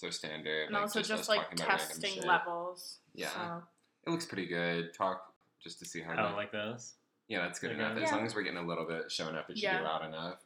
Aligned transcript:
so 0.00 0.10
standard. 0.10 0.66
and 0.66 0.72
like, 0.74 0.82
also 0.82 1.00
us 1.00 1.08
just 1.08 1.28
like 1.28 1.40
talking 1.40 1.60
about 1.60 1.68
random 1.78 1.88
testing 2.00 2.22
levels. 2.26 2.98
Yeah. 3.14 3.28
So. 3.30 3.62
It 4.06 4.10
looks 4.10 4.24
pretty 4.26 4.46
good. 4.46 4.94
Talk 4.94 5.22
just 5.62 5.78
to 5.80 5.84
see 5.84 6.00
how. 6.00 6.12
Oh, 6.12 6.28
good- 6.30 6.36
like 6.36 6.52
this? 6.52 6.94
yeah, 7.28 7.40
that's 7.42 7.58
good 7.58 7.70
Okay. 7.72 7.80
enough. 7.80 7.96
As 7.96 8.02
Yeah. 8.10 8.16
long 8.16 8.26
as 8.26 8.34
we're 8.34 8.42
getting 8.42 8.58
a 8.58 8.66
little 8.66 8.86
bit 8.86 9.12
showing 9.12 9.36
up, 9.36 9.48
it 9.50 9.58
should 9.58 9.62
Yeah. 9.64 9.78
be 9.78 9.84
loud 9.84 10.04
enough. 10.04 10.38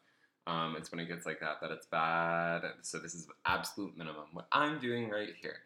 Um, 0.47 0.75
it's 0.77 0.91
when 0.91 1.01
it 1.01 1.07
gets 1.07 1.25
like 1.25 1.41
that 1.41 1.61
that 1.63 1.71
it's 1.71 1.87
bad. 1.87 2.63
So 2.83 2.99
this 2.99 3.15
is 3.15 3.27
absolute 3.47 3.97
minimum. 3.97 4.27
What 4.33 4.47
I'm 4.53 4.79
doing 4.81 5.09
right 5.09 5.31
here. 5.41 5.57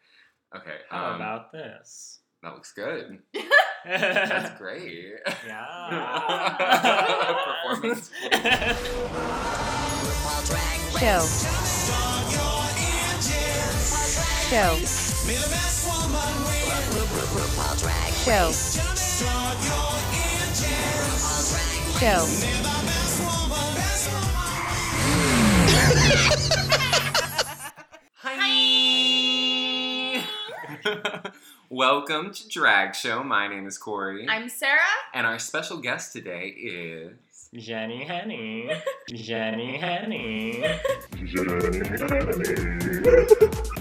Okay. 0.55 0.77
How 0.89 1.07
um, 1.09 1.15
about 1.15 1.51
this? 1.51 2.19
that 2.41 2.53
looks 2.53 2.71
good. 2.71 3.19
That's 3.85 4.29
That's 4.29 4.57
great. 4.59 5.15
Yeah. 5.45 6.55
Performance. 7.71 8.11
Show. 10.99 12.05
Show. 14.49 14.75
Show. 18.25 18.51
Show. 21.99 22.25
Hi. 28.15 30.23
Welcome 31.69 32.33
to 32.33 32.49
Drag 32.49 32.95
Show. 32.95 33.23
My 33.23 33.47
name 33.47 33.67
is 33.67 33.77
Corey. 33.77 34.27
I'm 34.27 34.49
Sarah. 34.49 34.79
and 35.13 35.27
our 35.27 35.37
special 35.37 35.77
guest 35.77 36.11
today 36.11 36.47
is. 36.47 37.11
Jenny 37.53 38.03
Henny. 38.03 38.71
Jenny 39.13 39.77
Henny. 39.77 40.63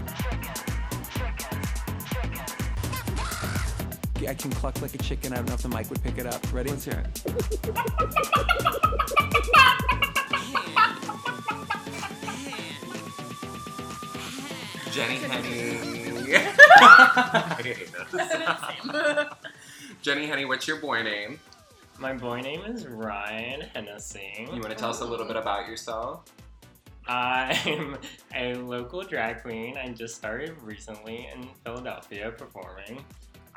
I 4.27 4.35
can 4.35 4.51
cluck 4.51 4.81
like 4.83 4.95
a 4.95 4.99
chicken. 4.99 5.33
I 5.33 5.37
don't 5.37 5.47
know 5.47 5.55
if 5.55 5.63
the 5.63 5.69
mic 5.69 5.89
would 5.91 6.03
pick 6.03 6.19
it 6.19 6.27
up. 6.27 6.41
Ready? 6.53 6.71
Let's 6.71 6.87
hear 6.87 7.05
it. 7.05 7.23
Jenny 14.91 15.17
Henny. 15.17 15.99
Jenny 20.03 20.27
Henny, 20.27 20.45
what's 20.45 20.67
your 20.67 20.79
boy 20.79 21.03
name? 21.03 21.39
My 21.99 22.15
boy 22.15 22.41
name 22.41 22.63
is 22.63 22.87
Ryan 22.87 23.63
Hennessy. 23.75 24.33
You 24.39 24.61
want 24.61 24.71
to 24.71 24.75
tell 24.75 24.91
us 24.91 25.01
a 25.01 25.05
little 25.05 25.27
bit 25.27 25.37
about 25.37 25.69
yourself? 25.69 26.25
I'm 27.07 27.97
a 28.35 28.55
local 28.55 29.03
drag 29.03 29.43
queen. 29.43 29.77
I 29.79 29.89
just 29.91 30.17
started 30.17 30.61
recently 30.63 31.29
in 31.33 31.49
Philadelphia 31.65 32.33
performing. 32.33 33.05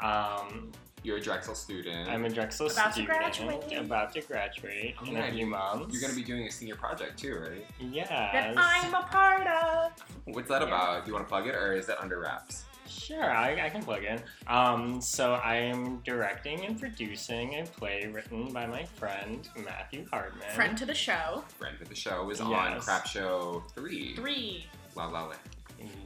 Um, 0.01 0.71
You're 1.03 1.17
a 1.17 1.21
Drexel 1.21 1.55
student. 1.55 2.09
I'm 2.09 2.25
a 2.25 2.29
Drexel 2.29 2.67
About 2.67 2.87
to 2.87 2.91
student, 3.01 3.07
graduate. 3.19 3.77
about 3.79 4.13
to 4.13 4.21
graduate 4.21 4.95
Oh, 5.01 5.05
in 5.05 5.13
yeah, 5.13 5.25
a 5.25 5.29
few 5.31 5.39
you- 5.39 5.45
months. 5.47 5.91
You're 5.93 6.01
going 6.01 6.13
to 6.13 6.19
be 6.19 6.25
doing 6.25 6.45
a 6.47 6.51
senior 6.51 6.75
project 6.75 7.17
too, 7.19 7.35
right? 7.37 7.65
yes. 7.79 8.07
That 8.09 8.53
I'm 8.57 8.93
a 8.93 9.03
part 9.03 9.47
of. 9.47 9.91
What's 10.25 10.47
that 10.49 10.61
Yeah. 10.61 10.67
about? 10.67 11.05
Do 11.05 11.09
you 11.09 11.13
want 11.15 11.25
to 11.25 11.29
plug 11.29 11.47
it 11.47 11.55
or 11.55 11.73
is 11.73 11.89
it 11.89 11.97
under 11.99 12.19
wraps? 12.19 12.65
Sure, 12.87 13.23
I, 13.31 13.65
I 13.65 13.69
can 13.69 13.81
plug 13.83 14.03
in. 14.03 14.21
Um, 14.47 14.99
so 15.01 15.35
I 15.35 15.55
am 15.55 15.99
directing 16.01 16.65
and 16.65 16.77
producing 16.79 17.59
a 17.59 17.63
play 17.65 18.05
written 18.07 18.51
by 18.51 18.65
my 18.67 18.83
friend 18.83 19.47
Matthew 19.63 20.05
Hartman. 20.11 20.49
Friend 20.53 20.77
to 20.77 20.85
the 20.85 20.93
show. 20.93 21.43
Friend 21.57 21.75
of 21.81 21.87
the 21.87 21.95
show 21.95 22.29
is 22.29 22.41
on 22.41 22.51
Yes. 22.51 22.83
Crap 22.83 23.07
Show 23.07 23.63
3. 23.73 24.13
Three. 24.15 24.65
La 24.95 25.07
La 25.07 25.23
La. 25.23 25.35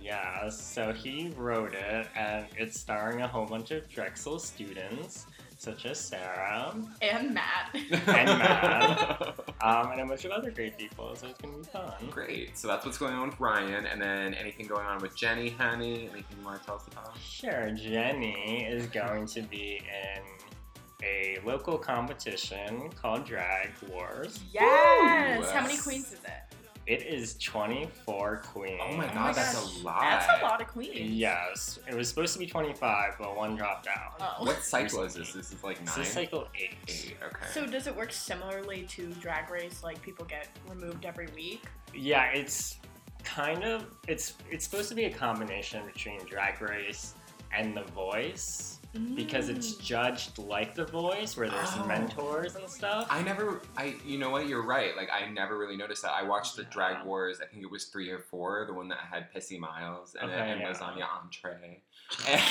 Yeah, 0.01 0.49
so 0.49 0.93
he 0.93 1.33
wrote 1.37 1.73
it, 1.73 2.07
and 2.15 2.45
it's 2.57 2.79
starring 2.79 3.21
a 3.21 3.27
whole 3.27 3.45
bunch 3.45 3.71
of 3.71 3.87
Drexel 3.89 4.39
students, 4.39 5.25
such 5.57 5.85
as 5.85 5.99
Sarah, 5.99 6.75
And 7.01 7.33
Matt. 7.33 7.73
And 7.91 8.39
Matt. 8.39 9.21
um, 9.61 9.91
and 9.91 10.02
a 10.02 10.05
bunch 10.05 10.25
of 10.25 10.31
other 10.31 10.52
great 10.52 10.77
people, 10.77 11.15
so 11.15 11.27
it's 11.27 11.39
gonna 11.41 11.58
be 11.58 11.64
fun. 11.64 11.93
Great. 12.11 12.58
So 12.58 12.67
that's 12.67 12.85
what's 12.85 12.97
going 12.97 13.14
on 13.14 13.30
with 13.30 13.39
Ryan. 13.39 13.85
And 13.85 14.02
then 14.02 14.33
anything 14.35 14.67
going 14.67 14.85
on 14.85 14.99
with 15.02 15.15
Jenny, 15.15 15.49
Henny? 15.49 16.09
Anything 16.11 16.37
you 16.39 16.45
want 16.45 16.59
to 16.59 16.65
tell 16.65 16.75
us 16.75 16.85
about? 16.91 17.17
Sure, 17.17 17.71
Jenny 17.71 18.65
is 18.69 18.85
going 18.87 19.25
to 19.27 19.41
be 19.41 19.81
in 19.81 20.21
a 21.03 21.39
local 21.45 21.77
competition 21.77 22.89
called 23.02 23.25
Drag 23.25 23.69
Wars. 23.89 24.39
Yes. 24.52 25.43
Ooh, 25.43 25.52
How 25.52 25.61
many 25.61 25.77
queens 25.77 26.08
is 26.11 26.19
it? 26.23 26.55
It 26.87 27.01
is 27.07 27.33
24 27.39 28.43
queens. 28.45 28.79
Oh 28.83 28.95
my 28.95 29.05
Oh 29.05 29.07
god, 29.07 29.15
my 29.15 29.33
that's 29.33 29.55
gosh. 29.55 29.81
a 29.81 29.83
lot. 29.83 30.01
That's 30.01 30.41
a 30.41 30.45
lot 30.45 30.61
of 30.61 30.67
queens. 30.67 31.11
Yes, 31.11 31.79
it 31.87 31.95
was 31.95 32.07
supposed 32.07 32.33
to 32.33 32.39
be 32.39 32.45
25, 32.45 33.13
but 33.17 33.35
one 33.35 33.55
dropped 33.55 33.87
out. 33.87 34.13
Oh. 34.19 34.45
What 34.45 34.61
cycle 34.63 35.01
is 35.03 35.15
this? 35.15 35.33
This 35.33 35.51
is 35.51 35.63
like 35.63 35.79
This 35.83 35.95
nine? 35.97 36.05
is 36.05 36.11
cycle 36.11 36.47
8. 36.55 36.69
Eight, 36.87 37.17
okay. 37.25 37.45
So 37.53 37.65
does 37.65 37.87
it 37.87 37.95
work 37.95 38.11
similarly 38.11 38.83
to 38.89 39.07
Drag 39.13 39.49
Race? 39.49 39.81
Like 39.83 39.99
people 40.03 40.25
get 40.25 40.47
removed 40.69 41.05
every 41.05 41.27
week? 41.35 41.63
Yeah, 41.95 42.25
it's 42.25 42.77
kind 43.23 43.63
of 43.63 43.85
it's 44.07 44.33
it's 44.52 44.63
supposed 44.63 44.89
to 44.89 44.95
be 44.95 45.05
a 45.05 45.11
combination 45.11 45.83
between 45.87 46.23
Drag 46.25 46.61
Race 46.61 47.15
and 47.52 47.75
The 47.75 47.83
Voice 47.93 48.74
because 49.16 49.50
it's 49.50 49.73
Mm. 49.76 49.82
judged 49.82 50.38
like 50.38 50.73
The 50.76 50.86
Voice, 50.86 51.36
where 51.36 51.50
there's 51.50 51.70
Oh. 51.76 51.86
mentors 51.86 52.56
and 52.56 52.70
stuff. 52.70 53.08
I 53.10 53.22
never, 53.22 53.61
I, 53.78 53.95
you 54.06 54.17
know 54.17 54.30
what, 54.30 54.48
you're 54.48 54.61
right. 54.66 54.95
Like, 54.95 55.10
I 55.11 55.28
never 55.30 55.58
really 55.58 55.78
noticed 55.78 56.02
that. 56.04 56.11
I 56.11 56.23
watched 56.23 56.56
the 56.56 56.64
Drag 56.64 57.06
Wars, 57.06 57.42
I 57.42 57.45
think 57.45 57.64
it 57.64 57.70
was 57.72 57.86
three 57.86 58.10
or 58.10 58.20
four, 58.20 58.66
the 58.66 58.73
one 58.73 58.88
that 58.89 59.00
had 59.00 59.33
Pissy 59.33 59.60
Miles 59.60 60.16
and, 60.16 60.32
Okay, 60.32 60.52
and 60.52 60.61
yeah. 60.61 60.72
lasagna 60.72 61.08
entree. 61.23 61.82
Iconic. 62.10 62.42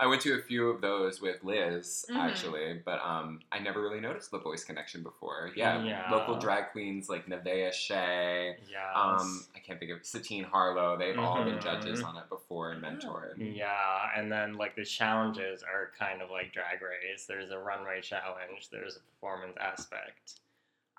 I 0.00 0.06
went 0.06 0.20
to 0.22 0.34
a 0.34 0.42
few 0.42 0.68
of 0.70 0.80
those 0.80 1.20
with 1.20 1.42
Liz, 1.42 2.06
Mhm. 2.08 2.16
actually, 2.16 2.80
but 2.84 3.00
um, 3.04 3.40
I 3.50 3.58
never 3.58 3.80
really 3.82 4.00
noticed 4.00 4.30
the 4.30 4.38
voice 4.38 4.62
connection 4.64 5.02
before. 5.02 5.50
Yeah, 5.56 5.82
Yeah. 5.82 6.08
local 6.10 6.38
drag 6.38 6.70
queens 6.72 7.08
like 7.08 7.26
Nevaeh 7.26 7.72
Shea, 7.72 8.56
yeah. 8.70 8.92
um, 8.94 9.44
I 9.56 9.58
can't 9.58 9.80
think 9.80 9.90
of 9.90 10.04
Satine 10.06 10.44
Harlow. 10.44 10.96
They've 10.96 11.18
all 11.18 11.42
been 11.44 11.58
Mhm. 11.58 11.62
judges 11.62 12.02
on 12.02 12.16
it 12.16 12.28
before 12.28 12.70
and 12.72 12.82
mentored. 12.82 13.34
Yeah, 13.38 14.10
and 14.14 14.30
then 14.30 14.56
like 14.56 14.76
the 14.76 14.84
challenges 14.84 15.62
are 15.64 15.90
kind 15.98 16.22
of 16.22 16.30
like 16.30 16.52
Drag 16.52 16.80
Race. 16.80 17.26
There's 17.26 17.50
a 17.50 17.58
runway 17.58 18.00
challenge. 18.00 18.70
There's 18.70 18.96
a 18.96 19.00
performance 19.00 19.56
aspect. 19.60 20.40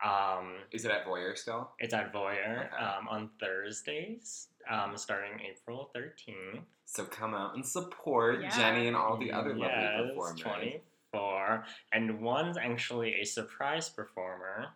Um, 0.03 0.55
Is 0.71 0.85
it 0.85 0.91
at 0.91 1.05
Voyeur 1.05 1.37
still? 1.37 1.71
it's 1.79 1.93
at 1.93 2.13
Voyeur 2.13 2.67
Okay. 2.73 2.75
um, 2.83 3.07
on 3.09 3.29
Thursdays, 3.39 4.47
um, 4.69 4.95
starting 4.97 5.39
April 5.41 5.91
13th. 5.95 6.61
So 6.85 7.05
come 7.05 7.33
out 7.33 7.55
and 7.55 7.65
support 7.65 8.41
Yeah. 8.41 8.49
Jenny 8.49 8.87
and 8.87 8.95
all 8.95 9.17
the 9.17 9.31
other 9.31 9.55
yes, 9.55 9.59
lovely 9.59 10.07
performers. 10.09 10.41
24. 10.41 11.65
And 11.91 12.21
one's 12.21 12.57
actually 12.57 13.15
a 13.21 13.25
surprise 13.25 13.89
performer 13.89 14.67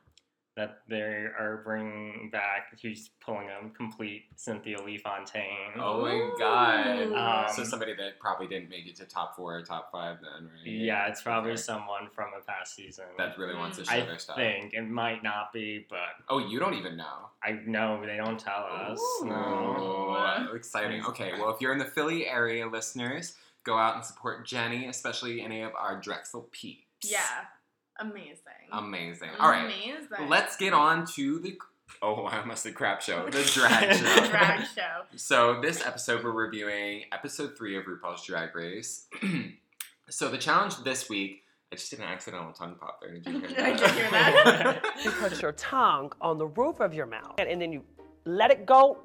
that 0.56 0.82
they 0.88 1.00
are 1.02 1.62
bringing 1.66 2.30
back. 2.32 2.78
Who's 2.82 3.10
pulling 3.20 3.48
a 3.50 3.70
complete 3.70 4.24
Cynthia 4.36 4.82
Lee 4.84 4.98
Fontaine. 4.98 5.74
Oh 5.80 6.02
my 6.02 6.30
god! 6.38 7.48
Um, 7.50 7.56
so 7.56 7.64
somebody 7.64 7.94
that 7.96 8.20
probably 8.20 8.48
didn't 8.48 8.70
make 8.70 8.86
it 8.88 8.96
to 8.98 9.06
top 9.06 9.36
four 9.36 9.58
or 9.58 9.62
top 9.64 9.92
five 9.92 10.18
then, 10.22 10.44
right? 10.50 10.66
Yeah, 10.66 11.08
it's 11.08 11.22
probably 11.22 11.52
Okay. 11.52 11.62
someone 11.62 12.08
from 12.14 12.28
a 12.40 12.42
past 12.46 12.76
season. 12.76 13.06
that 13.18 13.38
really 13.38 13.56
wants 13.56 13.78
to 13.78 13.86
show 13.86 13.94
I 13.94 14.02
their 14.02 14.20
stuff. 14.20 14.38
I 14.38 14.42
think 14.42 14.74
it 14.74 14.88
might 14.88 15.24
not 15.24 15.52
be, 15.54 15.86
but 15.90 15.98
Oh, 16.30 16.38
you 16.40 16.60
don't 16.60 16.76
even 16.76 16.98
know. 16.98 17.30
I 17.44 17.52
know 17.66 18.00
they 18.06 18.18
don't 18.18 18.40
tell 18.40 18.66
us. 18.72 19.00
Ooh, 19.22 19.26
No. 19.26 20.52
exciting. 20.56 21.04
Okay, 21.06 21.34
well, 21.40 21.50
if 21.50 21.62
you're 21.62 21.74
in 21.74 21.80
the 21.80 21.86
Philly 21.86 22.28
area, 22.28 22.68
listeners, 22.68 23.36
go 23.64 23.78
out 23.78 23.96
and 23.96 24.06
support 24.06 24.46
Jenny, 24.46 24.88
especially 24.88 25.42
any 25.42 25.62
of 25.62 25.74
our 25.76 26.00
Drexel 26.00 26.48
peeps. 26.52 26.86
Yeah. 27.04 27.20
Amazing. 28.00 28.38
Amazing. 28.72 29.30
All 29.40 29.50
right, 29.50 29.66
Amazing. 29.66 30.30
let's 30.30 30.58
get 30.58 30.74
on 30.74 31.06
to 31.16 31.40
the. 31.40 31.58
Oh, 32.02 32.24
I 32.24 32.40
almost 32.40 32.64
said 32.64 32.74
crap 32.76 33.02
show. 33.02 33.26
The 33.30 33.44
drag 33.54 33.96
show. 33.96 34.26
drag 34.28 34.60
show. 34.76 35.02
So 35.16 35.62
this 35.62 35.86
episode 35.86 36.24
we're 36.24 36.32
reviewing 36.32 37.04
episode 37.12 37.56
three 37.58 37.78
of 37.78 37.86
RuPaul's 37.86 38.26
Drag 38.26 38.56
Race. 38.56 39.06
so 40.10 40.30
the 40.30 40.38
challenge 40.40 40.78
this 40.84 41.08
week, 41.08 41.44
I 41.72 41.76
just 41.76 41.92
did 41.92 42.00
an 42.00 42.06
accidental 42.06 42.52
tongue 42.52 42.76
pop 42.80 43.00
there. 43.02 43.14
Did 43.20 43.26
you 43.28 43.40
hear 43.40 43.50
that? 43.58 43.60
I 43.60 43.74
did 43.76 43.92
hear 43.92 44.12
that. 44.12 44.84
You 45.04 45.12
put 45.12 45.42
your 45.42 45.52
tongue 45.52 46.12
on 46.20 46.38
the 46.40 46.48
roof 46.48 46.80
of 46.80 46.94
your 46.96 47.06
mouth 47.06 47.36
and, 47.38 47.48
and 47.48 47.62
then 47.62 47.72
you 47.72 47.84
let 48.26 48.50
it 48.50 48.66
go. 48.66 48.98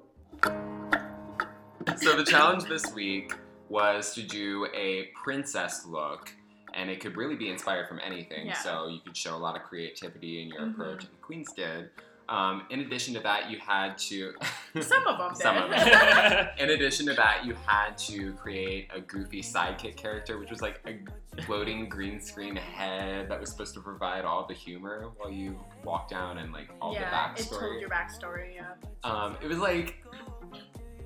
so 1.97 2.17
the 2.17 2.25
challenge 2.25 2.65
this 2.65 2.93
week 2.95 3.35
was 3.69 4.15
to 4.15 4.23
do 4.23 4.67
a 4.75 5.11
princess 5.23 5.85
look, 5.87 6.33
and 6.79 6.89
it 6.89 7.01
could 7.01 7.17
really 7.17 7.35
be 7.35 7.51
inspired 7.51 7.89
from 7.89 7.99
anything. 8.05 8.47
Yeah. 8.47 8.55
So 8.55 8.87
you 8.87 9.01
could 9.05 9.17
show 9.17 9.35
a 9.35 9.37
lot 9.37 9.57
of 9.57 9.63
creativity 9.65 10.43
in 10.43 10.49
your 10.49 10.61
Mhm. 10.61 10.71
approach, 10.75 11.05
and 11.05 11.13
the 11.13 11.21
queens 11.21 11.53
did. 11.53 11.91
Um, 12.29 12.67
in 12.71 12.81
addition 12.81 13.15
to 13.15 13.21
that, 13.21 13.51
you 13.51 13.59
had 13.59 13.97
to. 13.99 14.35
Some 14.81 15.07
of 15.07 15.19
them. 15.19 15.35
Some 15.35 15.57
of 15.57 15.71
them. 15.71 16.49
In 16.59 16.71
addition 16.71 17.07
to 17.07 17.15
that, 17.15 17.47
you 17.47 17.55
had 17.67 17.97
to 17.99 18.35
create 18.35 18.91
a 18.95 19.01
goofy 19.01 19.41
sidekick 19.41 19.97
character, 19.97 20.39
which 20.39 20.51
was 20.51 20.61
like 20.61 20.83
a 20.87 20.99
floating 21.45 21.89
green 21.89 22.21
screen 22.21 22.55
head 22.55 23.31
that 23.31 23.41
was 23.41 23.51
supposed 23.51 23.73
to 23.75 23.81
provide 23.81 24.27
all 24.27 24.45
the 24.47 24.53
humor 24.53 25.09
while 25.17 25.31
you 25.31 25.59
walk 25.85 26.11
down 26.11 26.37
and 26.37 26.53
like 26.53 26.69
all 26.83 26.93
yeah, 26.93 27.33
the 27.35 27.41
it 27.41 27.47
told 27.49 27.81
your 27.81 27.89
backstory. 27.89 28.57
Yeah. 28.57 28.75
Um, 29.05 29.39
it 29.41 29.49
was 29.49 29.59
like 29.59 30.05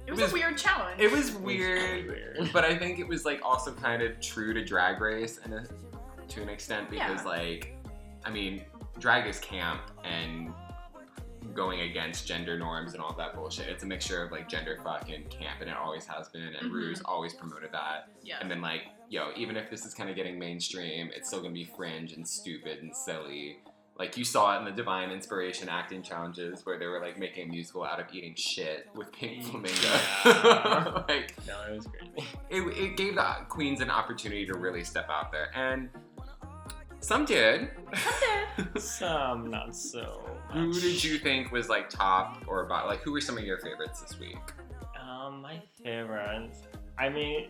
It 0.06 0.10
was, 0.10 0.20
was- 0.20 0.30
a 0.30 0.34
weird 0.34 0.58
challenge. 0.58 1.00
It 1.00 1.10
was 1.10 1.30
very 1.30 2.06
weird, 2.06 2.08
weird. 2.38 2.52
but 2.52 2.64
I 2.64 2.76
think 2.76 2.98
it 2.98 3.06
was 3.06 3.24
like 3.24 3.40
also 3.44 3.72
kind 3.72 4.02
of 4.02 4.20
true 4.20 4.52
to 4.54 4.64
Drag 4.64 5.00
Race 5.00 5.38
and 5.44 5.68
to 6.28 6.42
an 6.42 6.48
extent 6.48 6.90
because 6.90 7.22
Yeah. 7.22 7.28
like, 7.28 7.76
I 8.24 8.30
mean, 8.30 8.62
drag 8.98 9.26
is 9.28 9.38
camp 9.40 9.82
and 10.04 10.52
going 11.54 11.80
against 11.80 12.26
gender 12.26 12.58
norms 12.58 12.94
and 12.94 13.02
all 13.02 13.12
that 13.14 13.34
bullshit. 13.34 13.68
It's 13.68 13.82
a 13.82 13.86
mixture 13.86 14.22
of 14.22 14.30
like 14.32 14.48
gender 14.48 14.78
fuck 14.82 15.08
and 15.10 15.28
camp, 15.28 15.60
and 15.60 15.68
it 15.68 15.76
always 15.76 16.06
has 16.06 16.28
been. 16.28 16.42
And 16.42 16.70
Mhm. 16.70 16.72
Ru's 16.72 17.02
always 17.04 17.34
promoted 17.34 17.72
that. 17.72 18.08
yeah. 18.22 18.38
And 18.40 18.50
then 18.50 18.60
like, 18.62 18.82
yo, 19.08 19.32
even 19.36 19.56
if 19.56 19.68
this 19.70 19.84
is 19.84 19.92
kind 19.92 20.08
of 20.08 20.16
getting 20.16 20.38
mainstream, 20.38 21.10
it's 21.14 21.28
still 21.28 21.40
gonna 21.42 21.52
be 21.52 21.64
fringe 21.64 22.12
and 22.12 22.26
stupid 22.26 22.78
and 22.82 22.96
silly. 22.96 23.58
Like 23.98 24.16
you 24.16 24.24
saw 24.24 24.56
it 24.56 24.60
in 24.60 24.64
the 24.64 24.72
Divine 24.72 25.10
Inspiration 25.10 25.68
acting 25.68 26.02
challenges 26.02 26.64
where 26.64 26.78
they 26.78 26.86
were 26.86 27.00
like 27.00 27.18
making 27.18 27.48
a 27.48 27.52
musical 27.52 27.84
out 27.84 28.00
of 28.00 28.06
eating 28.12 28.34
shit 28.34 28.88
with 28.94 29.12
Pink 29.12 29.44
Flamingo. 29.44 29.76
Yeah. 30.24 31.02
like 31.08 31.34
No, 31.46 31.56
it 31.70 31.76
was 31.76 31.86
crazy. 31.86 32.28
it, 32.50 32.60
it 32.76 32.96
gave 32.96 33.14
the 33.16 33.36
queens 33.48 33.80
an 33.80 33.90
opportunity 33.90 34.46
to 34.46 34.54
really 34.54 34.82
step 34.82 35.08
out 35.10 35.30
there, 35.30 35.50
and 35.54 35.90
some 37.00 37.24
did. 37.24 37.70
Some 38.78 39.50
not 39.50 39.74
so. 39.76 40.24
Much. 40.48 40.56
Who 40.56 40.72
did 40.80 41.02
you 41.02 41.18
think 41.18 41.50
was 41.52 41.68
like 41.68 41.88
top 41.90 42.42
or 42.46 42.64
bottom? 42.66 42.88
Like, 42.88 43.00
who 43.00 43.12
were 43.12 43.20
some 43.20 43.36
of 43.36 43.44
your 43.44 43.58
favorites 43.58 44.00
this 44.00 44.18
week? 44.18 44.38
Um, 45.00 45.42
my 45.42 45.60
favorites. 45.82 46.60
I 46.98 47.08
mean, 47.08 47.48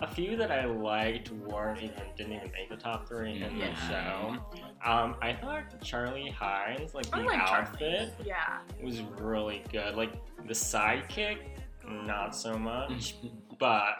a 0.00 0.06
few 0.06 0.36
that 0.36 0.50
I 0.52 0.64
liked 0.66 1.30
weren't 1.32 1.82
even 1.82 2.02
didn't 2.16 2.32
even 2.32 2.50
make 2.52 2.68
the 2.68 2.76
top 2.76 3.08
three 3.08 3.42
in 3.42 3.56
Yeah. 3.56 3.70
the 3.70 3.76
show. 3.88 4.36
Um, 4.84 5.16
I 5.20 5.32
thought 5.32 5.80
Charlie 5.82 6.30
Hides, 6.30 6.94
like 6.94 7.10
the 7.10 7.18
like 7.18 7.38
outfit, 7.38 8.12
Charlie. 8.16 8.28
Yeah. 8.28 8.58
was 8.82 9.00
really 9.02 9.64
good. 9.72 9.96
Like 9.96 10.12
the 10.46 10.54
sidekick, 10.54 11.38
not 11.86 12.34
so 12.36 12.56
much, 12.56 13.16
but 13.58 13.94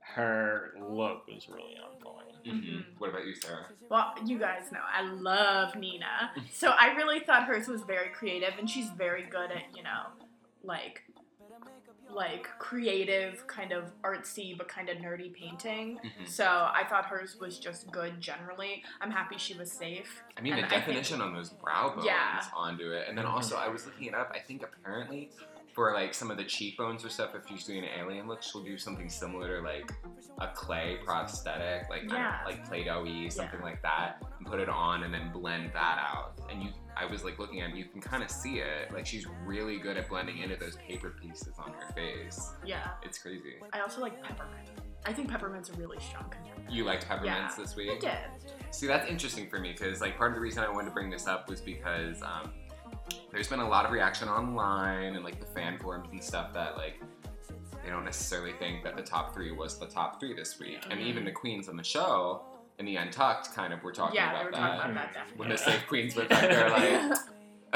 her 0.00 0.72
look 0.80 1.26
was 1.26 1.48
really 1.48 1.76
on 1.78 2.00
point. 2.00 2.18
Mhm. 2.44 2.84
What 2.98 3.10
about 3.10 3.24
you, 3.26 3.34
Sarah? 3.34 3.66
Well, 3.88 4.14
you 4.26 4.38
guys 4.38 4.72
know 4.72 4.80
I 4.92 5.02
love 5.02 5.76
Nina. 5.76 6.32
So 6.52 6.70
I 6.70 6.94
really 6.94 7.20
thought 7.20 7.44
hers 7.44 7.68
was 7.68 7.82
very 7.82 8.08
creative 8.10 8.54
and 8.58 8.68
she's 8.68 8.90
very 8.90 9.22
good 9.24 9.50
at, 9.52 9.62
you 9.76 9.82
know, 9.82 10.06
like 10.64 11.02
like 12.14 12.48
creative, 12.58 13.46
kind 13.46 13.72
of 13.72 13.84
artsy 14.02 14.56
but 14.56 14.68
kind 14.68 14.88
of 14.88 14.98
nerdy 14.98 15.32
painting. 15.32 15.98
Mhm. 16.04 16.28
So 16.28 16.44
I 16.44 16.84
thought 16.88 17.06
hers 17.06 17.36
was 17.40 17.58
just 17.58 17.90
good 17.90 18.20
generally. 18.20 18.82
I'm 19.00 19.10
happy 19.10 19.38
she 19.38 19.54
was 19.54 19.70
safe. 19.72 20.22
I 20.36 20.40
mean, 20.40 20.52
And 20.54 20.62
the 20.62 20.66
I 20.66 20.70
think- 20.70 20.84
definition 20.86 21.20
on 21.20 21.34
those 21.34 21.50
brow 21.50 21.90
bones 21.90 22.06
Yeah. 22.06 22.42
onto 22.54 22.92
it, 22.92 23.08
and 23.08 23.16
then 23.16 23.26
also 23.26 23.56
I 23.56 23.68
was 23.68 23.86
looking 23.86 24.06
it 24.08 24.14
up. 24.14 24.30
I 24.34 24.38
think 24.40 24.62
apparently 24.62 25.30
for 25.72 25.92
like 25.94 26.12
some 26.14 26.30
of 26.30 26.36
the 26.36 26.44
cheekbones 26.44 27.04
or 27.04 27.08
stuff, 27.08 27.30
if 27.34 27.48
she's 27.48 27.64
doing 27.64 27.78
an 27.84 27.88
alien 27.98 28.28
look, 28.28 28.42
she'll 28.42 28.62
do 28.62 28.76
something 28.76 29.08
similar 29.08 29.58
to 29.60 29.62
like 29.66 29.90
a 30.40 30.48
clay 30.48 30.98
prosthetic, 31.04 31.88
like 31.88 32.02
Yeah. 32.10 32.40
of 32.40 32.46
like 32.46 32.66
Play-Doh-y, 32.66 33.28
something 33.28 33.58
Yeah. 33.60 33.64
like 33.64 33.82
that, 33.82 34.22
and 34.38 34.46
put 34.46 34.60
it 34.60 34.68
on 34.68 35.04
and 35.04 35.12
then 35.14 35.30
blend 35.32 35.72
that 35.72 35.98
out. 35.98 36.38
And 36.50 36.62
you, 36.62 36.70
I 36.96 37.06
was 37.06 37.24
like 37.24 37.38
looking 37.38 37.62
at, 37.62 37.70
it, 37.70 37.76
you 37.76 37.86
can 37.86 38.00
kind 38.02 38.22
of 38.22 38.30
see 38.30 38.58
it. 38.58 38.92
Like 38.92 39.06
she's 39.06 39.26
really 39.46 39.78
good 39.78 39.96
at 39.96 40.08
blending 40.08 40.38
into 40.38 40.56
those 40.56 40.76
paper 40.76 41.14
pieces 41.20 41.54
on 41.58 41.72
her 41.72 41.92
face. 41.94 42.50
Yeah. 42.64 42.88
It's 43.02 43.18
crazy. 43.18 43.54
I 43.72 43.80
also 43.80 44.00
like 44.00 44.22
peppermint. 44.22 44.68
I 45.04 45.12
think 45.12 45.28
peppermint's 45.28 45.68
a 45.70 45.72
really 45.72 45.98
strong 46.00 46.24
contender. 46.30 46.70
You 46.70 46.84
liked 46.84 47.08
peppermints 47.08 47.24
Yeah, 47.58 47.64
this 47.64 47.72
I 47.72 47.76
week? 47.76 48.00
did. 48.00 48.18
See, 48.70 48.86
that's 48.86 49.10
interesting 49.10 49.48
for 49.50 49.58
me 49.58 49.72
because, 49.72 50.00
like, 50.00 50.16
part 50.16 50.30
of 50.30 50.36
the 50.36 50.40
reason 50.40 50.62
I 50.62 50.70
wanted 50.70 50.86
to 50.90 50.94
bring 50.94 51.10
this 51.10 51.26
up 51.26 51.48
was 51.48 51.60
because 51.60 52.22
um, 52.22 52.52
there's 53.30 53.48
been 53.48 53.60
a 53.60 53.68
lot 53.68 53.84
of 53.84 53.90
reaction 53.92 54.28
online 54.28 55.14
and, 55.14 55.24
like, 55.24 55.40
the 55.40 55.46
fan 55.46 55.78
forums 55.78 56.08
and 56.12 56.22
stuff 56.22 56.52
that, 56.54 56.76
like, 56.76 57.00
they 57.84 57.90
don't 57.90 58.04
necessarily 58.04 58.52
think 58.54 58.84
that 58.84 58.96
the 58.96 59.02
top 59.02 59.34
three 59.34 59.50
was 59.52 59.78
the 59.78 59.86
top 59.86 60.20
three 60.20 60.34
this 60.34 60.58
week. 60.60 60.78
And 60.90 61.00
Mhm. 61.00 61.04
even 61.06 61.24
the 61.24 61.32
queens 61.32 61.68
on 61.68 61.76
the 61.76 61.82
show 61.84 62.42
in 62.78 62.86
the 62.86 62.96
Untucked 62.96 63.54
kind 63.54 63.72
of 63.72 63.82
were 63.82 63.92
talking 63.92 64.14
yeah, 64.16 64.30
about 64.30 64.38
they 64.38 64.44
were 64.46 64.50
that. 64.52 64.56
talking 64.76 64.90
about 64.92 64.94
that 64.94 65.14
definitely. 65.14 65.38
When 65.40 65.48
the 65.48 65.58
safe 65.58 65.86
queens 65.88 66.14
were 66.16 66.24
back 66.26 66.42
there, 66.42 66.70
like, 66.70 67.18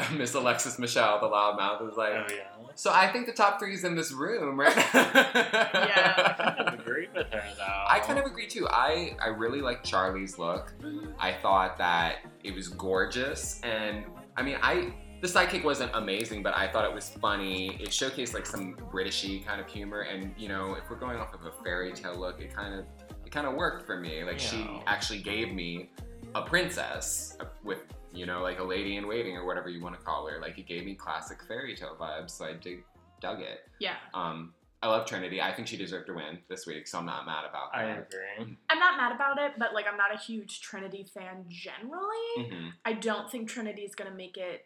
Miss 0.11 0.33
Alexis 0.35 0.77
Michelle, 0.79 1.19
the 1.19 1.27
loudmouth, 1.27 1.81
was 1.81 1.97
like, 1.97 2.13
Oh 2.13 2.25
yeah. 2.33 2.47
so 2.75 2.91
I 2.93 3.07
think 3.11 3.25
the 3.25 3.33
top 3.33 3.57
three 3.59 3.73
is 3.73 3.83
in 3.83 3.95
this 3.95 4.11
room 4.11 4.59
right 4.59 4.75
now. 4.75 4.83
Yeah. 4.93 6.35
I 6.37 6.43
kind 6.53 6.67
of 6.67 6.73
agree 6.79 7.07
with 7.15 7.27
her 7.33 7.43
though. 7.57 7.85
I 7.89 7.99
kind 7.99 8.19
of 8.19 8.25
agree 8.25 8.47
too. 8.47 8.67
I 8.69 9.15
I 9.21 9.27
really 9.29 9.61
like 9.61 9.83
Charlie's 9.83 10.37
look. 10.37 10.71
I 11.19 11.33
thought 11.33 11.77
that 11.79 12.17
it 12.43 12.53
was 12.53 12.67
gorgeous, 12.69 13.59
and 13.63 14.05
I 14.37 14.43
mean, 14.43 14.57
I 14.61 14.93
the 15.21 15.27
sidekick 15.27 15.63
wasn't 15.63 15.91
amazing, 15.95 16.43
but 16.43 16.55
I 16.55 16.67
thought 16.67 16.85
it 16.85 16.93
was 16.93 17.09
funny. 17.09 17.75
It 17.79 17.89
showcased 17.89 18.33
like 18.33 18.45
some 18.45 18.75
Britishy 18.75 19.43
kind 19.45 19.59
of 19.59 19.67
humor, 19.67 20.01
and 20.01 20.33
you 20.37 20.47
know, 20.47 20.75
if 20.75 20.89
we're 20.89 20.97
going 20.97 21.17
off 21.17 21.33
of 21.33 21.45
a 21.45 21.51
fairy 21.63 21.91
tale 21.93 22.15
look, 22.15 22.39
it 22.39 22.53
kind 22.55 22.73
of 22.73 22.85
it 23.25 23.31
kind 23.31 23.47
of 23.47 23.55
worked 23.55 23.85
for 23.85 23.99
me. 23.99 24.23
Like 24.23 24.39
she 24.39 24.67
actually 24.85 25.19
gave 25.19 25.53
me 25.53 25.89
a 26.35 26.41
princess 26.43 27.37
with 27.63 27.79
you 28.13 28.25
know 28.25 28.41
like 28.41 28.59
a 28.59 28.63
lady 28.63 28.97
in 28.97 29.07
waiting 29.07 29.35
or 29.35 29.45
whatever 29.45 29.69
you 29.69 29.81
want 29.81 29.97
to 29.97 30.05
call 30.05 30.27
her. 30.27 30.39
Like 30.39 30.57
it 30.59 30.67
gave 30.67 30.85
me 30.85 30.93
classic 30.93 31.39
fairy 31.47 31.75
tale 31.75 31.97
vibes, 31.99 32.31
so 32.31 32.45
I 32.45 32.53
dig 32.53 32.83
dug 33.19 33.41
it. 33.41 33.61
Yeah. 33.79 33.95
Um, 34.13 34.53
I 34.83 34.87
love 34.89 35.07
Trinity. 35.07 35.41
I 35.41 35.51
think 35.51 35.67
she 35.67 35.75
deserved 35.75 36.05
to 36.05 36.13
win 36.13 36.37
this 36.49 36.67
week, 36.67 36.87
so 36.87 36.99
I'm 36.99 37.05
not 37.07 37.25
mad 37.25 37.45
about 37.49 37.75
I 37.75 37.83
agree. 37.85 38.55
I'm 38.69 38.77
not 38.77 38.95
mad 38.97 39.11
about 39.11 39.39
it, 39.39 39.53
but 39.57 39.73
like 39.73 39.85
I'm 39.91 39.97
not 39.97 40.13
a 40.13 40.17
huge 40.19 40.61
Trinity 40.61 41.03
fan 41.11 41.45
generally. 41.47 42.37
Mhm. 42.37 42.71
I 42.85 42.93
don't 42.93 43.29
think 43.31 43.49
Trinity 43.49 43.81
is 43.81 43.95
gonna 43.95 44.11
make 44.11 44.37
it 44.37 44.65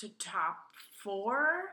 to 0.00 0.08
top 0.18 0.56
four. 1.02 1.64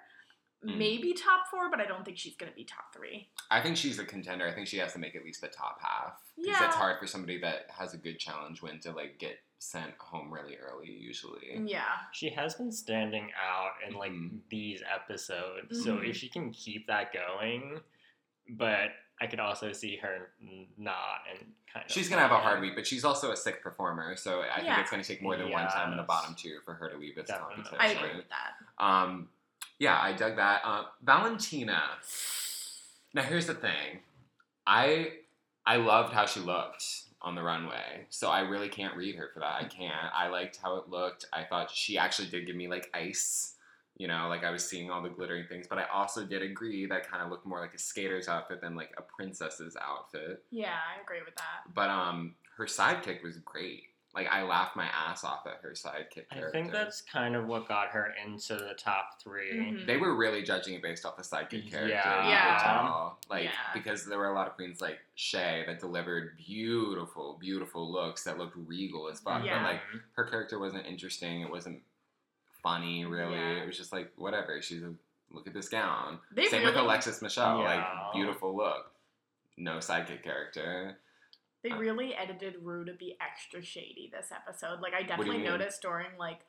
Mm. 0.66 0.78
Maybe 0.78 1.14
top 1.14 1.48
four, 1.52 1.70
but 1.70 1.80
I 1.80 1.86
don't 1.86 2.04
think 2.04 2.18
she's 2.18 2.36
gonna 2.36 2.52
be 2.52 2.64
top 2.64 2.94
three. 2.96 3.30
I 3.52 3.62
think 3.62 3.78
she's 3.78 4.00
a 4.00 4.06
contender. 4.06 4.48
I 4.48 4.54
think 4.54 4.68
she 4.68 4.78
has 4.78 4.94
to 4.94 5.00
make 5.00 5.16
at 5.16 5.24
least 5.24 5.42
the 5.42 5.48
top 5.50 5.80
half. 5.82 6.20
Because 6.36 6.60
Yeah. 6.60 6.66
it's 6.68 6.76
hard 6.76 7.00
for 7.00 7.06
somebody 7.08 7.40
that 7.42 7.70
has 7.70 7.94
a 7.94 7.98
good 7.98 8.18
challenge 8.20 8.62
win 8.62 8.80
to 8.82 8.92
like 8.92 9.20
get 9.20 9.40
sent 9.60 9.94
home 10.00 10.32
really 10.34 10.56
early 10.58 10.92
usually. 10.92 11.58
Yeah. 11.66 11.98
She 12.12 12.30
has 12.32 12.56
been 12.56 12.72
standing 12.72 13.32
out 13.40 13.74
in 13.88 13.94
like 13.96 14.12
Mhm. 14.12 14.42
these 14.50 14.82
episodes, 14.84 15.84
so 15.84 15.98
Mhm. 15.98 16.10
if 16.10 16.18
she 16.18 16.28
can 16.30 16.52
keep 16.52 16.88
that 16.88 17.14
going, 17.14 17.82
but 18.50 18.92
I 19.20 19.28
could 19.28 19.40
also 19.40 19.72
see 19.72 19.98
her 19.98 20.30
not 20.78 20.96
and 21.32 21.40
kind 21.74 21.86
of. 21.86 21.92
She's 21.92 22.08
gonna 22.10 22.22
have 22.22 22.32
a 22.32 22.38
hard 22.38 22.62
week, 22.62 22.76
but 22.76 22.86
she's 22.86 23.04
also 23.04 23.32
a 23.32 23.38
sick 23.38 23.64
performer, 23.64 24.16
so 24.16 24.42
I 24.42 24.62
think 24.62 24.78
it's 24.78 24.92
gonna 24.92 25.04
take 25.04 25.22
more 25.22 25.36
than 25.38 25.52
one 25.52 25.68
time 25.68 25.92
in 25.92 25.98
the 25.98 26.04
bottom 26.04 26.36
two 26.36 26.60
for 26.66 26.74
her 26.74 26.90
to 26.90 26.98
leave 26.98 27.16
this 27.16 27.28
Definitely. 27.28 27.64
competition. 27.64 27.80
I 27.82 27.92
agree 27.94 28.16
with 28.18 28.26
that. 28.30 28.84
Um, 28.84 29.30
yeah, 29.80 30.00
I 30.00 30.14
dug 30.14 30.36
that. 30.36 30.62
Uh, 30.64 30.84
Valentina. 31.04 31.82
Now 33.14 33.24
here's 33.24 33.48
the 33.48 33.56
thing, 33.56 34.02
I 34.68 35.14
I 35.66 35.78
loved 35.78 36.14
how 36.14 36.26
she 36.26 36.40
looked 36.40 36.84
on 37.22 37.36
the 37.36 37.42
runway, 37.42 38.06
so 38.10 38.30
I 38.30 38.42
really 38.42 38.70
can't 38.70 38.96
read 38.96 39.16
her 39.16 39.30
for 39.34 39.40
that. 39.40 39.56
I 39.60 39.64
can't. 39.66 40.14
I 40.14 40.28
liked 40.28 40.60
how 40.62 40.76
it 40.78 40.90
looked. 40.90 41.26
I 41.34 41.44
thought 41.44 41.72
she 41.72 41.98
actually 41.98 42.28
did 42.28 42.46
give 42.46 42.56
me 42.56 42.68
like 42.68 42.90
ice. 42.94 43.56
You 43.98 44.08
know, 44.08 44.28
like 44.30 44.44
I 44.44 44.52
was 44.52 44.64
seeing 44.68 44.92
all 44.92 45.02
the 45.02 45.10
glittering 45.10 45.46
things, 45.50 45.66
but 45.68 45.80
I 45.80 45.86
also 45.86 46.24
did 46.24 46.42
agree 46.44 46.86
that 46.86 47.10
kind 47.10 47.24
of 47.24 47.30
looked 47.32 47.46
more 47.48 47.60
like 47.60 47.74
a 47.74 47.80
skater's 47.80 48.28
outfit 48.28 48.62
than 48.62 48.76
like 48.76 48.92
a 48.98 49.02
princess's 49.02 49.76
outfit. 49.82 50.44
Yeah, 50.52 50.74
I 50.74 51.02
agree 51.02 51.22
with 51.26 51.36
that. 51.36 51.74
But 51.74 51.90
um, 51.90 52.36
her 52.58 52.66
sidekick 52.66 53.24
was 53.24 53.38
great. 53.40 53.84
Like 54.16 54.28
I 54.32 54.42
laughed 54.44 54.76
my 54.76 54.86
ass 54.86 55.24
off 55.24 55.46
at 55.46 55.60
her 55.62 55.72
sidekick 55.76 56.26
I 56.32 56.50
think 56.52 56.72
that's 56.72 57.02
kind 57.02 57.36
of 57.36 57.46
what 57.46 57.68
got 57.68 57.90
her 57.90 58.14
into 58.26 58.56
the 58.56 58.74
top 58.76 59.22
3 59.22 59.52
Mhm. 59.54 59.86
They 59.86 59.98
were 59.98 60.16
really 60.16 60.42
judging 60.42 60.74
it 60.74 60.82
based 60.82 61.06
off 61.06 61.18
the 61.18 61.24
sidekick 61.24 61.70
character. 61.70 61.90
Yeah. 61.90 62.28
Yeah. 62.28 63.10
Like 63.30 63.44
Yeah. 63.44 63.52
because 63.76 64.06
there 64.06 64.18
were 64.18 64.32
a 64.32 64.34
lot 64.34 64.48
of 64.48 64.56
queens 64.56 64.82
like 64.82 64.98
Shea 65.14 65.64
that 65.68 65.80
delivered 65.80 66.36
beautiful, 66.38 67.38
beautiful 67.40 67.92
looks 67.92 68.24
that 68.24 68.40
looked 68.40 68.56
regal 68.58 69.08
as 69.10 69.20
fuck. 69.20 69.44
Yeah. 69.46 69.62
But 69.62 69.74
like 69.74 69.82
her 70.14 70.24
character 70.26 70.58
wasn't 70.58 70.88
interesting. 70.88 71.42
It 71.42 71.52
wasn't 71.52 71.84
funny 72.68 73.06
really. 73.06 73.34
Yeah. 73.36 73.64
It 73.64 73.68
was 73.68 73.78
just 73.78 73.92
like 73.92 74.12
whatever. 74.18 74.62
She's 74.62 74.84
a 74.84 74.94
look 75.32 75.48
at 75.48 75.54
this 75.54 75.70
gown. 75.70 76.20
They 76.36 76.48
Same 76.48 76.64
with 76.64 76.76
Alexis 76.76 77.22
Michelle. 77.22 77.60
Yeah. 77.60 77.76
Like 77.76 78.14
beautiful 78.14 78.56
look. 78.56 78.92
No 79.58 79.78
sidekick 79.78 80.24
character. 80.24 80.98
They 81.64 81.72
Uh, 81.72 81.78
really 81.78 82.14
edited 82.16 82.56
Ru 82.62 82.86
to 82.86 82.94
be 82.94 83.18
extra 83.20 83.62
shady 83.64 84.10
this 84.12 84.32
episode. 84.32 84.80
Like 84.82 84.94
I 84.94 85.04
definitely 85.04 85.40
noticed 85.40 85.82
during 85.82 86.08
like 86.20 86.40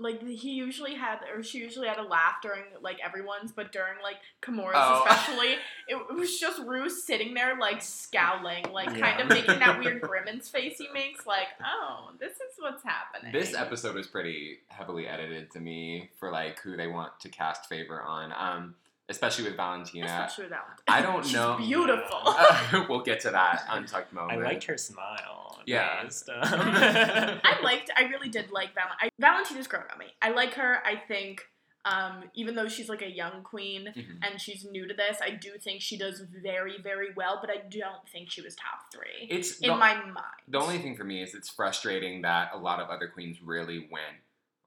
like 0.00 0.26
he 0.26 0.52
usually 0.52 0.94
had 0.94 1.18
or 1.34 1.42
she 1.42 1.58
usually 1.58 1.86
had 1.86 1.98
a 1.98 2.02
laugh 2.02 2.36
during 2.42 2.64
like 2.80 2.98
everyone's, 3.04 3.52
but 3.52 3.70
during 3.70 3.94
like 4.02 4.16
Kimora's 4.42 4.72
Oh. 4.76 5.04
especially, 5.06 5.56
it, 5.88 6.14
was 6.14 6.38
just 6.38 6.60
Ru 6.62 6.88
sitting 6.88 7.34
there 7.34 7.58
like 7.58 7.82
scowling, 7.82 8.64
like 8.72 8.98
kind 8.98 9.20
of 9.20 9.28
making 9.28 9.58
that 9.60 9.78
weird 9.78 10.00
grimace 10.02 10.48
face 10.48 10.78
he 10.78 10.88
makes, 10.94 11.26
like, 11.26 11.48
oh, 11.64 12.12
this 12.18 12.32
is 12.32 12.54
what's 12.58 12.82
happening. 12.82 13.32
This 13.32 13.54
episode 13.54 13.94
was 13.94 14.06
pretty 14.06 14.58
heavily 14.68 15.06
edited 15.06 15.50
to 15.52 15.60
me 15.60 16.10
for 16.18 16.30
like 16.30 16.58
who 16.60 16.76
they 16.76 16.86
want 16.86 17.18
to 17.20 17.28
cast 17.28 17.68
favor 17.68 18.00
on. 18.00 18.32
Um, 18.32 18.74
especially 19.10 19.44
with 19.44 19.56
Valentina. 19.56 20.06
Especially 20.06 20.44
with 20.44 20.52
Valentine. 20.52 20.76
I 20.88 21.02
don't 21.02 21.24
She's 21.24 21.34
know. 21.34 21.56
beautiful. 21.58 22.34
we'll 22.88 23.02
get 23.02 23.20
to 23.20 23.30
that 23.30 23.64
untucked 23.70 24.12
moment. 24.12 24.40
I 24.40 24.42
liked 24.42 24.64
her 24.64 24.78
smile. 24.78 25.60
Yeah. 25.66 26.08
I 26.32 27.58
liked, 27.62 27.90
I 27.96 28.04
really 28.04 28.28
did 28.28 28.50
like 28.50 28.74
Val. 28.74 28.84
I, 29.00 29.10
Valentina's 29.18 29.66
grown 29.66 29.84
on 29.92 29.98
me. 29.98 30.06
I 30.22 30.30
like 30.30 30.54
her. 30.54 30.78
I 30.86 30.96
think 30.96 31.42
Um, 31.84 32.24
even 32.34 32.54
though 32.56 32.68
she's 32.68 32.88
like 32.90 33.00
a 33.02 33.10
young 33.10 33.42
queen 33.42 33.92
Mhm. 33.96 34.18
and 34.22 34.38
she's 34.40 34.64
new 34.66 34.86
to 34.86 34.92
this, 34.94 35.18
I 35.22 35.30
do 35.30 35.52
think 35.58 35.80
she 35.80 35.96
does 35.96 36.20
very, 36.42 36.76
very 36.82 37.08
well. 37.16 37.38
But 37.40 37.48
I 37.50 37.58
don't 37.68 38.06
think 38.12 38.30
she 38.30 38.42
was 38.42 38.54
top 38.54 38.92
three 38.92 39.26
It's 39.30 39.58
in 39.60 39.70
the, 39.70 39.76
my 39.76 39.94
mind. 39.94 40.42
the 40.46 40.58
only 40.60 40.78
thing 40.78 40.94
for 40.94 41.04
me 41.04 41.22
is 41.22 41.34
it's 41.34 41.48
frustrating 41.48 42.20
that 42.22 42.50
a 42.52 42.58
lot 42.58 42.80
of 42.80 42.88
other 42.90 43.08
queens 43.08 43.40
really 43.42 43.78
went 43.90 44.18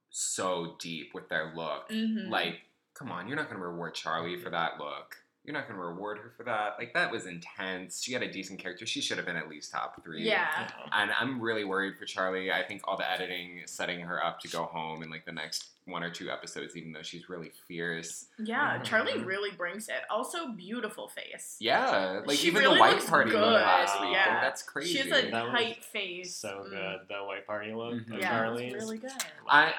so 0.09 0.75
deep 0.79 1.13
with 1.13 1.29
their 1.29 1.53
look. 1.55 1.89
Mhm. 1.89 2.29
Like, 2.29 2.61
come 2.93 3.11
on, 3.11 3.27
you're 3.27 3.37
not 3.37 3.49
going 3.49 3.59
to 3.59 3.65
reward 3.67 3.95
Charlie 3.95 4.37
for 4.37 4.49
that 4.49 4.77
look. 4.79 5.17
You're 5.45 5.53
not 5.53 5.67
going 5.67 5.77
to 5.77 5.85
reward 5.85 6.19
her 6.19 6.31
for 6.37 6.43
that. 6.43 6.75
Like, 6.79 6.93
that 6.93 7.11
was 7.11 7.25
intense. 7.25 8.01
She 8.01 8.13
had 8.13 8.23
a 8.23 8.31
decent 8.31 8.61
character. 8.61 8.85
She 8.85 9.01
should 9.01 9.17
have 9.17 9.25
been 9.25 9.35
at 9.35 9.49
least 9.49 9.73
top 9.73 10.01
three. 10.01 10.23
yeah, 10.23 10.69
And 10.93 11.11
I'm 11.19 11.41
really 11.41 11.65
worried 11.65 11.97
for 11.99 12.05
Charlie. 12.05 12.49
I 12.49 12.63
think 12.63 12.81
all 12.87 12.95
the 12.95 13.09
editing 13.11 13.57
is 13.61 13.69
setting 13.69 13.99
her 13.99 14.23
up 14.23 14.39
to 14.39 14.47
go 14.47 14.63
home 14.63 15.03
in 15.03 15.09
like 15.09 15.25
the 15.25 15.33
next 15.33 15.65
one 15.85 16.01
or 16.01 16.09
two 16.09 16.29
episodes, 16.29 16.77
even 16.77 16.93
though 16.93 17.01
she's 17.01 17.27
really 17.27 17.51
fierce. 17.67 18.27
yeah. 18.39 18.77
Mhm. 18.77 18.83
Charlie 18.85 19.17
really 19.21 19.51
brings 19.51 19.89
it. 19.89 19.95
Also, 20.09 20.47
beautiful 20.53 21.09
face. 21.09 21.57
Yeah, 21.59 22.21
like 22.25 22.37
She 22.37 22.47
even 22.47 22.61
really 22.61 22.75
the 22.75 22.79
white 22.79 22.93
looks 22.93 23.09
party 23.09 23.31
look 23.31 23.41
last 23.41 23.99
week. 23.99 24.11
yeah. 24.13 24.29
Like, 24.35 24.41
that's 24.43 24.63
crazy. 24.63 24.93
She 24.93 25.09
has 25.09 25.25
a 25.25 25.29
That 25.29 25.47
tight 25.51 25.83
face. 25.83 26.37
So 26.37 26.63
Mm. 26.65 26.69
good. 26.69 26.99
The 27.09 27.21
white 27.25 27.45
party 27.45 27.73
look 27.73 27.95
Mhm. 27.95 28.13
of 28.13 28.19
Yeah, 28.21 28.29
Charlie's. 28.29 28.73
really 28.75 28.97
good. 28.97 29.11
I, 29.45 29.65
I 29.65 29.73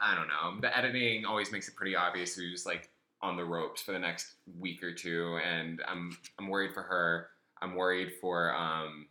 I 0.00 0.14
don't 0.14 0.28
know. 0.28 0.60
The 0.60 0.76
editing 0.76 1.24
always 1.24 1.50
makes 1.52 1.68
it 1.68 1.76
pretty 1.76 1.96
obvious 1.96 2.34
who's 2.34 2.66
like 2.66 2.90
on 3.22 3.36
the 3.36 3.44
ropes 3.44 3.80
for 3.82 3.92
the 3.92 3.98
next 3.98 4.26
week 4.58 4.82
or 4.82 4.92
two, 4.92 5.38
and 5.44 5.82
I'm 5.88 6.16
I'm 6.38 6.48
worried 6.48 6.74
for 6.74 6.82
her. 6.82 7.28
I'm 7.62 7.74
worried 7.74 8.12
for 8.20 8.54
um. 8.54 9.06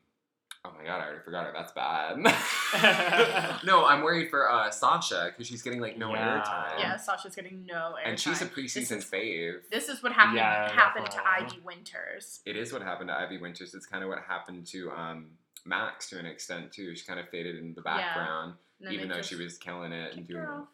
Oh 0.68 0.74
my 0.80 0.84
god, 0.84 1.00
I 1.00 1.06
already 1.06 1.22
forgot 1.24 1.46
her. 1.46 1.54
That's 1.54 1.72
bad. 1.74 2.18
no, 3.66 3.86
I'm 3.86 4.02
worried 4.02 4.30
for 4.32 4.50
uh, 4.52 4.72
Sasha 4.72 5.28
because 5.32 5.46
she's 5.48 5.62
getting 5.62 5.80
like 5.80 5.96
no 5.98 6.12
Yeah. 6.12 6.42
airtime. 6.42 6.80
Yeah, 6.80 6.96
Sasha's 6.98 7.36
getting 7.36 7.66
no 7.68 7.94
airtime. 7.94 8.10
and 8.10 8.20
she's 8.20 8.42
a 8.42 8.46
This 8.46 8.54
preseason 8.54 8.98
is- 8.98 9.06
fave. 9.06 9.70
This 9.72 9.90
is 9.90 10.02
what 10.02 10.12
happened 10.12 10.38
Yeah, 10.38 10.72
happened 10.72 11.10
to. 11.12 11.22
Ivy 11.24 11.60
Winters. 11.64 12.42
It 12.48 12.56
is 12.58 12.74
what 12.74 12.82
happened 12.82 13.10
to 13.10 13.14
Ivy 13.16 13.38
Winters. 13.38 13.76
It's 13.76 13.86
kind 13.86 14.04
of 14.04 14.10
what 14.10 14.20
happened 14.28 14.66
to 14.68 14.90
um, 14.92 15.28
Max 15.66 16.10
to 16.10 16.18
an 16.20 16.26
extent 16.26 16.72
too. 16.72 16.96
She 16.96 17.06
kind 17.06 17.20
of 17.20 17.30
faded 17.30 17.58
in 17.58 17.74
the 17.76 17.82
background, 17.82 18.56
And 18.80 18.88
then 18.88 18.94
even 18.96 19.10
though 19.10 19.18
just 19.18 19.30
she 19.30 19.36
was 19.36 19.58
killing 19.60 19.92
it 19.92 20.16
and 20.16 20.28
doing. 20.28 20.42
her 20.42 20.52
off. 20.62 20.68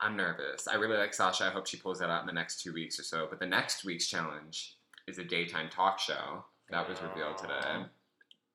I'm 0.00 0.16
nervous. 0.16 0.66
I 0.66 0.74
really 0.74 0.96
like 0.96 1.14
Sasha. 1.14 1.44
I 1.44 1.50
hope 1.50 1.66
she 1.66 1.76
pulls 1.76 2.00
that 2.00 2.10
out 2.10 2.20
in 2.20 2.26
the 2.26 2.32
next 2.32 2.60
two 2.62 2.72
weeks 2.72 2.98
or 2.98 3.04
so. 3.04 3.26
But 3.28 3.38
the 3.38 3.46
next 3.46 3.84
week's 3.84 4.06
challenge 4.06 4.76
is 5.06 5.18
a 5.18 5.24
daytime 5.24 5.68
talk 5.70 5.98
show 5.98 6.44
that 6.70 6.88
was 6.88 6.98
revealed 7.02 7.38
today. 7.38 7.84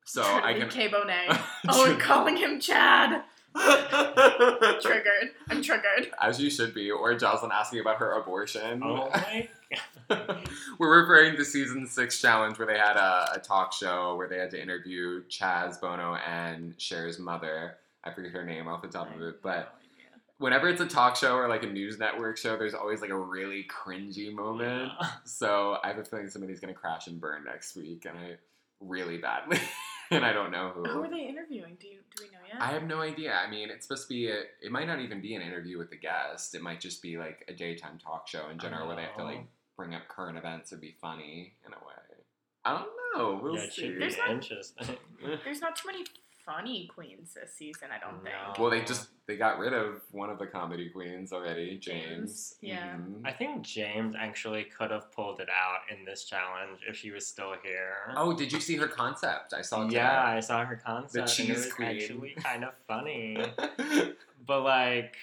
So 0.04 0.22
I 0.22 0.52
Trinity 0.52 0.60
can. 0.60 0.70
K. 0.70 0.88
Bonet. 0.88 1.40
oh, 1.68 1.90
and 1.90 2.00
calling 2.00 2.36
him 2.36 2.60
Chad. 2.60 3.22
Triggered. 3.54 5.32
I'm 5.50 5.62
triggered. 5.62 6.10
As 6.20 6.40
you 6.40 6.50
should 6.50 6.74
be, 6.74 6.90
or 6.90 7.14
Joslyn 7.14 7.50
asking 7.52 7.80
about 7.80 7.96
her 7.96 8.12
abortion. 8.12 8.82
Oh 8.84 9.10
my 9.10 9.48
We're 10.78 11.00
referring 11.00 11.36
to 11.36 11.44
season 11.44 11.86
six 11.86 12.20
challenge 12.20 12.58
where 12.58 12.66
they 12.66 12.78
had 12.78 12.96
a, 12.96 13.32
a 13.36 13.38
talk 13.40 13.72
show 13.72 14.16
where 14.16 14.28
they 14.28 14.38
had 14.38 14.50
to 14.52 14.62
interview 14.62 15.22
Chaz, 15.28 15.80
Bono, 15.80 16.16
and 16.26 16.76
Cher's 16.78 17.18
mother. 17.18 17.76
I 18.04 18.12
forget 18.12 18.32
her 18.32 18.44
name 18.44 18.68
off 18.68 18.82
the 18.82 18.88
top 18.88 19.14
of 19.14 19.20
it, 19.20 19.42
but 19.42 19.77
whenever 20.38 20.68
it's 20.68 20.80
a 20.80 20.86
talk 20.86 21.16
show 21.16 21.34
or 21.34 21.48
like 21.48 21.62
a 21.62 21.66
news 21.66 21.98
network 21.98 22.36
show, 22.38 22.56
there's 22.56 22.74
always 22.74 23.00
like 23.00 23.10
a 23.10 23.18
really 23.18 23.66
cringy 23.68 24.32
moment. 24.32 24.92
Yeah. 25.00 25.08
So 25.24 25.78
I 25.84 25.88
have 25.88 25.98
a 25.98 26.04
feeling 26.04 26.28
somebody's 26.28 26.60
gonna 26.60 26.74
crash 26.74 27.06
and 27.06 27.20
burn 27.20 27.44
next 27.44 27.76
week, 27.76 28.04
and 28.06 28.16
I 28.18 28.36
really 28.80 29.18
badly, 29.18 29.58
and 30.10 30.24
I 30.24 30.32
don't 30.32 30.50
know 30.50 30.70
who. 30.74 30.84
Who 30.84 31.02
are 31.04 31.10
they 31.10 31.26
interviewing? 31.28 31.76
Do 31.80 31.86
you 31.88 31.98
do 32.16 32.24
we 32.24 32.30
know 32.30 32.38
yet? 32.50 32.60
I 32.60 32.66
have 32.72 32.84
no 32.84 33.00
idea. 33.00 33.34
I 33.34 33.50
mean, 33.50 33.68
it's 33.70 33.86
supposed 33.86 34.08
to 34.08 34.14
be. 34.14 34.28
A, 34.30 34.40
it 34.62 34.70
might 34.72 34.86
not 34.86 35.00
even 35.00 35.20
be 35.20 35.34
an 35.34 35.42
interview 35.42 35.78
with 35.78 35.90
the 35.90 35.96
guest. 35.96 36.54
It 36.54 36.62
might 36.62 36.80
just 36.80 37.02
be 37.02 37.18
like 37.18 37.44
a 37.48 37.52
daytime 37.52 37.98
talk 37.98 38.26
show 38.28 38.48
in 38.50 38.58
general, 38.58 38.86
where 38.86 38.96
they 38.96 39.02
have 39.02 39.16
to 39.16 39.24
like 39.24 39.38
Oh. 39.38 39.46
bring 39.76 39.94
up 39.94 40.08
current 40.08 40.38
events 40.38 40.72
or 40.72 40.76
be 40.78 40.94
funny 41.00 41.52
in 41.66 41.72
a 41.72 41.76
way. 41.76 41.94
I 42.64 42.72
don't 42.74 42.88
know. 43.14 43.40
We'll 43.42 43.56
yeah, 43.56 43.62
see. 43.70 43.82
should 43.82 43.94
be 43.94 43.98
There's 44.00 44.18
not- 44.18 44.30
interesting. 44.30 44.96
There's 45.44 45.60
not 45.60 45.76
too 45.76 45.86
many 45.88 46.04
funny 46.48 46.88
queens 46.94 47.34
this 47.34 47.52
season. 47.54 47.88
I 47.94 47.98
don't 47.98 48.22
think. 48.22 48.34
Well, 48.58 48.70
they 48.70 48.80
just 48.82 49.08
they 49.26 49.36
got 49.36 49.58
rid 49.58 49.72
of 49.74 50.00
one 50.12 50.30
of 50.30 50.38
the 50.38 50.46
comedy 50.46 50.88
queens 50.88 51.32
already, 51.32 51.78
Jaymes. 51.78 52.22
Jaymes, 52.22 52.54
yeah. 52.62 52.94
Mhm. 52.96 53.20
I 53.26 53.32
think 53.32 53.62
Jaymes 53.64 54.14
actually 54.18 54.64
could 54.64 54.90
have 54.90 55.12
pulled 55.12 55.40
it 55.40 55.48
out 55.50 55.80
in 55.94 56.04
this 56.06 56.24
challenge 56.24 56.80
if 56.88 56.96
she 56.96 57.10
was 57.10 57.26
still 57.26 57.54
here. 57.62 58.12
Oh, 58.16 58.32
did 58.32 58.50
you 58.52 58.60
see 58.60 58.76
her 58.76 58.88
concept? 58.88 59.52
I 59.52 59.60
saw. 59.62 59.86
it 59.86 59.92
yeah, 59.92 60.24
I 60.24 60.40
saw 60.40 60.64
her 60.64 60.76
concept. 60.76 61.16
and 61.28 61.28
cheese 61.28 61.50
it 61.50 61.54
was 61.66 61.72
queen. 61.74 61.88
actually 61.88 62.30
kind 62.42 62.64
of 62.64 62.74
funny. 62.86 63.36
But 64.46 64.62
like, 64.62 65.14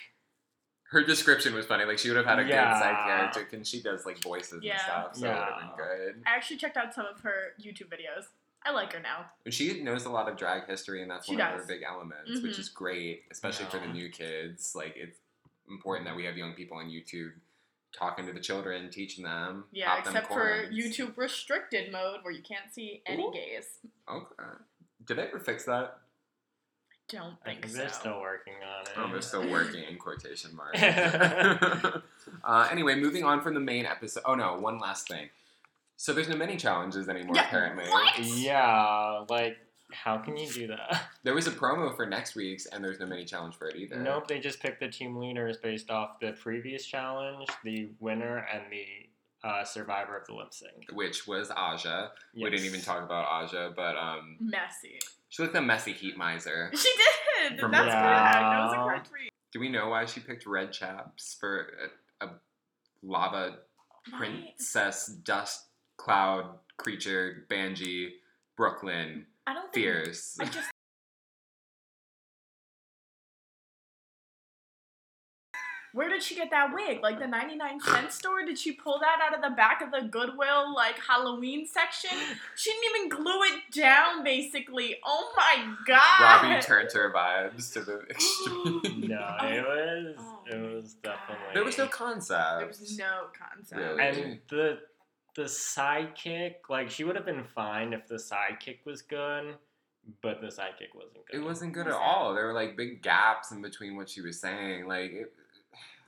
her 0.92 1.04
description 1.04 1.56
was 1.56 1.66
funny. 1.66 1.86
Like 1.86 1.98
she 1.98 2.10
would 2.10 2.18
have 2.18 2.28
had 2.28 2.38
a 2.38 2.44
good 2.44 2.52
side 2.54 2.96
character, 3.08 3.48
and 3.54 3.66
she 3.66 3.82
does 3.82 4.06
like 4.06 4.22
voices 4.22 4.62
Yeah. 4.64 4.74
and 4.74 4.82
stuff, 4.82 5.16
so 5.16 5.26
it 5.26 5.30
would 5.30 5.38
have 5.40 5.60
been 5.60 5.86
good. 6.14 6.24
I 6.28 6.36
actually 6.36 6.58
checked 6.58 6.78
out 6.78 6.94
some 6.94 7.08
of 7.08 7.20
her 7.22 7.54
YouTube 7.60 7.88
videos. 7.90 8.28
I 8.66 8.72
like 8.72 8.92
her 8.94 9.00
now. 9.00 9.26
And 9.46 9.54
she 9.54 9.82
knows 9.84 10.06
a 10.06 10.10
lot 10.10 10.28
of 10.28 10.38
drag 10.38 10.66
history, 10.68 11.02
and 11.04 11.12
that's 11.12 11.28
She 11.28 11.34
one 11.36 11.42
of 11.42 11.60
her 11.62 11.66
big 11.68 11.84
elements, 11.84 12.42
which 12.42 12.56
Mhm. 12.56 12.60
is 12.60 12.70
great, 12.70 13.24
especially 13.32 13.68
for 13.68 13.78
the 13.80 13.88
new 13.88 14.10
kids. 14.10 14.74
Like 14.76 14.96
it's 14.98 15.20
important 15.70 16.08
that 16.08 16.16
we 16.16 16.26
have 16.26 16.36
young 16.38 16.54
people 16.54 16.78
on 16.78 16.90
YouTube 16.90 17.34
talking 17.94 18.26
to 18.26 18.34
the 18.34 18.40
children, 18.40 18.90
teaching 18.90 19.24
them. 19.24 19.66
Yeah, 19.72 19.96
pop 19.96 20.04
them 20.06 20.16
except 20.16 20.34
for. 20.34 20.68
YouTube 20.72 21.16
restricted 21.16 21.92
mode 21.92 22.24
where 22.24 22.34
you 22.34 22.42
can't 22.42 22.74
see 22.74 23.02
any 23.06 23.24
Ooh. 23.24 23.32
gays. 23.32 23.80
Okay. 24.10 24.44
Did 25.06 25.18
they 25.18 25.24
ever 25.28 25.40
fix 25.40 25.66
that? 25.66 26.00
I 26.92 26.96
don't 27.18 27.38
I 27.44 27.50
think 27.50 27.62
think 27.62 27.74
so. 27.74 27.78
they're 27.78 27.90
still 27.90 28.20
working 28.20 28.56
on 28.56 28.82
it. 28.88 28.92
Oh, 28.98 29.12
they're 29.12 29.22
still 29.22 29.48
working 29.52 29.84
in 29.84 29.98
quotation 29.98 30.56
marks. 30.56 30.82
uh, 32.44 32.68
anyway, 32.72 32.96
moving 32.96 33.24
on 33.24 33.42
from 33.42 33.54
the 33.54 33.60
main 33.60 33.86
episode. 33.86 34.24
Oh 34.26 34.34
no, 34.36 34.56
one 34.58 34.80
last 34.80 35.08
thing. 35.08 35.30
So 35.98 36.14
there's 36.14 36.28
no 36.30 36.36
many 36.36 36.58
challenges 36.58 37.08
anymore. 37.10 37.36
Yeah, 37.36 37.46
Apparently, 37.48 37.86
what? 37.90 38.20
Yeah, 38.20 39.24
like, 39.30 39.58
how 39.92 40.18
can 40.18 40.36
you 40.36 40.50
do 40.52 40.68
that? 40.68 41.04
there 41.24 41.34
was 41.34 41.48
a 41.48 41.52
promo 41.52 41.96
for 41.96 42.06
next 42.06 42.36
week's, 42.36 42.66
and 42.66 42.84
there's 42.84 43.00
no 43.00 43.06
mini 43.06 43.24
challenge 43.26 43.56
for 43.56 43.68
it 43.70 43.78
either. 43.78 43.98
Nope, 43.98 44.28
they 44.28 44.40
just 44.40 44.60
picked 44.60 44.80
the 44.82 44.90
team 44.90 45.16
leaders 45.18 45.58
based 45.58 45.90
off 45.90 46.20
the 46.20 46.34
previous 46.34 46.86
challenge, 46.86 47.48
the 47.64 47.90
winner, 48.00 48.46
and 48.54 48.64
the 48.72 49.48
uh, 49.48 49.64
survivor 49.64 50.18
of 50.18 50.26
the 50.28 50.34
lip 50.34 50.54
sync. 50.54 50.88
Which 50.92 51.28
was 51.28 51.50
Aja. 51.52 52.10
We 52.36 52.50
didn't 52.50 52.66
even 52.66 52.82
talk 52.82 53.04
about 53.04 53.26
Aja, 53.28 53.72
but 53.76 53.96
um, 53.96 54.38
Messy. 54.42 55.00
she 55.30 55.44
looked 55.44 55.56
a 55.56 55.62
messy 55.62 55.94
heat 55.94 56.18
miser. 56.18 56.72
She 56.76 56.92
did. 57.50 57.60
From- 57.60 57.72
That's 57.72 57.88
Yeah. 57.88 58.02
correct. 58.02 58.34
That 58.34 58.60
was 58.66 58.74
a 58.74 58.84
correct 58.84 59.10
read. 59.14 59.30
Do 59.54 59.60
we 59.60 59.70
know 59.70 59.90
why 59.90 60.06
she 60.06 60.20
picked 60.20 60.46
red 60.48 60.74
chaps 60.74 61.38
for 61.40 61.68
a, 62.22 62.26
a 62.26 62.30
lava 63.04 63.58
princess 64.18 65.08
dust 65.08 65.66
cloud 65.98 66.46
creature 66.78 67.46
Banji 67.50 68.10
Brooklyn 68.58 69.26
I 69.48 69.54
don't 69.54 69.72
think. 69.72 69.86
fierce? 69.86 70.38
I 70.40 70.46
just. 70.46 70.70
Where 75.94 76.10
did 76.10 76.22
she 76.22 76.36
get 76.36 76.50
that 76.52 76.74
wig? 76.74 77.02
Like 77.02 77.20
the 77.20 77.28
99 77.28 77.80
cent 77.80 78.12
store? 78.12 78.44
Did 78.44 78.60
she 78.60 78.74
pull 78.74 79.00
that 79.00 79.20
out 79.26 79.34
of 79.34 79.42
the 79.42 79.56
back 79.56 79.82
of 79.82 79.92
the 79.92 80.10
Goodwill, 80.10 80.76
like 80.76 81.00
Halloween 81.00 81.66
section? 81.66 82.10
She 82.58 82.70
didn't 82.72 82.84
even 82.98 83.24
glue 83.24 83.44
it 83.44 83.62
down, 83.74 84.22
basically. 84.22 84.98
Oh 85.06 85.32
my 85.38 85.74
god! 85.88 86.44
Robbie 86.44 86.62
turned 86.62 86.92
her 86.92 87.14
vibes 87.14 87.72
to 87.74 87.82
the 87.82 88.00
extreme. 88.10 89.08
No, 89.08 89.38
it 89.44 89.66
was 89.66 90.16
Oh 90.18 90.36
it 90.48 90.74
was 90.74 90.94
definitely 90.96 91.46
there 91.54 91.64
was 91.64 91.78
no 91.78 91.88
concept. 91.88 92.60
There 92.60 92.68
was 92.68 92.98
no 92.98 93.28
concept. 93.34 93.80
Really? 93.80 94.04
and 94.04 94.40
the 94.50 94.80
the 95.36 95.44
sidekick 95.44 96.56
like 96.70 96.90
she 96.90 97.04
would 97.04 97.16
have 97.16 97.26
been 97.26 97.44
fine 97.44 97.94
if 97.94 98.08
the 98.08 98.16
sidekick 98.16 98.80
was 98.86 99.02
good, 99.02 99.56
but 100.22 100.42
the 100.42 100.48
sidekick 100.48 100.94
wasn't 100.96 101.26
good. 101.30 101.36
It 101.38 101.44
wasn't 101.44 101.74
good 101.74 101.88
at 101.88 101.94
all. 101.94 102.34
There 102.34 102.46
were 102.48 102.54
like 102.54 102.78
big 102.78 103.02
gaps 103.02 103.52
in 103.52 103.62
between 103.62 103.96
what 103.98 104.10
she 104.10 104.22
was 104.22 104.40
saying. 104.40 104.88
Like, 104.88 105.12
it, 105.12 105.34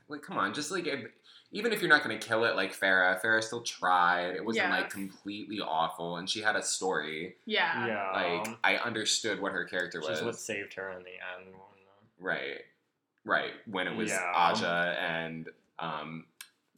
like 0.08 0.22
come 0.22 0.38
on, 0.38 0.54
just 0.54 0.72
like 0.72 0.88
if, 0.88 1.06
even 1.52 1.74
if 1.74 1.82
you're 1.82 1.90
not 1.90 2.04
gonna 2.04 2.18
kill 2.18 2.46
it 2.46 2.56
like 2.56 2.74
Farrah, 2.78 3.22
Farrah 3.22 3.44
still 3.44 3.62
tried. 3.62 4.36
It 4.36 4.46
wasn't 4.46 4.68
Yeah. 4.70 4.78
like 4.78 4.90
completely 4.90 5.60
awful, 5.60 6.18
and 6.18 6.30
she 6.30 6.42
had 6.42 6.56
a 6.56 6.64
story. 6.64 7.36
Yeah. 7.46 7.86
Yeah, 7.88 8.12
Like 8.14 8.58
I 8.64 8.78
understood 8.78 9.42
what 9.42 9.52
her 9.52 9.66
character 9.66 10.00
which 10.00 10.10
was. 10.10 10.20
is 10.20 10.26
what 10.26 10.36
saved 10.38 10.74
her 10.76 10.92
in 10.92 11.04
the 11.04 11.10
end. 11.12 11.54
Right, 12.20 12.62
right. 13.26 13.52
When 13.70 13.88
it 13.88 13.96
was 13.96 14.10
Yeah. 14.10 14.32
Aja 14.34 14.96
and 15.00 15.50
um, 15.80 16.26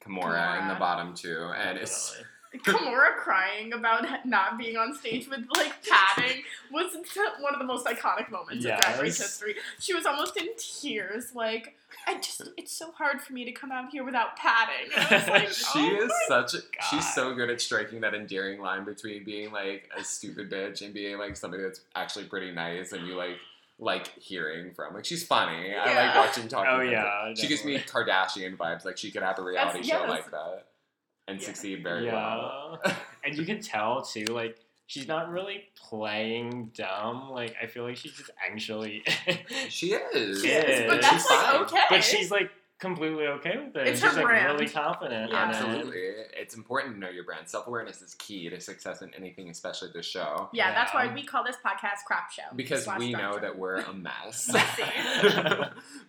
Kimora 0.04 0.62
in 0.62 0.68
the 0.68 0.74
Kimora. 0.76 0.80
bottom 0.80 1.14
two, 1.14 1.52
and 1.56 1.78
it's 1.78 2.10
Definitely. 2.12 2.26
Kimora 2.58 3.16
crying 3.16 3.74
about 3.74 4.26
not 4.26 4.58
being 4.58 4.76
on 4.76 4.96
stage 4.96 5.30
with 5.30 5.42
like 5.56 5.74
padding 5.88 6.44
was 6.72 6.96
one 7.40 7.54
of 7.54 7.60
the 7.60 7.66
most 7.66 7.86
iconic 7.86 8.32
moments 8.32 8.66
of 8.66 8.80
Drag 8.80 9.02
Race 9.02 9.20
history. 9.20 9.56
She 9.80 9.94
was 9.94 10.06
almost 10.06 10.36
in 10.36 10.48
tears, 10.58 11.36
like 11.36 11.76
I 12.08 12.16
just 12.16 12.42
it's 12.58 12.72
so 12.72 12.92
hard 12.92 13.22
for 13.22 13.34
me 13.34 13.46
to 13.46 13.52
come 13.52 13.72
out 13.72 13.92
here 13.92 14.04
without 14.04 14.36
padding. 14.36 14.92
And 14.98 15.08
I 15.08 15.18
was 15.20 15.28
like, 15.28 15.50
she 15.74 15.98
oh 16.00 16.06
is 16.06 16.12
such. 16.28 16.56
A, 16.56 16.58
she's 16.90 17.14
so 17.14 17.36
good 17.36 17.52
at 17.52 17.62
striking 17.62 18.02
that 18.02 18.16
endearing 18.16 18.60
line 18.60 18.84
between 18.84 19.24
being 19.24 19.52
like 19.52 19.90
a 19.96 20.04
stupid 20.04 20.50
bitch 20.50 20.82
and 20.82 20.92
being 20.94 21.20
like 21.20 21.38
somebody 21.38 21.62
that's 21.64 21.82
actually 21.96 22.26
pretty 22.26 22.52
nice, 22.52 22.94
and 22.94 23.08
you 23.08 23.16
like 23.16 23.38
like 23.78 24.08
hearing 24.20 24.74
from. 24.74 24.96
Like 24.96 25.06
she's 25.06 25.24
funny. 25.24 25.76
I 25.76 26.08
like 26.08 26.16
watching 26.16 26.48
talking. 26.48 26.72
Oh 26.72 26.80
heads. 26.80 26.92
yeah, 26.92 27.34
She 27.36 27.48
gives 27.48 27.64
me. 27.64 27.78
Kardashian 27.78 28.58
vibes. 28.58 28.86
Like 28.86 28.98
she 28.98 29.12
could 29.12 29.22
have 29.22 29.38
a 29.38 29.44
reality 29.44 29.82
That's- 29.84 29.88
show 29.88 30.02
yes. 30.02 30.10
like 30.10 30.32
that 30.32 30.66
and 31.30 31.40
Yeah. 31.40 31.46
succeed 31.46 31.84
very 31.84 32.06
well. 32.08 32.80
Yeah. 32.86 32.96
and 33.24 33.38
you 33.38 33.46
can 33.46 33.62
tell 33.62 34.02
too, 34.02 34.26
like 34.26 34.58
she's 34.88 35.08
not 35.08 35.30
really 35.30 35.66
playing 35.76 36.72
dumb. 36.76 37.30
Like 37.30 37.56
I 37.62 37.68
feel 37.68 37.84
like 37.84 37.98
she's 37.98 38.14
just 38.14 38.32
actually, 38.46 39.04
She 39.70 39.94
is. 39.94 40.42
She 40.42 40.50
is. 40.50 40.88
But 40.92 41.04
She's 41.04 41.30
like 41.30 41.40
fine. 41.46 41.62
okay. 41.62 41.84
but 41.90 42.04
she's 42.04 42.32
like 42.32 42.50
completely 42.80 43.28
okay 43.28 43.58
with 43.58 43.76
it. 43.76 43.88
It's 43.90 44.00
she's 44.00 44.10
her 44.12 44.16
like 44.16 44.26
brand. 44.26 44.54
really 44.54 44.70
confident. 44.72 45.32
Yeah. 45.32 45.44
in 45.44 45.50
it. 45.50 45.54
Absolutely. 45.56 46.00
It's 46.34 46.56
important 46.56 46.96
to 46.96 47.00
know 47.02 47.10
your 47.10 47.26
brand. 47.26 47.48
Self 47.50 47.68
awareness 47.68 48.02
is 48.02 48.16
key 48.16 48.50
to 48.50 48.60
success 48.62 49.02
in 49.02 49.14
anything, 49.16 49.50
especially 49.50 49.90
this 49.94 50.06
show. 50.06 50.50
yeah, 50.54 50.74
that's 50.74 50.94
why 50.94 51.14
we 51.14 51.24
call 51.26 51.44
this 51.44 51.58
podcast 51.58 52.06
Crap 52.08 52.32
Show. 52.32 52.44
Because 52.56 52.88
we 52.98 53.12
know 53.12 53.34
Show. 53.34 53.40
that 53.42 53.58
we're 53.60 53.82
a 53.82 53.94
mess. 54.08 54.50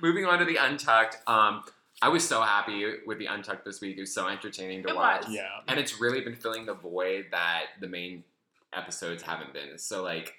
Moving 0.01 0.25
on 0.27 0.39
to 0.39 0.45
the 0.45 0.57
Untucked. 0.57 1.19
Um, 1.27 1.65
I 2.03 2.09
was 2.09 2.27
so 2.27 2.41
happy 2.41 2.85
with 3.07 3.19
the 3.19 3.27
Untucked 3.27 3.65
this 3.65 3.81
week. 3.81 3.97
It 3.99 4.01
was 4.01 4.15
so 4.15 4.27
entertaining 4.27 4.83
to 4.85 4.89
It 4.91 4.97
watch. 4.97 5.27
was. 5.27 5.35
Yeah. 5.35 5.61
And 5.69 5.79
it's 5.79 6.01
really 6.01 6.21
been 6.23 6.35
filling 6.37 6.65
the 6.67 6.75
void 6.75 7.27
that 7.31 7.65
the 7.81 7.89
main 7.89 8.25
episodes 8.73 9.23
haven't 9.23 9.53
been. 9.53 9.77
So, 9.79 10.03
like, 10.03 10.37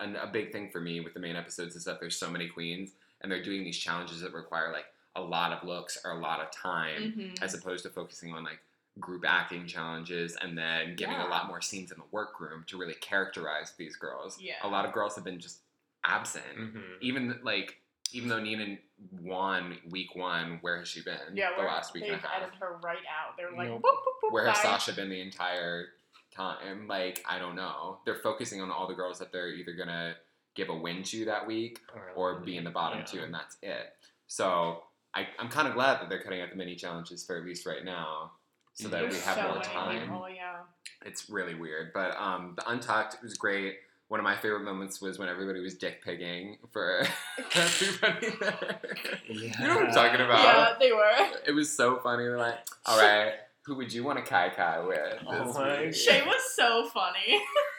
an, 0.00 0.16
a 0.16 0.26
big 0.26 0.50
thing 0.50 0.70
for 0.70 0.80
me 0.80 1.00
with 1.00 1.14
the 1.14 1.20
main 1.20 1.36
episodes 1.36 1.76
is 1.76 1.84
that 1.84 2.00
there's 2.00 2.16
so 2.16 2.28
many 2.30 2.48
queens 2.48 2.90
and 3.20 3.30
they're 3.30 3.42
doing 3.42 3.62
these 3.62 3.78
challenges 3.78 4.20
that 4.22 4.32
require, 4.32 4.72
like, 4.72 4.86
a 5.16 5.20
lot 5.22 5.52
of 5.52 5.62
looks 5.62 5.96
or 6.04 6.10
a 6.12 6.18
lot 6.18 6.40
of 6.40 6.50
time 6.50 7.14
Mhm. 7.16 7.42
as 7.42 7.54
opposed 7.54 7.84
to 7.84 7.90
focusing 7.90 8.32
on, 8.34 8.42
like, 8.42 8.58
group 8.98 9.24
acting 9.26 9.66
challenges 9.68 10.34
and 10.40 10.58
then 10.58 10.96
giving 10.96 11.14
Yeah. 11.14 11.28
a 11.28 11.30
lot 11.30 11.46
more 11.46 11.60
scenes 11.60 11.92
in 11.92 11.98
the 11.98 12.04
workroom 12.10 12.64
to 12.66 12.76
really 12.76 12.94
characterize 12.94 13.72
these 13.76 13.94
girls. 13.96 14.40
Yeah. 14.40 14.54
A 14.62 14.68
lot 14.68 14.84
of 14.84 14.92
girls 14.92 15.14
have 15.14 15.22
been 15.24 15.38
just 15.38 15.60
absent. 16.02 16.44
Mhm. 16.56 17.00
Even, 17.00 17.40
like, 17.44 17.80
even 18.12 18.28
though 18.28 18.40
Nina 18.40 18.76
won 19.20 19.76
week 19.90 20.14
one, 20.14 20.58
where 20.60 20.78
has 20.78 20.88
she 20.88 21.02
been 21.02 21.18
Yeah, 21.34 21.50
the 21.56 21.62
we're, 21.62 21.68
last 21.68 21.94
week 21.94 22.04
they've 22.04 22.12
and 22.12 22.22
a 22.22 22.26
half? 22.26 22.42
edited 22.42 22.58
her 22.60 22.78
right 22.82 22.98
out. 22.98 23.36
They're 23.36 23.50
like, 23.56 23.68
Nope. 23.68 23.82
boop, 23.82 23.90
boop, 23.90 24.28
boop, 24.28 24.32
Where 24.32 24.46
has. 24.46 24.58
Sasha 24.60 24.92
been 24.92 25.10
the 25.10 25.20
entire 25.20 25.86
time? 26.34 26.86
Like, 26.88 27.24
I 27.28 27.38
don't 27.38 27.56
know. 27.56 27.98
They're 28.04 28.14
focusing 28.22 28.60
on 28.60 28.70
all 28.70 28.86
the 28.86 28.94
girls 28.94 29.18
that 29.18 29.32
they're 29.32 29.48
either 29.48 29.72
gonna 29.72 30.14
give 30.54 30.68
a 30.68 30.74
win 30.74 31.02
to 31.02 31.24
that 31.24 31.46
week 31.46 31.80
or 32.14 32.40
be 32.40 32.56
in 32.56 32.64
the 32.64 32.70
bottom 32.70 33.00
Yeah. 33.00 33.04
two, 33.04 33.20
and 33.20 33.34
that's 33.34 33.56
it. 33.62 33.94
So 34.28 34.84
I, 35.12 35.26
I'm 35.38 35.48
kind 35.48 35.66
of 35.68 35.74
glad 35.74 36.00
that 36.00 36.08
they're 36.08 36.22
cutting 36.22 36.40
out 36.40 36.50
the 36.50 36.56
mini 36.56 36.76
challenges 36.76 37.24
for 37.26 37.36
at 37.36 37.44
least 37.44 37.66
right 37.66 37.84
now, 37.84 38.32
so 38.74 38.88
that 38.88 39.00
There's 39.02 39.14
we 39.14 39.20
have 39.20 39.36
so 39.36 39.42
more 39.54 39.62
time. 39.62 40.00
people, 40.02 40.28
yeah. 40.28 40.58
It's 41.04 41.28
really 41.28 41.54
weird, 41.54 41.92
but 41.92 42.16
um, 42.16 42.54
the 42.56 42.68
Untucked 42.70 43.22
was 43.22 43.34
great. 43.34 43.76
One 44.08 44.20
of 44.20 44.24
my 44.24 44.36
favorite 44.36 44.64
moments 44.64 45.00
was 45.00 45.18
when 45.18 45.28
everybody 45.28 45.60
was 45.60 45.74
dick 45.74 46.04
pigging 46.04 46.58
for 46.72 47.06
everybody 47.54 48.28
there. 48.40 48.80
You 49.28 49.50
know 49.60 49.76
what 49.76 49.88
I'm 49.88 49.94
talking 49.94 50.20
about? 50.20 50.44
Yeah, 50.44 50.74
they 50.78 50.92
were. 50.92 51.38
It 51.46 51.52
was 51.52 51.74
so 51.74 51.98
funny. 51.98 52.24
They're 52.24 52.38
like, 52.38 52.58
all 52.86 52.98
right, 52.98 53.32
who 53.64 53.76
would 53.76 53.92
you 53.92 54.04
want 54.04 54.18
to 54.18 54.24
kai 54.24 54.50
kai 54.50 54.80
with? 54.80 55.18
Oh 55.26 55.52
my 55.54 55.86
week?" 55.86 55.94
Shea 55.94 56.22
was 56.22 56.42
so 56.54 56.88
funny. 56.92 57.40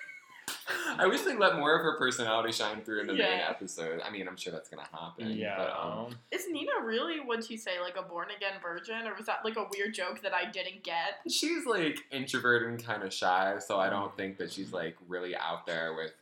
I 0.98 1.06
wish 1.08 1.22
they 1.22 1.36
let 1.36 1.56
more 1.56 1.76
of 1.76 1.84
her 1.84 1.98
personality 1.98 2.52
shine 2.52 2.82
through 2.82 3.02
in 3.02 3.08
the 3.08 3.14
main 3.14 3.40
episode. 3.40 4.02
I 4.04 4.10
mean, 4.10 4.28
I'm 4.28 4.38
sure 4.38 4.52
that's 4.52 4.70
gonna 4.70 4.88
happen. 4.92 5.32
Yeah. 5.32 5.58
But, 5.58 5.80
um, 5.80 6.16
Is 6.32 6.48
Nina 6.50 6.72
really, 6.84 7.20
what'd 7.20 7.50
you 7.50 7.58
say, 7.58 7.80
like 7.80 7.98
a 7.98 8.02
born 8.02 8.28
again 8.36 8.54
virgin? 8.62 9.08
Or 9.08 9.16
was 9.16 9.26
that 9.28 9.40
like 9.44 9.58
a 9.58 9.66
weird 9.76 9.94
joke 9.94 10.22
that 10.24 10.34
I 10.34 10.50
didn't 10.50 10.84
get? 10.84 11.20
she's 11.30 11.66
like 11.66 12.00
introverted 12.12 12.70
and 12.70 12.84
kind 12.84 13.04
of 13.04 13.14
shy, 13.14 13.58
so 13.60 13.80
I 13.80 13.90
don't 13.90 14.16
think 14.18 14.38
that 14.38 14.52
she's 14.52 14.74
like 14.74 14.98
really 15.08 15.36
out 15.36 15.66
there 15.66 15.94
with 15.96 16.14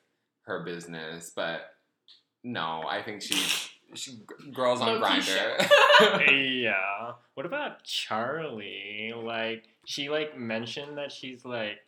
her 0.44 0.60
business. 0.64 1.32
But 1.34 1.74
no, 2.44 2.84
I 2.88 3.02
think 3.02 3.22
she's 3.22 3.70
she 3.96 4.20
girls 4.54 4.82
on 4.82 5.00
Grindr. 5.00 5.70
yeah. 6.62 7.14
What 7.36 7.46
about 7.46 7.84
Charlie? 7.84 9.14
Like 9.16 9.64
she 9.86 10.10
like 10.10 10.38
mentioned 10.38 10.98
that 10.98 11.12
she's 11.12 11.46
like 11.46 11.80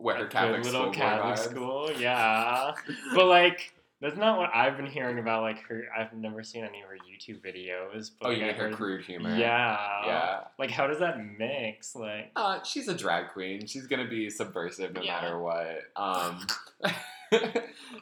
With 0.00 0.16
her 0.16 0.24
a 0.26 0.28
Catholic 0.28 0.62
good 0.62 0.72
little 0.72 0.92
school 0.92 0.92
Catholic 0.92 1.34
vibes. 1.36 1.50
school. 1.50 1.92
Yeah. 1.98 2.72
but 3.14 3.26
like 3.26 3.72
that's 4.00 4.16
not 4.16 4.38
what 4.38 4.50
I've 4.54 4.78
been 4.78 4.86
hearing 4.86 5.18
about. 5.18 5.42
Like 5.42 5.58
her, 5.66 5.84
I've 5.96 6.12
never 6.14 6.42
seen 6.42 6.64
any 6.64 6.80
of 6.80 6.88
her 6.88 6.96
YouTube 6.96 7.42
videos. 7.42 8.10
But 8.18 8.26
Oh, 8.26 8.28
like, 8.30 8.38
you 8.38 8.44
mean 8.46 8.54
her 8.54 8.70
crude 8.70 9.04
humor? 9.04 9.36
Yeah. 9.36 9.76
Yeah. 10.06 10.40
Like 10.58 10.70
how 10.70 10.86
does 10.86 11.00
that 11.00 11.18
mix? 11.38 11.94
Like 11.94 12.30
Uh, 12.34 12.62
she's 12.62 12.88
a 12.88 12.94
drag 12.94 13.28
queen. 13.32 13.66
She's 13.66 13.86
gonna 13.86 14.08
be 14.08 14.30
subversive 14.30 14.94
no 14.94 15.02
Yeah. 15.02 15.20
matter 15.20 15.38
what. 15.38 15.82
Um, 15.96 16.46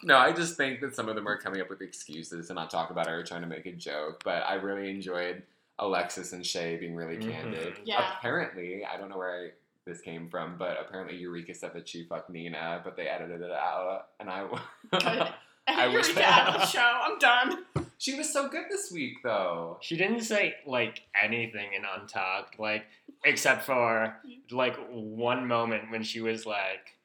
no, 0.05 0.17
I 0.17 0.33
just 0.33 0.57
think 0.57 0.81
that 0.81 0.95
some 0.95 1.09
of 1.09 1.15
them 1.17 1.27
are 1.29 1.37
coming 1.37 1.61
up 1.61 1.69
with 1.69 1.83
excuses 1.83 2.47
to 2.49 2.55
not 2.55 2.71
talk 2.71 2.91
about 2.91 3.07
her, 3.09 3.19
or 3.19 3.23
trying 3.25 3.43
to 3.43 3.47
make 3.49 3.67
a 3.67 3.73
joke. 3.73 4.23
But 4.25 4.43
I 4.47 4.55
really 4.55 4.91
enjoyed 4.91 5.43
Alexis 5.81 6.33
and 6.33 6.45
Shea 6.47 6.77
being 6.77 6.95
really 6.97 7.17
Mhm. 7.17 7.31
candid. 7.33 7.75
Yeah. 7.85 8.15
Apparently, 8.19 8.85
I 8.85 8.97
don't 8.97 9.09
know 9.11 9.19
where 9.19 9.47
I, 9.47 9.51
this 9.89 10.01
came 10.01 10.29
from, 10.29 10.57
but 10.59 10.77
apparently 10.81 11.17
Eureka 11.17 11.55
said 11.55 11.73
that 11.75 11.89
she 11.89 12.05
fucked 12.05 12.31
Nina, 12.31 12.81
but 12.85 12.97
they 12.97 13.09
edited 13.09 13.41
it 13.41 13.51
out, 13.51 14.09
and 14.21 14.31
I. 14.31 14.47
Good. 14.93 15.29
I 15.69 15.87
You're 15.87 15.99
wish 15.99 16.15
the 16.15 16.25
out 16.25 16.55
of 16.55 16.61
the 16.63 16.67
show. 16.67 17.01
I'm 17.03 17.19
done. 17.19 17.65
she 17.99 18.15
was 18.15 18.33
so 18.33 18.49
good 18.49 18.65
this 18.71 18.91
week, 18.91 19.19
though. 19.23 19.77
she 19.81 19.97
didn't 19.97 20.23
say 20.23 20.55
like 20.67 21.03
anything 21.21 21.75
in 21.77 21.83
Untucked, 21.85 22.59
like 22.59 22.87
except 23.25 23.67
for 23.67 24.17
like 24.51 24.77
one 24.91 25.47
moment 25.47 25.91
when 25.91 26.03
she 26.03 26.21
was 26.21 26.47
like, 26.47 26.97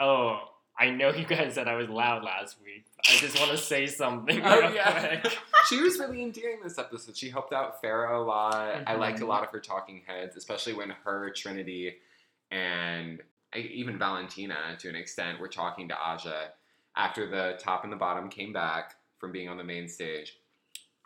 "Oh, 0.00 0.40
I 0.76 0.90
know 0.90 1.10
you 1.10 1.26
guys 1.26 1.54
said 1.54 1.68
I 1.68 1.76
was 1.76 1.88
loud 1.88 2.24
last 2.24 2.56
week. 2.64 2.84
I 3.08 3.12
just 3.12 3.38
want 3.38 3.52
to 3.52 3.58
say 3.58 3.86
something 3.86 4.40
Oh, 4.44 4.60
real 4.60 4.74
yeah. 4.74 5.20
quick." 5.20 5.38
she 5.68 5.80
was 5.80 5.98
really 5.98 6.22
endearing 6.22 6.58
this 6.62 6.78
episode. 6.78 7.16
She 7.16 7.30
helped 7.30 7.52
out 7.52 7.80
Farrah 7.80 8.16
a 8.16 8.18
lot. 8.18 8.54
I 8.54 8.92
mm-hmm. 8.92 9.00
liked 9.00 9.20
a 9.20 9.26
lot 9.26 9.44
of 9.44 9.50
her 9.50 9.60
talking 9.60 10.02
heads, 10.06 10.36
especially 10.36 10.72
when 10.72 10.90
her, 11.04 11.30
Trinity, 11.30 11.98
and 12.50 13.20
I- 13.54 13.58
even 13.58 13.98
Valentina, 13.98 14.76
to 14.78 14.88
an 14.88 14.94
extent, 14.96 15.40
were 15.40 15.48
talking 15.48 15.88
to 15.88 15.94
Aja 15.98 16.48
after 16.96 17.28
the 17.28 17.58
top 17.58 17.84
and 17.84 17.92
the 17.92 17.96
bottom 17.96 18.28
came 18.28 18.52
back 18.52 18.96
from 19.18 19.32
being 19.32 19.48
on 19.48 19.56
the 19.56 19.64
main 19.64 19.88
stage. 19.88 20.36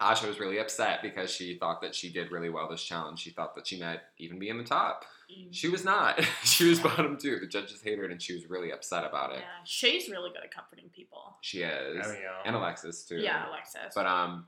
Aja 0.01 0.27
was 0.27 0.41
really 0.41 0.59
upset 0.59 1.01
because 1.03 1.31
she 1.31 1.57
thought 1.59 1.81
that 1.83 1.95
she 1.95 2.13
did 2.13 2.33
really 2.33 2.49
well 2.51 2.69
this 2.69 2.83
challenge. 2.83 3.21
She 3.21 3.31
thought 3.31 3.55
that 3.55 3.67
she 3.67 3.79
might 3.81 4.01
even 4.19 4.39
be 4.39 4.49
in 4.49 4.59
the 4.59 4.65
top. 4.65 5.05
She 5.51 5.69
was 5.69 5.85
not. 5.85 6.21
she 6.45 6.69
was 6.69 6.81
bottom 6.81 7.17
two. 7.17 7.39
The 7.39 7.47
judges 7.47 7.81
hated 7.83 8.01
her, 8.01 8.07
and 8.07 8.21
she 8.21 8.35
was 8.35 8.51
really 8.51 8.73
upset 8.73 9.05
about 9.05 9.33
it. 9.33 9.39
Yeah, 9.39 9.65
Shea's 9.65 10.09
really 10.09 10.31
good 10.31 10.43
at 10.45 10.53
comforting 10.53 10.91
people. 10.95 11.37
She 11.41 11.63
is, 11.63 12.05
Oh 12.07 12.13
yeah. 12.13 12.33
and 12.45 12.55
Alexis 12.57 13.05
too. 13.05 13.17
Yeah, 13.19 13.49
Alexis. 13.49 13.93
But 13.95 14.07
um, 14.07 14.47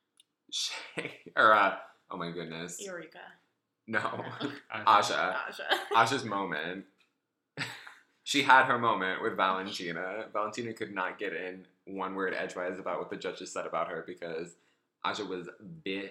Shay 0.50 1.20
or 1.36 1.52
uh, 1.54 1.76
oh 2.10 2.16
my 2.16 2.30
goodness, 2.32 2.80
Eureka. 2.84 3.18
No, 3.86 3.98
I- 4.70 4.98
Aja, 4.98 5.36
Aja. 5.48 5.62
Aja's 6.02 6.24
moment. 6.24 6.84
she 8.24 8.42
had 8.42 8.64
her 8.64 8.78
moment 8.78 9.22
with 9.22 9.36
Valentina. 9.36 10.24
Valentina 10.32 10.72
could 10.72 10.94
not 10.94 11.18
get 11.18 11.32
in 11.32 11.66
one 11.86 12.14
word 12.14 12.34
edgewise 12.34 12.78
about 12.78 12.98
what 12.98 13.10
the 13.10 13.16
judges 13.16 13.52
said 13.52 13.66
about 13.66 13.88
her 13.88 14.02
because 14.06 14.56
Aja 15.04 15.24
was 15.24 15.48
bitter. 15.84 16.10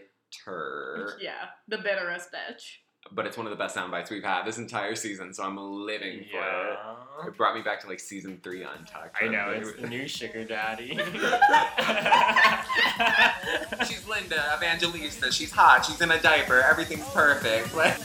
yeah, 1.19 1.49
the 1.67 1.77
bitterest 1.77 2.29
bitch. 2.31 2.77
But 3.11 3.27
it's 3.27 3.37
one 3.37 3.45
of 3.45 3.51
the 3.51 3.55
best 3.55 3.75
sound 3.75 3.91
bites 3.91 4.09
we've 4.09 4.23
had 4.23 4.45
this 4.45 4.57
entire 4.57 4.95
season, 4.95 5.31
so 5.33 5.43
I'm 5.43 5.57
living 5.57 6.25
for 6.31 6.37
it. 6.37 6.77
Yeah. 7.21 7.27
It 7.27 7.37
brought 7.37 7.55
me 7.55 7.61
back 7.61 7.79
to 7.81 7.87
like 7.87 7.99
season 7.99 8.39
three 8.43 8.63
Untucked. 8.63 9.15
I 9.21 9.27
know 9.27 9.51
it's 9.51 9.73
the 9.73 9.87
new 9.87 10.07
sugar 10.07 10.43
daddy. 10.43 10.97
She's 13.87 14.07
Linda 14.07 14.53
Evangelista. 14.57 15.31
She's 15.31 15.51
hot. 15.51 15.85
She's 15.85 16.01
in 16.01 16.09
a 16.11 16.19
diaper. 16.21 16.61
Everything's 16.61 17.07
perfect. 17.09 17.73
Like- 17.75 17.97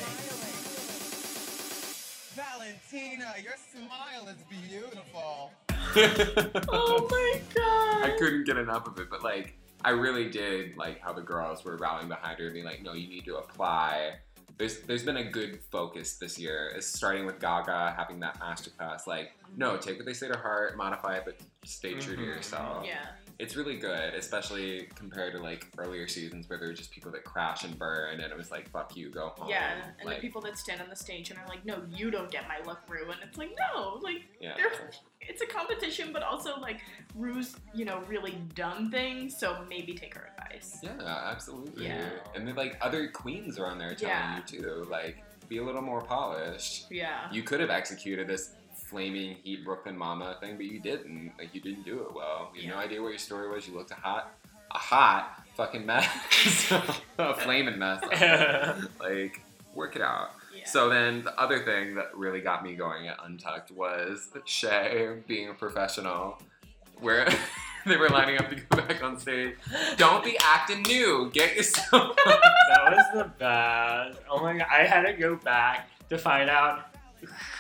Valentina, 2.35 3.35
your 3.43 3.55
smile 3.73 4.29
is 4.29 4.43
beautiful. 4.69 5.51
Oh 6.69 7.09
my 7.11 7.41
god. 7.55 8.05
I 8.05 8.15
couldn't 8.17 8.45
get 8.45 8.57
enough 8.59 8.87
of 8.87 8.97
it, 9.01 9.11
but 9.11 9.25
like 9.25 9.55
I 9.85 9.91
really 9.91 10.31
did 10.31 10.77
like 10.77 11.01
how 11.01 11.13
the 11.13 11.23
girls 11.23 11.65
were 11.65 11.77
rallying 11.79 12.07
behind 12.09 12.39
her 12.39 12.45
and 12.45 12.55
being 12.55 12.65
like, 12.65 12.81
no, 12.83 12.93
you 12.93 13.09
need 13.09 13.25
to 13.25 13.37
apply. 13.39 14.13
There's 14.61 14.79
there's 14.81 15.03
been 15.03 15.17
a 15.17 15.25
good 15.25 15.59
focus 15.73 16.17
this 16.19 16.39
year. 16.39 16.71
It's 16.77 16.87
starting 16.87 17.25
with 17.25 17.41
Gaga 17.41 17.95
having 17.97 18.21
that 18.21 18.39
masterclass. 18.39 19.07
Like, 19.07 19.33
no, 19.57 19.79
take 19.79 19.97
what 19.97 20.05
they 20.05 20.13
say 20.13 20.29
to 20.29 20.37
heart, 20.37 20.77
modify 20.77 21.15
it, 21.17 21.23
but 21.25 21.39
stay 21.65 21.95
true 21.95 22.15
to 22.15 22.21
Mhm. 22.21 22.27
yourself. 22.27 22.87
Yeah. 22.87 23.07
It's 23.39 23.57
really 23.57 23.79
good, 23.79 24.13
especially 24.13 24.91
compared 24.95 25.33
to 25.33 25.39
like 25.39 25.67
earlier 25.79 26.07
seasons 26.07 26.47
where 26.47 26.59
there 26.59 26.69
were 26.69 26.75
just 26.75 26.91
people 26.91 27.11
that 27.13 27.25
crash 27.25 27.65
and 27.65 27.79
burn, 27.79 28.21
and 28.21 28.31
it 28.31 28.37
was 28.37 28.51
like, 28.51 28.69
fuck 28.71 28.95
you, 28.95 29.09
go 29.09 29.31
home. 29.31 29.49
Yeah, 29.49 29.81
and 29.99 30.07
like, 30.07 30.17
the 30.17 30.21
people 30.21 30.43
that 30.43 30.59
stand 30.59 30.83
on 30.83 30.91
the 30.91 30.97
stage 30.97 31.31
and 31.31 31.39
are 31.39 31.49
like, 31.49 31.65
"No, 31.65 31.83
you 31.89 32.11
don't 32.11 32.31
get 32.31 32.47
my 32.47 32.61
look, 32.67 32.81
Ru," 32.87 33.11
and 33.11 33.19
it's 33.23 33.39
like, 33.39 33.57
no, 33.73 33.99
like 34.03 34.25
yeah. 34.41 34.57
they're, 34.59 34.91
it's 35.21 35.43
a 35.43 35.47
competition, 35.47 36.13
but 36.13 36.23
also 36.23 36.59
like 36.61 36.81
Ru's, 37.15 37.55
you 37.75 37.85
know, 37.85 38.03
really 38.09 38.37
done 38.55 38.91
things, 38.91 39.37
so 39.37 39.65
maybe 39.69 39.95
take 39.95 40.15
her 40.15 40.31
advice. 40.39 40.79
Yeah, 40.83 40.91
absolutely. 41.31 41.87
Yeah. 41.87 42.09
And 42.35 42.47
then 42.47 42.55
like 42.57 42.77
other 42.81 43.09
queens 43.09 43.59
are 43.59 43.67
on 43.67 43.79
there 43.79 43.95
telling 43.95 44.15
Yeah. 44.15 44.37
you 44.37 44.43
too, 44.61 44.87
like 44.91 45.23
be 45.49 45.59
a 45.59 45.63
little 45.63 45.83
more 45.83 46.01
polished. 46.01 46.87
Yeah. 46.91 47.31
You 47.33 47.43
could 47.43 47.61
have 47.61 47.71
executed 47.71 48.27
this 48.29 48.51
flaming 48.75 49.37
heat 49.45 49.65
Brooklyn 49.65 49.97
mama 49.97 50.37
thing, 50.41 50.57
but 50.57 50.67
you 50.67 50.81
didn't. 50.81 51.33
Like 51.39 51.55
you 51.55 51.61
didn't 51.61 51.85
do 51.85 52.01
it 52.03 52.15
well. 52.15 52.51
You 52.55 52.63
had 52.63 52.71
no 52.71 52.79
idea 52.79 53.03
what 53.03 53.11
your 53.11 53.19
story 53.19 53.49
was. 53.49 53.67
You 53.69 53.75
looked 53.77 53.91
a 53.93 53.95
hot. 53.95 54.33
a 54.73 54.79
hot 54.79 55.43
fucking 55.57 55.85
mess, 55.85 56.73
a 57.19 57.35
flaming 57.35 57.79
mess. 57.79 58.03
like, 59.01 59.41
work 59.75 59.95
it 59.97 60.03
out. 60.03 60.31
Yeah. 60.61 60.67
So 60.67 60.89
then 60.89 61.25
the 61.25 61.39
other 61.41 61.65
thing 61.65 61.95
that 61.95 62.15
really 62.15 62.41
got 62.41 62.63
me 62.63 62.75
going 62.75 63.09
at 63.09 63.19
Untucked 63.25 63.71
was 63.71 64.29
Shea 64.45 65.17
being 65.27 65.49
a 65.49 65.55
professional, 65.55 66.41
where 67.01 67.29
they 67.87 67.97
were 67.97 68.11
lining 68.11 68.39
up 68.39 68.51
to 68.51 68.57
go 68.57 68.77
back 68.77 69.03
on 69.03 69.19
stage. 69.19 69.57
Don't 69.97 70.23
be 70.23 70.37
acting 70.41 70.83
new. 70.83 71.31
Get 71.33 71.57
yourself. 71.57 72.17
that 72.25 72.81
was 72.85 73.07
the 73.15 73.31
best. 73.39 74.21
Oh 74.31 74.41
my 74.43 74.59
god, 74.59 74.67
I 74.71 74.85
had 74.85 75.03
to 75.07 75.15
go 75.15 75.37
back 75.37 75.89
to 76.11 76.19
find 76.19 76.51
out 76.51 76.90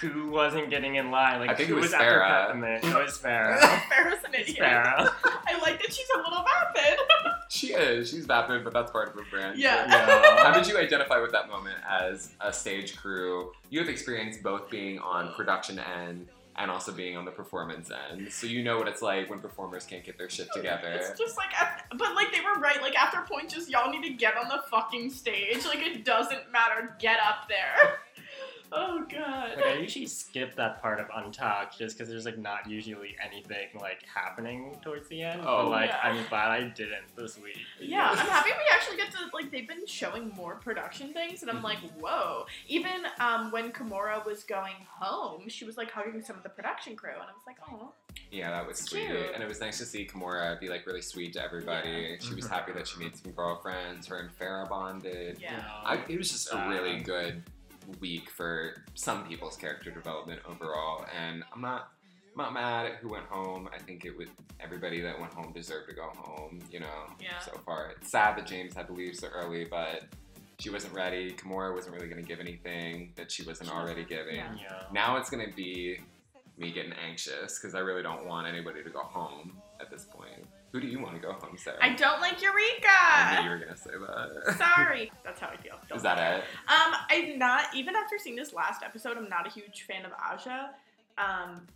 who 0.00 0.30
wasn't 0.30 0.70
getting 0.70 0.96
in 0.96 1.10
line. 1.10 1.40
Like 1.40 1.50
I 1.50 1.54
think 1.54 1.68
who 1.68 1.78
it 1.78 1.80
was 1.80 1.92
after 1.92 2.06
Farrah. 2.06 2.46
Peppermint. 2.46 2.84
It 2.84 2.94
was 2.94 3.18
Farrah. 3.18 3.58
Oh, 3.60 3.82
Farrah's 3.90 4.24
an 4.24 4.30
It's 4.34 4.50
idiot. 4.50 4.66
Farrah. 4.66 5.12
I 5.24 5.58
like 5.62 5.80
that 5.82 5.92
she's 5.92 6.08
a 6.14 6.18
little 6.18 6.44
vapid. 6.44 6.98
she 7.48 7.68
is. 7.68 8.10
She's 8.10 8.26
vapid, 8.26 8.64
but 8.64 8.72
that's 8.72 8.90
part 8.90 9.08
of 9.08 9.14
her 9.14 9.22
brand. 9.30 9.58
Yeah. 9.58 10.42
How 10.42 10.52
did 10.52 10.66
you 10.66 10.78
identify 10.78 11.20
with 11.20 11.32
that 11.32 11.48
moment 11.48 11.78
as 11.88 12.32
a 12.40 12.52
stage 12.52 12.96
crew? 12.96 13.52
You 13.70 13.80
have 13.80 13.88
experience 13.88 14.36
both 14.38 14.70
being 14.70 14.98
on 14.98 15.32
production 15.34 15.78
end 15.78 16.28
and 16.56 16.70
also 16.70 16.92
being 16.92 17.16
on 17.16 17.24
the 17.24 17.30
performance 17.30 17.90
end, 18.10 18.30
so 18.30 18.46
you 18.46 18.62
know 18.62 18.76
what 18.76 18.86
it's 18.88 19.00
like 19.00 19.30
when 19.30 19.38
performers 19.38 19.86
can't 19.86 20.04
get 20.04 20.18
their 20.18 20.28
shit 20.28 20.48
together. 20.52 20.88
It's 20.88 21.18
just 21.18 21.38
like, 21.38 21.48
but 21.96 22.14
like 22.14 22.32
they 22.32 22.40
were 22.40 22.60
right. 22.60 22.82
Like 22.82 22.94
after 23.00 23.20
point, 23.22 23.48
just 23.48 23.70
y'all 23.70 23.90
need 23.90 24.02
to 24.02 24.12
get 24.12 24.36
on 24.36 24.48
the 24.48 24.60
fucking 24.70 25.10
stage. 25.10 25.64
Like 25.64 25.78
it 25.78 26.04
doesn't 26.04 26.50
matter. 26.52 26.96
Get 26.98 27.18
up 27.20 27.48
there. 27.48 28.00
Oh 28.72 29.04
god. 29.10 29.56
Like 29.56 29.64
I 29.66 29.74
usually 29.78 30.06
skip 30.06 30.54
that 30.56 30.80
part 30.80 31.00
of 31.00 31.06
Untucked 31.14 31.78
just 31.78 31.96
because 31.96 32.08
there's 32.10 32.24
like 32.24 32.38
not 32.38 32.68
usually 32.68 33.16
anything 33.24 33.68
like 33.80 34.00
happening 34.12 34.76
towards 34.82 35.08
the 35.08 35.22
end. 35.22 35.40
Oh, 35.44 35.64
but 35.64 35.70
like 35.70 35.90
yeah. 35.90 36.00
I'm 36.02 36.24
glad 36.28 36.50
I 36.50 36.62
didn't 36.68 37.14
this 37.16 37.36
week. 37.38 37.58
Yeah, 37.80 38.10
I'm 38.10 38.16
happy 38.16 38.50
we 38.50 38.64
actually 38.72 38.96
get 38.96 39.10
to 39.12 39.18
like 39.34 39.50
they've 39.50 39.66
been 39.68 39.86
showing 39.86 40.28
more 40.36 40.56
production 40.56 41.12
things, 41.12 41.42
and 41.42 41.50
I'm 41.50 41.62
like, 41.62 41.78
whoa. 42.00 42.46
Even 42.68 43.02
um, 43.18 43.50
when 43.50 43.72
Kimora 43.72 44.24
was 44.24 44.44
going 44.44 44.74
home, 44.88 45.48
she 45.48 45.64
was 45.64 45.76
like 45.76 45.90
hugging 45.90 46.22
some 46.22 46.36
of 46.36 46.42
the 46.42 46.48
production 46.48 46.94
crew, 46.96 47.10
and 47.12 47.22
I 47.22 47.32
was 47.32 47.42
like, 47.46 47.56
oh, 47.72 47.92
Yeah, 48.30 48.50
that 48.50 48.66
was 48.66 48.78
sweet. 48.78 49.06
Cute. 49.06 49.18
And 49.34 49.42
it 49.42 49.48
was 49.48 49.60
nice 49.60 49.78
to 49.78 49.84
see 49.84 50.06
Kimora 50.06 50.58
be 50.60 50.68
like 50.68 50.86
really 50.86 51.02
sweet 51.02 51.32
to 51.34 51.42
everybody. 51.42 52.16
She 52.20 52.34
was 52.34 52.44
Mhm. 52.46 52.50
happy 52.50 52.72
that 52.72 52.86
she 52.86 52.98
made 53.00 53.16
some 53.16 53.32
girlfriends. 53.32 54.06
Her 54.06 54.18
and 54.18 54.30
Farrah 54.30 54.68
bonded. 54.68 55.38
yeah. 55.40 55.62
I, 55.84 56.00
it 56.08 56.16
was 56.18 56.30
just 56.30 56.52
a 56.52 56.68
really 56.68 56.98
good 57.00 57.42
week 58.00 58.30
for 58.30 58.74
some 58.94 59.26
people's 59.26 59.56
character 59.56 59.90
development 59.90 60.40
overall, 60.48 61.04
and 61.18 61.42
I'm 61.54 61.60
not 61.60 61.88
I'm 62.36 62.44
not 62.44 62.52
mad 62.54 62.86
at 62.86 62.92
who 62.96 63.08
went 63.10 63.26
home. 63.26 63.68
I 63.74 63.78
think 63.78 64.04
it 64.04 64.16
would 64.16 64.28
everybody 64.60 65.00
that 65.00 65.18
went 65.20 65.32
home 65.34 65.52
deserved 65.52 65.88
to 65.88 65.94
go 65.94 66.10
home. 66.16 66.60
You 66.70 66.80
know, 66.80 67.06
Yeah. 67.20 67.38
so 67.40 67.52
far 67.64 67.92
it's 68.00 68.10
sad 68.10 68.36
that 68.38 68.46
Jaymes 68.46 68.74
had 68.74 68.86
to 68.86 68.92
leave 68.92 69.16
so 69.16 69.28
early, 69.28 69.64
but 69.64 70.04
she 70.60 70.70
wasn't 70.70 70.94
ready. 70.94 71.32
Kimora 71.32 71.74
wasn't 71.74 71.94
really 71.96 72.08
going 72.08 72.22
to 72.22 72.26
give 72.28 72.38
anything 72.38 73.12
that 73.16 73.32
she 73.32 73.42
wasn't 73.42 73.70
already 73.70 74.04
giving. 74.04 74.36
yeah. 74.36 74.54
Yeah. 74.60 74.82
Now 74.92 75.16
it's 75.16 75.30
going 75.30 75.48
to 75.48 75.54
be 75.56 75.98
me 76.58 76.70
getting 76.70 76.92
anxious 76.92 77.58
because 77.58 77.74
I 77.74 77.78
really 77.78 78.02
don't 78.02 78.26
want 78.26 78.46
anybody 78.46 78.82
to 78.84 78.90
go 78.90 79.00
home 79.00 79.56
at 79.80 79.90
this 79.90 80.04
point. 80.04 80.46
Who 80.72 80.80
do 80.80 80.86
you 80.86 81.00
want 81.00 81.16
to 81.16 81.20
go 81.20 81.32
home, 81.32 81.56
Sarah? 81.56 81.78
I 81.80 81.94
don't 81.94 82.20
like 82.20 82.40
Eureka. 82.40 82.86
I 82.88 83.38
knew 83.40 83.44
you 83.44 83.50
were 83.50 83.64
going 83.64 83.74
to 83.74 83.76
say 83.76 83.90
that. 83.90 84.56
Sorry, 84.76 85.10
that's 85.24 85.40
how 85.40 85.48
I 85.48 85.56
feel. 85.56 85.74
Don't 85.88 85.96
Is 85.96 86.02
that 86.04 86.18
it? 86.18 86.44
Um, 86.68 86.94
I'm 87.10 87.38
not 87.38 87.74
even 87.74 87.96
after 87.96 88.18
seeing 88.18 88.36
this 88.36 88.52
last 88.52 88.84
episode. 88.84 89.16
I'm 89.16 89.28
not 89.28 89.48
a 89.48 89.50
huge 89.50 89.82
fan 89.82 90.04
of 90.04 90.12
Aja. 90.12 90.70
Um, 91.18 91.66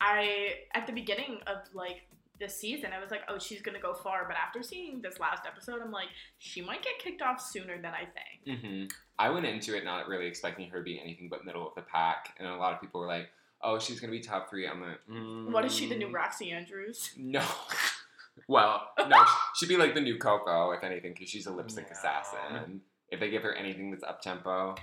I 0.00 0.54
at 0.74 0.86
the 0.86 0.92
beginning 0.92 1.40
of 1.46 1.58
like 1.74 2.06
this 2.38 2.56
season, 2.56 2.90
I 2.96 3.00
was 3.00 3.10
like, 3.10 3.22
oh, 3.28 3.38
she's 3.38 3.60
gonna 3.60 3.80
go 3.80 3.92
far. 3.92 4.24
But 4.26 4.36
after 4.36 4.62
seeing 4.62 5.02
this 5.02 5.20
last 5.20 5.42
episode, 5.46 5.80
I'm 5.82 5.90
like, 5.90 6.08
she 6.38 6.62
might 6.62 6.82
get 6.82 6.98
kicked 6.98 7.20
off 7.20 7.40
sooner 7.40 7.76
than 7.76 7.92
I 7.92 8.04
think. 8.04 8.58
Mm-hmm. 8.62 8.84
I 9.18 9.30
went 9.30 9.44
into 9.44 9.76
it 9.76 9.84
not 9.84 10.08
really 10.08 10.26
expecting 10.26 10.70
her 10.70 10.78
to 10.78 10.84
be 10.84 11.00
anything 11.00 11.28
but 11.28 11.44
middle 11.44 11.66
of 11.66 11.74
the 11.74 11.82
pack, 11.82 12.34
and 12.38 12.48
a 12.48 12.56
lot 12.56 12.72
of 12.72 12.80
people 12.80 13.00
were 13.00 13.06
like, 13.06 13.28
"Oh, 13.62 13.78
she's 13.78 14.00
gonna 14.00 14.12
be 14.12 14.20
top 14.20 14.48
three. 14.48 14.66
I'm 14.66 14.80
like, 14.80 15.00
mm, 15.10 15.50
What 15.50 15.64
is 15.64 15.74
she, 15.74 15.88
the 15.88 15.96
new 15.96 16.10
Roxy 16.10 16.52
Andrews? 16.52 17.10
No. 17.18 17.44
well, 18.46 18.88
no, 18.98 19.24
she'd 19.56 19.68
be 19.68 19.76
like 19.76 19.94
the 19.94 20.00
new 20.00 20.18
Coco, 20.18 20.70
if 20.72 20.84
anything, 20.84 21.12
because 21.14 21.28
she's 21.28 21.46
a 21.46 21.50
lipstick 21.52 21.86
No. 21.86 21.92
assassin. 21.92 22.80
If 23.10 23.20
they 23.20 23.30
give 23.30 23.42
her 23.42 23.54
anything 23.54 23.90
that's 23.90 24.04
up 24.04 24.20
tempo, 24.20 24.74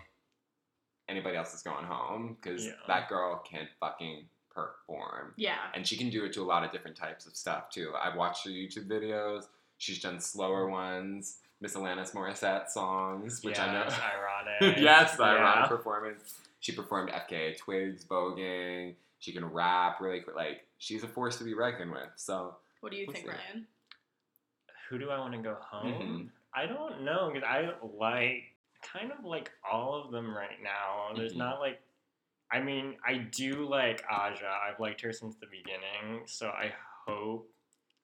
anybody 1.07 1.37
else 1.37 1.53
is 1.53 1.61
going 1.61 1.85
home 1.85 2.37
because 2.41 2.65
Yeah. 2.65 2.73
that 2.87 3.07
girl 3.09 3.37
can't 3.39 3.69
fucking 3.79 4.27
perform. 4.49 5.33
Yeah. 5.37 5.57
And 5.73 5.87
she 5.87 5.97
can 5.97 6.09
do 6.09 6.25
it 6.25 6.33
to 6.33 6.41
a 6.41 6.45
lot 6.45 6.63
of 6.63 6.71
different 6.71 6.97
types 6.97 7.25
of 7.27 7.35
stuff 7.35 7.69
too. 7.69 7.93
I've 7.99 8.15
watched 8.15 8.45
her 8.45 8.49
YouTube 8.49 8.87
videos. 8.87 9.47
She's 9.77 10.01
done 10.01 10.19
slower 10.21 10.67
ones, 10.69 11.41
Miss 11.59 11.75
Alanis 11.75 12.13
Morissette 12.13 12.69
songs, 12.69 13.43
which 13.43 13.59
I 13.59 13.71
know. 13.73 13.83
Yes, 13.83 13.99
ironic. 14.61 14.77
yes, 14.79 15.17
the 15.17 15.23
Yeah. 15.25 15.29
ironic 15.31 15.69
performance. 15.69 16.39
She 16.61 16.71
performed 16.71 17.09
FKA 17.11 17.53
Twigs, 17.57 18.05
Voguing. 18.05 18.95
She 19.19 19.31
can 19.33 19.45
rap 19.45 19.99
really 20.01 20.21
quick. 20.21 20.35
Like 20.35 20.65
she's 20.77 21.03
a 21.03 21.07
force 21.07 21.37
to 21.37 21.43
be 21.43 21.53
reckoned 21.53 21.91
with. 21.91 22.09
So 22.15 22.55
What 22.85 22.91
do 22.91 22.99
you 22.99 23.07
We'll 23.07 23.15
think, 23.15 23.25
see. 23.25 23.31
Ryan? 23.31 23.65
Who 24.91 24.99
do 24.99 25.09
I 25.09 25.17
want 25.17 25.33
to 25.33 25.39
go 25.39 25.55
home? 25.55 25.91
Mhm. 25.91 26.29
I 26.53 26.67
don't 26.67 27.01
know 27.01 27.31
because 27.33 27.43
I 27.43 27.73
like 27.83 28.55
kind 28.83 29.11
of 29.11 29.25
like 29.25 29.51
all 29.67 29.95
of 29.95 30.11
them 30.11 30.37
right 30.37 30.61
now. 30.61 31.11
There's 31.15 31.33
Mhm. 31.33 31.37
not 31.37 31.59
like, 31.59 31.81
I 32.51 32.59
mean, 32.59 32.99
I 33.03 33.17
do 33.17 33.67
like 33.67 34.05
Aja. 34.07 34.45
I've 34.69 34.79
liked 34.79 35.01
her 35.01 35.11
since 35.11 35.35
the 35.37 35.47
beginning, 35.47 36.27
so 36.27 36.49
I 36.51 36.75
hope 37.07 37.51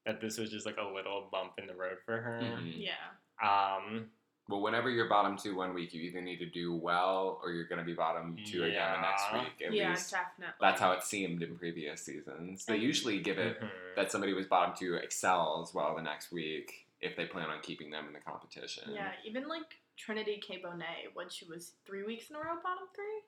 that 0.08 0.20
this 0.20 0.40
was 0.40 0.50
just 0.50 0.66
like 0.66 0.78
a 0.78 0.84
little 0.84 1.30
bump 1.32 1.60
in 1.60 1.68
the 1.68 1.76
road 1.76 2.00
for 2.04 2.20
her. 2.20 2.40
mhm. 2.42 2.74
Yeah. 2.76 3.12
Um, 3.40 4.12
well, 4.50 4.62
whenever 4.62 4.90
you're 4.90 5.08
bottom 5.08 5.38
two 5.38 5.56
one 5.56 5.74
week, 5.74 5.94
you 5.94 6.02
either 6.02 6.22
need 6.22 6.38
to 6.38 6.46
do 6.46 6.76
well 6.76 7.40
or 7.44 7.52
you're 7.52 7.68
gonna 7.68 7.84
be 7.84 7.94
bottom 7.94 8.36
two 8.46 8.64
again 8.64 8.94
the 8.94 9.02
next 9.02 9.34
week. 9.34 9.68
At 9.68 9.74
yeah, 9.74 9.90
least 9.92 10.12
definitely. 10.12 10.56
that's 10.60 10.82
how 10.82 10.92
it 10.92 11.04
seemed 11.04 11.42
in 11.42 11.56
previous 11.56 12.02
seasons. 12.02 12.66
They 12.66 12.78
usually 12.78 13.20
give 13.20 13.38
it 13.38 13.60
mhm. 13.62 13.70
that 13.96 14.12
somebody 14.12 14.34
was 14.34 14.48
bottom 14.48 14.76
two 14.78 14.96
excels 14.96 15.74
well 15.74 15.96
the 15.96 16.02
next 16.02 16.32
week 16.32 16.88
if 17.02 17.16
they 17.16 17.26
plan 17.26 17.50
on 17.50 17.62
keeping 17.62 17.90
them 17.90 18.06
in 18.08 18.14
the 18.14 18.20
competition. 18.20 18.92
Yeah, 18.94 19.12
even 19.26 19.48
like 19.48 19.80
Trinity 19.98 20.42
K. 20.46 20.62
Bonet, 20.64 21.14
when 21.14 21.30
she 21.30 21.46
was 21.46 21.74
three 21.86 22.04
weeks 22.04 22.30
in 22.30 22.36
a 22.36 22.40
row 22.40 22.58
bottom 22.64 22.88
three. 22.96 23.22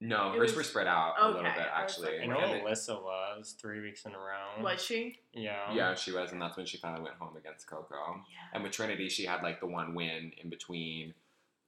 No, 0.00 0.32
It 0.32 0.38
hers 0.38 0.50
was- 0.50 0.56
were 0.56 0.62
spread 0.62 0.86
out 0.86 1.14
a 1.18 1.26
little 1.28 1.42
bit 1.42 1.66
actually. 1.72 2.18
like, 2.20 2.22
I 2.22 2.26
know 2.26 2.38
Alyssa 2.64 3.02
was 3.02 3.56
three 3.60 3.80
weeks 3.80 4.04
in 4.04 4.14
a 4.14 4.18
row. 4.18 4.62
Was 4.62 4.82
she? 4.84 5.18
Yeah. 5.32 5.72
yeah, 5.72 5.94
she 5.94 6.12
was, 6.12 6.30
and 6.30 6.40
that's 6.40 6.56
when 6.56 6.66
she 6.66 6.76
finally 6.78 7.02
went 7.02 7.16
home 7.16 7.36
against 7.36 7.66
Coco. 7.66 8.22
Yeah. 8.30 8.36
And 8.54 8.62
with 8.62 8.72
Trinity, 8.72 9.08
she 9.08 9.24
had 9.26 9.42
like 9.42 9.58
the 9.60 9.66
one 9.66 9.94
win 9.94 10.32
in 10.42 10.50
between. 10.50 11.14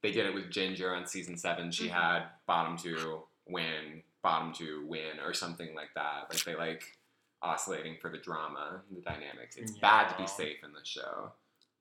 They 0.01 0.11
did 0.11 0.25
it 0.25 0.33
with 0.33 0.49
Ginger 0.49 0.95
on 0.95 1.05
season 1.05 1.37
seven. 1.37 1.71
She 1.71 1.87
Mhm. 1.89 1.91
had 1.91 2.23
bottom 2.47 2.77
two 2.77 3.23
win, 3.47 4.01
bottom 4.21 4.53
two 4.53 4.85
win, 4.87 5.19
or 5.19 5.33
something 5.33 5.75
like 5.75 5.93
that. 5.95 6.27
Like 6.29 6.43
they 6.45 6.55
like 6.55 6.97
oscillating 7.41 7.97
for 7.99 8.09
the 8.09 8.17
drama, 8.17 8.81
and 8.87 8.97
the 8.97 9.01
dynamics. 9.01 9.57
It's 9.57 9.71
bad 9.71 10.07
to 10.09 10.15
be 10.17 10.25
safe 10.27 10.63
in 10.63 10.71
the 10.71 10.85
show. 10.85 11.33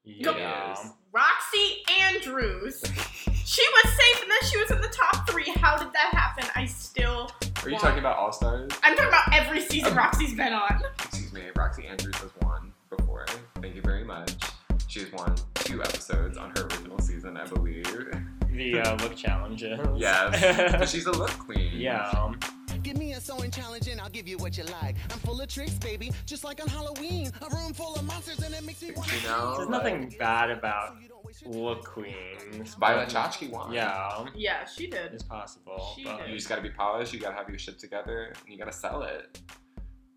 Yeah. 0.03 0.71
It 0.73 0.79
is. 0.79 0.93
Roxy 1.13 1.85
Andrews. 2.01 2.83
she 3.51 3.63
was 3.83 3.93
safe 3.93 4.23
and 4.23 4.31
then 4.31 4.49
she 4.49 4.59
was 4.59 4.71
in 4.71 4.81
the 4.81 4.89
top 4.89 5.29
three. 5.29 5.51
How 5.57 5.77
did 5.77 5.93
that 5.93 6.11
happen? 6.15 6.49
I 6.55 6.67
still. 6.67 7.33
Are 7.65 7.69
you 7.69 7.73
want- 7.73 7.83
talking 7.83 7.99
about 7.99 8.17
All 8.17 8.33
Stars? 8.33 8.71
I'm 8.85 8.95
talking 8.95 9.09
about 9.09 9.33
every 9.33 9.61
season 9.63 9.91
Um, 9.91 9.99
Roxy's 9.99 10.35
been 10.35 10.53
on. 10.53 10.83
Excuse 11.05 11.33
me, 11.33 11.43
Roxy 11.57 11.87
Andrews 11.89 12.15
has 12.17 12.31
won 12.43 12.73
before. 12.97 13.27
Thank 13.61 13.75
you 13.75 13.83
very 13.83 14.05
much. 14.05 14.35
She 14.87 15.01
has 15.01 15.13
won 15.13 15.35
two 15.55 15.83
episodes 15.83 16.37
on 16.39 16.51
her 16.57 16.67
original 16.67 16.99
season, 17.01 17.37
I 17.37 17.45
believe. 17.47 17.85
The 18.53 18.81
uh, 18.81 18.97
look 19.03 19.17
challenges. 19.17 19.81
Yes, 19.97 20.91
she's 20.91 21.07
a 21.07 21.13
look 21.13 21.31
queen. 21.39 21.73
yeah. 21.75 22.33
Give 22.83 22.97
me 22.97 23.13
a 23.13 23.21
sewing 23.21 23.51
challenge 23.51 23.89
and 23.89 24.01
I'll 24.01 24.09
give 24.09 24.27
you 24.27 24.39
what 24.39 24.57
you 24.57 24.65
like. 24.65 24.97
I'm 25.11 25.19
full 25.19 25.41
of 25.41 25.49
tricks, 25.49 25.75
baby, 25.75 26.13
just 26.25 26.45
like 26.45 26.61
on 26.63 26.69
Halloween. 26.69 27.31
A 27.43 27.55
room 27.55 27.75
full 27.75 27.95
of 27.97 28.05
monsters 28.05 28.39
and 28.39 28.55
it 28.55 28.65
makes 28.65 28.81
me 28.83 28.93
want 28.93 29.13
You 29.13 29.29
know, 29.29 29.55
There's 29.57 29.69
like, 29.69 29.85
nothing 29.85 30.15
bad 30.19 30.51
about 30.51 30.97
look 31.47 31.85
Queen. 31.85 32.65
Violet 32.79 33.13
but- 33.13 33.15
Chachki 33.15 33.51
won. 33.51 33.73
Yeah, 33.73 34.27
Yeah, 34.35 34.65
she 34.67 34.87
did. 34.87 35.13
it's 35.13 35.23
possible. 35.23 35.93
She 35.97 36.05
but 36.05 36.19
did. 36.19 36.29
You 36.31 36.37
just 36.37 36.49
gotta 36.49 36.63
be 36.63 36.71
polished, 36.71 37.13
you 37.13 37.21
gotta 37.21 37.37
have 37.37 37.49
your 37.49 37.59
shit 37.59 37.79
together, 37.79 38.33
and 38.45 38.53
you 38.53 38.59
gotta 38.59 38.73
sell 38.73 39.03
it. 39.03 39.41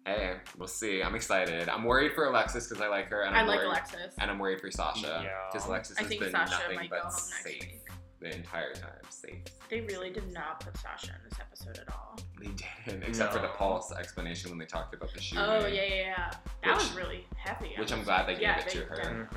Hey, 0.06 0.36
we'll 0.58 0.68
see. 0.68 1.02
I'm 1.02 1.16
excited. 1.16 1.70
I'm 1.70 1.86
worried 1.86 2.14
for 2.14 2.26
Alexis 2.26 2.68
because 2.68 2.82
I 2.82 2.88
like 2.90 3.08
her, 3.10 3.22
and 3.22 3.36
I 3.36 3.40
I'm 3.40 3.48
like 3.48 3.60
worried, 3.60 3.68
Alexis. 3.70 4.14
And 4.20 4.30
I'm 4.30 4.38
worried 4.38 4.60
for 4.60 4.70
Sasha 4.70 5.22
Yeah. 5.24 5.32
because 5.52 5.66
Alexis 5.68 5.98
I 5.98 6.02
has 6.02 6.10
think 6.10 6.22
been 6.22 6.32
Sasha 6.32 6.60
nothing 6.70 6.90
but 6.90 7.10
safe 7.14 7.62
week. 7.62 7.82
the 8.20 8.36
entire 8.36 8.74
time. 8.74 8.90
Safe. 9.10 9.44
They 9.70 9.80
really 9.82 10.10
did 10.10 10.30
not 10.34 10.60
put 10.60 10.76
Sasha 10.78 11.08
in 11.12 11.30
this 11.30 11.40
episode 11.40 11.78
at 11.78 11.90
all. 11.94 12.20
They 12.38 12.50
didn't, 12.86 13.04
except 13.04 13.32
for 13.32 13.40
the 13.40 13.48
No. 13.48 13.54
pulse 13.54 13.94
explanation 13.94 14.50
when 14.50 14.60
they 14.60 14.66
talked 14.66 14.94
about 14.94 15.14
the 15.14 15.22
shoe. 15.22 15.38
Oh 15.40 15.66
yeah, 15.68 15.84
yeah, 15.84 15.94
yeah. 15.96 16.32
That 16.64 16.74
Which- 16.74 16.76
was 16.80 16.94
really 16.96 17.26
heavy. 17.38 17.74
Which 17.78 17.94
I'm 17.94 18.04
glad 18.04 18.28
they 18.28 18.34
gave 18.34 18.42
yeah, 18.42 18.60
it 18.60 18.70
to 18.72 18.80
her. 18.80 18.96
did. 18.96 19.28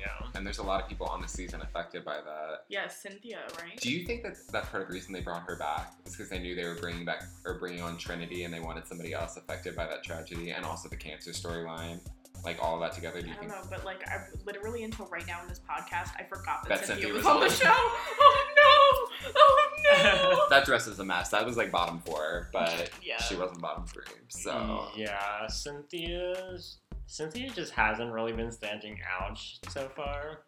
Yeah. 0.00 0.26
And 0.34 0.46
there's 0.46 0.58
a 0.58 0.62
lot 0.62 0.82
of 0.82 0.88
people 0.88 1.06
on 1.06 1.20
the 1.20 1.28
season 1.28 1.60
affected 1.60 2.04
by 2.04 2.16
that. 2.16 2.64
Yeah, 2.68 2.88
Cynthia, 2.88 3.40
right? 3.60 3.78
Do 3.78 3.90
you 3.92 4.06
think 4.06 4.22
that 4.22 4.36
that's 4.50 4.68
part 4.70 4.82
of 4.82 4.88
the 4.88 4.94
reason 4.94 5.12
they 5.12 5.20
brought 5.20 5.42
her 5.42 5.56
back? 5.56 5.92
Is 6.06 6.16
because 6.16 6.30
they 6.30 6.38
knew 6.38 6.54
they 6.54 6.64
were 6.64 6.76
bringing 6.76 7.04
back 7.04 7.24
or 7.44 7.58
bringing 7.58 7.82
on 7.82 7.98
Trinity, 7.98 8.44
and 8.44 8.54
they 8.54 8.60
wanted 8.60 8.86
somebody 8.86 9.12
else 9.12 9.36
affected 9.36 9.76
by 9.76 9.86
that 9.86 10.02
tragedy, 10.02 10.50
and 10.50 10.64
also 10.64 10.88
the 10.88 10.96
cancer 10.96 11.32
storyline. 11.32 12.00
like 12.42 12.56
all 12.62 12.74
of 12.76 12.80
that 12.80 12.92
together? 12.94 13.20
Do 13.20 13.26
you 13.28 13.32
I 13.34 13.36
don't 13.36 13.50
think? 13.50 13.64
know, 13.64 13.68
but 13.70 13.84
like 13.84 14.08
I 14.08 14.24
literally 14.46 14.84
until 14.84 15.06
right 15.08 15.26
now 15.26 15.42
in 15.42 15.48
this 15.48 15.60
podcast, 15.60 16.12
I 16.18 16.24
forgot 16.24 16.62
that, 16.62 16.68
That 16.78 16.86
Cynthia, 16.86 17.08
Cynthia 17.08 17.12
was, 17.12 17.24
was 17.24 17.34
on 17.34 17.40
the 17.40 17.50
show. 17.50 17.74
Oh 18.22 19.10
no! 19.26 19.32
Oh 19.36 19.68
no! 19.84 20.46
That 20.50 20.64
dress 20.64 20.86
is 20.86 20.98
a 21.00 21.04
mess. 21.04 21.28
That 21.30 21.44
was 21.44 21.56
like 21.58 21.70
bottom 21.70 22.00
four, 22.00 22.48
but 22.52 22.90
Yeah. 23.02 23.18
she 23.20 23.36
wasn't 23.36 23.60
bottom 23.60 23.84
three. 23.86 24.04
So 24.28 24.86
yeah, 24.96 25.46
Cynthia's 25.48 26.78
Cynthia 27.10 27.50
just 27.50 27.72
hasn't 27.72 28.12
really 28.12 28.32
been 28.32 28.52
standing 28.52 28.98
out 29.18 29.36
so 29.68 29.90
far, 29.96 30.42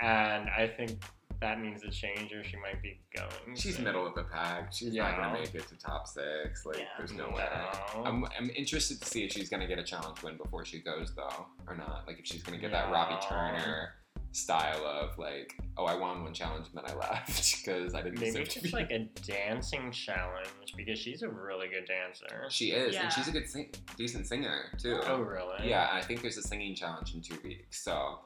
and 0.00 0.48
I 0.48 0.72
think 0.76 1.02
that 1.40 1.60
needs 1.60 1.82
a 1.82 1.90
change, 1.90 2.32
or 2.32 2.44
she 2.44 2.56
might 2.58 2.80
be 2.80 3.00
going. 3.14 3.56
she's 3.56 3.78
middle 3.80 4.06
of 4.06 4.14
the 4.14 4.22
pack. 4.22 4.72
She's 4.72 4.94
not 4.94 5.16
gonna 5.16 5.38
make 5.38 5.52
it 5.52 5.66
to 5.68 5.76
top 5.76 6.06
six. 6.06 6.64
Like, 6.64 6.78
Yeah. 6.78 6.84
there's 6.96 7.12
no 7.12 7.28
way. 7.30 7.46
I'm, 8.04 8.24
I'm 8.38 8.50
interested 8.50 9.00
to 9.00 9.04
see 9.06 9.24
if 9.24 9.32
she's 9.32 9.48
gonna 9.48 9.66
get 9.66 9.80
a 9.80 9.82
challenge 9.82 10.22
win 10.22 10.36
before 10.36 10.64
she 10.64 10.78
goes 10.80 11.12
though, 11.16 11.46
or 11.66 11.74
not. 11.76 12.04
Like 12.06 12.20
if 12.20 12.26
she's 12.26 12.42
gonna 12.44 12.58
get 12.58 12.70
that 12.70 12.90
Robbie 12.92 13.20
Turner 13.28 13.94
style 14.32 14.84
of 14.84 15.16
like, 15.18 15.56
oh, 15.78 15.84
I 15.86 15.94
won 15.94 16.22
one 16.22 16.34
challenge 16.34 16.66
and 16.74 16.76
then 16.84 16.90
I 16.94 16.98
left 16.98 17.56
because 17.64 17.94
I 17.94 18.02
didn't 18.02 18.20
Maybe 18.20 18.32
deserve 18.32 18.48
to 18.50 18.60
just 18.60 18.74
like 18.74 18.90
a 18.90 19.00
dancing 19.26 19.90
challenge 19.90 20.48
because 20.76 20.98
she's 20.98 21.22
a 21.22 21.28
really 21.28 21.68
good 21.68 21.86
dancer. 21.86 22.46
She 22.50 22.66
is, 22.72 22.94
Yeah. 22.94 23.04
and 23.04 23.12
she's 23.12 23.28
a 23.28 23.30
good, 23.32 23.48
sing- 23.48 23.72
decent 23.96 24.26
singer 24.26 24.64
too. 24.78 25.00
Oh 25.06 25.20
really? 25.20 25.68
Yeah, 25.68 25.88
and 25.90 25.98
I 25.98 26.02
think 26.02 26.22
there's 26.22 26.36
a 26.36 26.42
singing 26.42 26.74
challenge 26.74 27.14
in 27.14 27.20
two 27.22 27.36
weeks, 27.42 27.82
so 27.82 28.18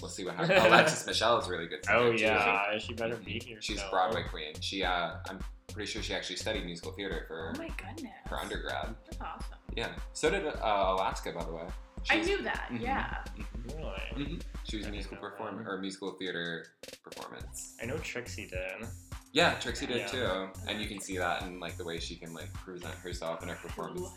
we'll 0.00 0.10
see 0.10 0.24
what 0.24 0.34
happens. 0.36 0.64
Alexis 0.64 1.06
Michelle 1.06 1.38
is 1.38 1.46
a 1.46 1.50
really 1.50 1.66
good 1.66 1.84
singer 1.84 1.98
Oh 1.98 2.12
too. 2.12 2.22
yeah, 2.22 2.78
she 2.78 2.94
better 2.94 3.16
be 3.16 3.40
here. 3.44 3.58
She's 3.60 3.78
still. 3.78 3.90
Broadway 3.90 4.22
queen. 4.30 4.54
She, 4.60 4.82
uh, 4.82 5.16
I'm 5.28 5.38
pretty 5.72 5.90
sure 5.90 6.02
she 6.02 6.14
actually 6.14 6.36
studied 6.36 6.64
musical 6.64 6.92
theater 6.92 7.24
for 7.28 7.52
Oh 7.54 7.58
my 7.58 7.68
goodness. 7.76 8.12
for 8.28 8.38
undergrad. 8.38 8.94
That's 9.04 9.20
awesome. 9.20 9.58
Yeah. 9.76 9.88
So 10.14 10.30
did 10.30 10.46
uh, 10.46 10.52
Alaska, 10.64 11.32
by 11.32 11.44
the 11.44 11.52
way. 11.52 11.62
I 12.08 12.20
knew 12.22 12.42
that. 12.42 12.68
Mhm. 12.70 12.80
Yeah. 12.80 13.24
Really? 13.64 14.26
Mhm. 14.26 14.42
She 14.64 14.76
was 14.76 14.86
I 14.86 14.88
a 14.88 14.92
didn't 14.92 14.92
musical 14.92 15.16
know 15.16 15.22
that. 15.22 15.30
performer 15.36 15.64
or 15.68 15.78
musical 15.78 16.12
theater 16.12 16.66
performance. 17.02 17.76
I 17.82 17.86
know 17.86 17.98
Trixie 17.98 18.46
did. 18.48 18.86
Yeah, 19.32 19.54
Trixie 19.60 19.86
did 19.86 19.98
Yeah. 19.98 20.06
too, 20.06 20.50
and 20.66 20.80
you 20.80 20.88
can 20.88 21.00
see 21.00 21.16
that 21.18 21.42
in 21.42 21.60
like 21.60 21.76
the 21.76 21.84
way 21.84 21.98
she 22.00 22.16
can 22.16 22.32
like 22.34 22.52
present 22.54 22.94
herself 22.96 23.42
in 23.42 23.48
her 23.48 23.54
performance. 23.56 24.08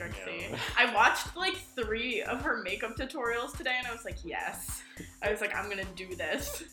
Love 0.00 0.10
Trixie. 0.12 0.46
Yeah. 0.50 0.56
I 0.78 0.94
watched 0.94 1.36
like 1.36 1.56
three 1.76 2.22
of 2.22 2.42
her 2.42 2.62
makeup 2.62 2.96
tutorials 2.96 3.56
today, 3.56 3.74
and 3.78 3.86
I 3.86 3.92
was 3.92 4.04
like, 4.04 4.18
yes. 4.24 4.82
I 5.22 5.30
was 5.30 5.40
like, 5.40 5.54
I'm 5.54 5.68
gonna 5.68 5.84
do 5.96 6.14
this. 6.14 6.64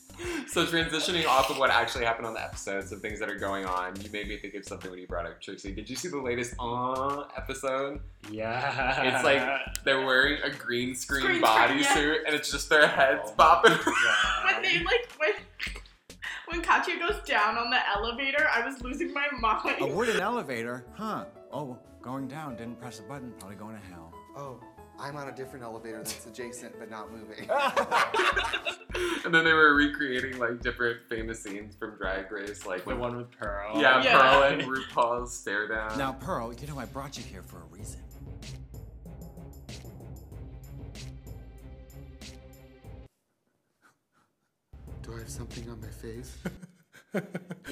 So 0.48 0.66
transitioning 0.66 1.28
off 1.28 1.50
of 1.50 1.58
what 1.58 1.70
actually 1.70 2.06
happened 2.06 2.26
on 2.26 2.34
the 2.34 2.42
episodes 2.42 2.92
of 2.94 3.02
things 3.02 3.20
that 3.20 3.30
are 3.30 3.38
going 3.38 3.66
on, 3.66 4.00
you 4.02 4.10
made 4.12 4.30
me 4.30 4.38
think 4.38 4.54
of 4.54 4.64
something 4.64 4.90
when 4.90 4.98
you 4.98 5.08
brought 5.08 5.26
up 5.26 5.42
Trixie. 5.42 5.74
Did 5.74 5.90
you 5.90 5.98
see 5.98 6.08
the 6.08 6.22
latest 6.22 6.56
uh 6.58 7.26
episode? 7.36 8.00
Yeah. 8.32 9.14
It's 9.14 9.26
like 9.26 9.84
they're 9.84 10.06
wearing 10.06 10.42
a 10.42 10.50
green 10.52 10.96
screen 10.96 11.22
Screen 11.22 11.44
screen, 11.44 11.84
bodysuit, 11.84 12.20
and 12.26 12.34
it's 12.34 12.50
just 12.50 12.70
their 12.70 12.88
heads 12.88 13.24
Oh 13.26 13.34
my 13.38 13.44
bopping. 13.44 14.54
When 14.54 14.62
they 14.62 14.80
like 14.86 15.12
when 15.18 15.32
when 16.48 16.62
Katya 16.62 16.98
goes 16.98 17.22
down 17.26 17.58
on 17.58 17.70
the 17.70 17.80
elevator, 17.90 18.48
I 18.54 18.66
was 18.66 18.82
losing 18.82 19.14
my 19.14 19.28
mind. 19.40 19.82
A 19.82 19.86
wooden 19.88 20.22
elevator? 20.22 20.86
Huh. 20.94 21.26
Oh, 21.52 21.78
going 22.06 22.28
down, 22.28 22.56
didn't 22.56 22.80
press 22.80 23.00
a 23.00 23.02
button, 23.02 23.34
probably 23.40 23.58
going 23.58 23.76
to 23.76 23.82
hell. 23.88 24.14
Oh, 24.38 24.60
I'm 25.00 25.18
on 25.18 25.28
a 25.28 25.36
different 25.36 25.66
elevator 25.66 25.98
that's 25.98 26.26
adjacent 26.28 26.78
but 26.78 26.92
not 26.92 27.12
moving. 27.12 27.50
and 29.26 29.34
then 29.34 29.44
they 29.44 29.52
were 29.52 29.74
recreating 29.74 30.38
like 30.38 30.62
different 30.62 31.00
famous 31.10 31.42
scenes 31.42 31.76
from 31.76 31.98
Drag 31.98 32.32
Race, 32.32 32.64
like 32.66 32.84
the 32.84 32.92
when 32.92 33.00
one 33.00 33.18
with 33.18 33.32
Pearl. 33.32 33.82
yeah, 33.82 34.04
Yeah. 34.04 34.22
Pearl 34.22 34.44
and 34.44 34.62
RuPaul's 34.72 35.34
stare 35.34 35.68
down. 35.68 35.98
Now, 35.98 36.14
Pearl, 36.14 36.54
you 36.54 36.68
know 36.68 36.78
I 36.78 36.86
brought 36.86 37.18
you 37.18 37.24
here 37.24 37.42
for 37.42 37.58
a 37.58 37.66
reason. 37.72 38.02
Do 45.02 45.16
I 45.16 45.20
have 45.20 45.30
something 45.30 45.68
on 45.70 45.82
my 45.82 45.88
face? 45.88 46.38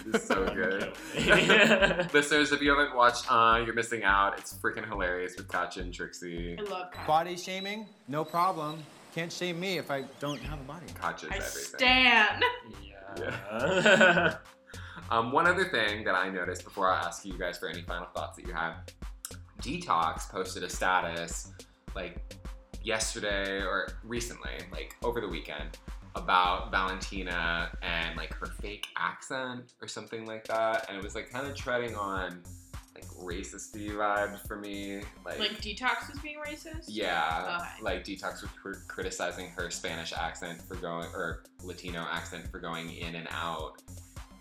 It's 0.08 0.26
so 0.28 0.46
good. 0.54 0.94
Listeners, 2.14 2.52
if 2.52 2.62
you 2.62 2.70
haven't 2.72 2.96
watched 2.96 3.26
Uh, 3.32 3.62
you're 3.66 3.74
missing 3.76 4.04
out. 4.04 4.38
It's 4.40 4.54
freaking 4.54 4.88
hilarious 4.88 5.36
with 5.38 5.48
Katya 5.48 5.84
and 5.84 5.94
Trixie. 5.94 6.58
I 6.60 6.62
love 6.64 6.92
Katya. 6.92 7.08
Body 7.08 7.38
shaming? 7.38 7.88
No 8.08 8.24
problem. 8.26 8.82
Can't 9.16 9.32
shame 9.32 9.60
me 9.60 9.78
if 9.78 9.92
I 9.92 10.04
don't 10.20 10.40
have 10.42 10.60
a 10.60 10.64
body. 10.64 10.86
Katya's 11.00 11.32
I 11.32 11.36
everything. 11.36 11.62
stan. 11.78 12.42
yeah. 12.84 14.36
Um, 15.12 15.32
one 15.32 15.46
other 15.46 15.66
thing 15.66 16.04
that 16.06 16.16
I 16.16 16.30
noticed 16.30 16.64
before 16.64 16.90
I 16.90 16.98
ask 17.02 17.24
you 17.26 17.38
guys 17.38 17.60
for 17.60 17.68
any 17.68 17.82
final 17.84 18.08
thoughts 18.16 18.38
that 18.38 18.48
you 18.48 18.54
have, 18.54 18.78
Detox 19.62 20.28
posted 20.30 20.64
a 20.64 20.70
status 20.70 21.52
like 21.94 22.18
yesterday 22.84 23.62
or 23.62 23.90
recently, 24.04 24.54
like 24.72 24.96
over 25.04 25.22
the 25.22 25.28
weekend, 25.28 25.78
about 26.16 26.72
Valentina 26.72 27.76
and 27.82 28.16
like 28.16 28.34
her 28.36 28.48
fake 28.62 28.88
accent 28.98 29.74
or 29.82 29.88
something 29.88 30.26
like 30.26 30.46
that, 30.48 30.86
and 30.90 30.98
it 30.98 31.04
was 31.04 31.16
like 31.16 31.30
kind 31.30 31.48
of 31.48 31.56
treading 31.56 31.96
on 31.96 32.42
like 32.94 33.06
racist 33.20 33.74
vibes 33.76 34.46
for 34.48 34.56
me, 34.58 35.02
like. 35.26 35.40
Like 35.40 35.60
Detox 35.62 36.12
was 36.12 36.20
being 36.22 36.38
racist. 36.38 36.86
yeah, 36.88 37.58
Okay. 37.60 37.84
like 37.84 38.04
Detox 38.04 38.42
was 38.44 38.52
cr- 38.62 38.86
criticizing 38.88 39.48
her 39.58 39.72
Spanish 39.72 40.14
accent 40.14 40.62
for 40.62 40.76
going, 40.76 41.08
or 41.16 41.44
Latino 41.64 42.06
accent 42.12 42.48
for 42.52 42.60
going 42.60 42.92
in 42.96 43.16
and 43.16 43.28
out, 43.32 43.82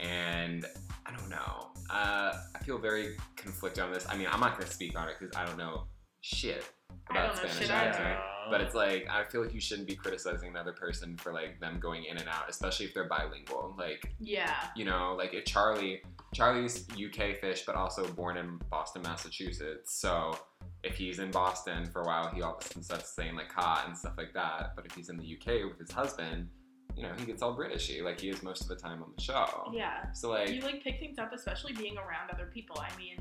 and 0.01 0.67
I 1.07 1.17
don't 1.17 1.31
know. 1.31 1.69
Uh, 1.89 2.35
I 2.55 2.59
feel 2.65 2.79
very 2.79 3.17
conflicted 3.37 3.83
on 3.83 3.93
this. 3.93 4.07
I 4.09 4.17
mean, 4.17 4.29
I'm 4.31 4.41
not 4.41 4.59
gonna 4.59 4.71
speak 4.71 4.99
on 4.99 5.09
it 5.09 5.17
because 5.19 5.35
I 5.37 5.47
don't 5.47 5.57
know 5.59 5.85
shit 6.21 6.65
I 7.11 7.15
about 7.15 7.35
don't 7.35 7.45
know 7.45 7.51
Spanish 7.51 7.69
shit 7.69 7.71
either. 7.71 8.19
Accent. 8.45 8.51
But 8.51 8.61
it's 8.61 8.75
like 8.75 9.09
I 9.11 9.25
feel 9.25 9.43
like 9.43 9.55
you 9.55 9.61
shouldn't 9.61 9.89
be 9.89 9.95
criticizing 9.95 10.49
another 10.51 10.73
person 10.73 11.17
for 11.17 11.33
like 11.33 11.61
them 11.61 11.79
going 11.81 12.05
in 12.05 12.17
and 12.19 12.29
out, 12.29 12.49
especially 12.49 12.87
if 12.87 12.95
they're 12.95 13.09
bilingual. 13.09 13.75
Like 13.79 14.13
Yeah. 14.21 14.55
you 14.77 14.85
know, 14.85 15.15
like 15.17 15.35
if 15.35 15.45
Charlie, 15.45 16.03
Charlie's 16.35 16.87
UK 16.93 17.37
fish, 17.41 17.65
but 17.67 17.75
also 17.77 18.07
born 18.13 18.37
in 18.37 18.59
Boston, 18.71 19.03
Massachusetts. 19.03 19.95
So 19.95 20.37
if 20.83 20.97
he's 20.97 21.19
in 21.19 21.31
Boston 21.31 21.87
for 21.87 22.03
a 22.03 22.05
while, 22.05 22.29
he 22.35 22.43
all 22.43 22.55
of 22.57 22.61
a 22.61 22.65
sudden 22.65 22.83
starts 22.83 23.11
saying 23.15 23.35
like 23.37 23.53
"hot" 23.53 23.85
and 23.87 23.97
stuff 23.97 24.15
like 24.17 24.33
that. 24.35 24.73
But 24.77 24.87
if 24.87 24.93
he's 24.95 25.09
in 25.09 25.17
the 25.17 25.25
UK 25.37 25.69
with 25.69 25.79
his 25.79 25.91
husband, 25.91 26.49
you 26.97 27.03
know, 27.05 27.13
he 27.17 27.25
gets 27.25 27.41
all 27.43 27.57
Britishy, 27.57 28.03
like 28.03 28.21
he 28.21 28.29
is 28.29 28.43
most 28.43 28.63
of 28.63 28.69
the 28.69 28.77
time 28.77 29.03
on 29.03 29.11
the 29.17 29.23
show. 29.23 29.71
Yeah. 29.73 30.13
So 30.13 30.31
like, 30.31 30.51
You 30.51 30.61
like 30.63 30.83
pick 30.83 30.99
things 31.01 31.19
up, 31.19 31.33
especially 31.33 31.73
being 31.73 31.97
around 31.97 32.31
other 32.33 32.51
people. 32.53 32.77
I 32.79 32.95
mean, 32.99 33.17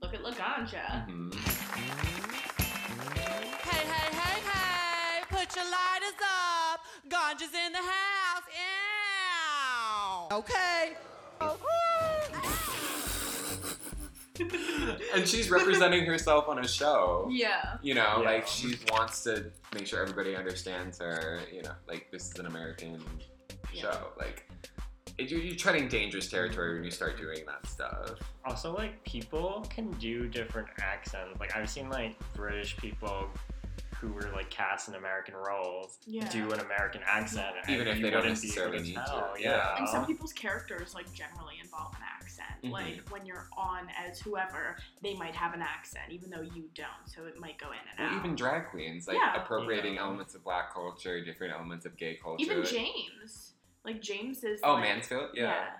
look 0.00 0.14
at 0.14 0.22
Laganja. 0.22 1.06
mhm. 1.08 1.34
Hey, 3.14 3.86
hey, 3.86 3.86
hey, 3.86 4.40
hey, 4.40 4.40
put 5.40 5.56
your 5.56 5.64
lighters 5.64 6.20
up. 6.22 6.80
Ganja's 7.08 7.54
in 7.54 7.72
the 7.72 7.78
house. 7.78 8.42
Ew. 10.30 10.36
Okay. 10.36 10.92
and 15.14 15.26
she's 15.26 15.50
representing 15.50 16.04
herself 16.04 16.46
on 16.48 16.58
a 16.58 16.68
show. 16.68 17.26
Yeah. 17.30 17.78
You 17.82 17.94
know, 17.94 18.18
Yeah. 18.22 18.30
like 18.30 18.46
she 18.46 18.76
wants 18.90 19.22
to 19.24 19.50
make 19.74 19.86
sure 19.86 20.02
everybody 20.02 20.36
understands 20.36 20.98
her. 20.98 21.40
You 21.50 21.62
know, 21.62 21.72
like 21.88 22.10
this 22.10 22.30
is 22.30 22.38
an 22.38 22.44
American 22.46 23.02
Yeah. 23.72 23.80
show. 23.82 24.08
Like 24.18 24.46
you're, 25.18 25.40
you're 25.40 25.56
treading 25.56 25.88
dangerous 25.88 26.28
territory 26.28 26.74
when 26.74 26.84
you 26.84 26.90
start 26.90 27.16
doing 27.16 27.46
that 27.46 27.66
stuff. 27.66 28.18
Also, 28.44 28.74
like 28.74 29.02
people 29.04 29.66
can 29.70 29.90
do 29.92 30.28
different 30.28 30.68
accents. 30.82 31.40
Like 31.40 31.56
I've 31.56 31.70
seen 31.70 31.88
like 31.88 32.14
British 32.34 32.76
people 32.76 33.30
who 34.00 34.08
were 34.12 34.30
like 34.34 34.48
cast 34.50 34.88
in 34.88 34.94
American 34.94 35.34
roles 35.34 35.98
Yeah. 36.06 36.26
do 36.30 36.50
an 36.52 36.60
American 36.60 37.02
accent, 37.06 37.54
and 37.62 37.70
Even 37.70 37.86
if 37.86 38.00
they 38.00 38.08
don't 38.10 38.22
wouldn't 38.22 38.40
be 38.40 38.48
able 38.48 38.70
necessarily 38.72 38.82
need 38.82 38.94
to, 38.94 39.04
tell. 39.06 39.34
yeah. 39.38 39.50
Yeah. 39.56 39.76
And 39.78 39.88
some 39.88 40.06
people's 40.06 40.32
characters 40.32 40.94
like 40.94 41.12
generally 41.12 41.56
involve 41.62 41.94
an 41.96 42.02
accent. 42.02 42.48
Mhm. 42.64 42.70
Like 42.70 43.08
when 43.10 43.26
you're 43.26 43.48
on 43.56 43.88
as 43.98 44.18
whoever, 44.20 44.76
they 45.02 45.14
might 45.14 45.34
have 45.34 45.52
an 45.52 45.60
accent, 45.62 46.04
even 46.10 46.30
though 46.30 46.40
you 46.40 46.70
don't. 46.74 46.88
So 47.06 47.26
it 47.26 47.38
might 47.38 47.58
go 47.58 47.72
in 47.72 47.78
and 47.90 47.98
Well, 47.98 48.08
out. 48.08 48.24
even 48.24 48.34
drag 48.36 48.68
queens, 48.70 49.06
like 49.06 49.16
Yeah. 49.18 49.42
appropriating 49.42 49.94
Yeah. 49.94 50.02
elements 50.02 50.34
of 50.34 50.42
black 50.44 50.72
culture, 50.72 51.22
different 51.22 51.52
elements 51.52 51.84
of 51.84 51.96
gay 51.98 52.16
culture. 52.16 52.42
Even 52.42 52.62
Jaymes. 52.62 53.50
Like 53.84 54.00
Jaymes 54.00 54.44
is. 54.44 54.60
Oh, 54.62 54.74
like, 54.74 54.82
Mansfield, 54.84 55.30
yeah. 55.34 55.70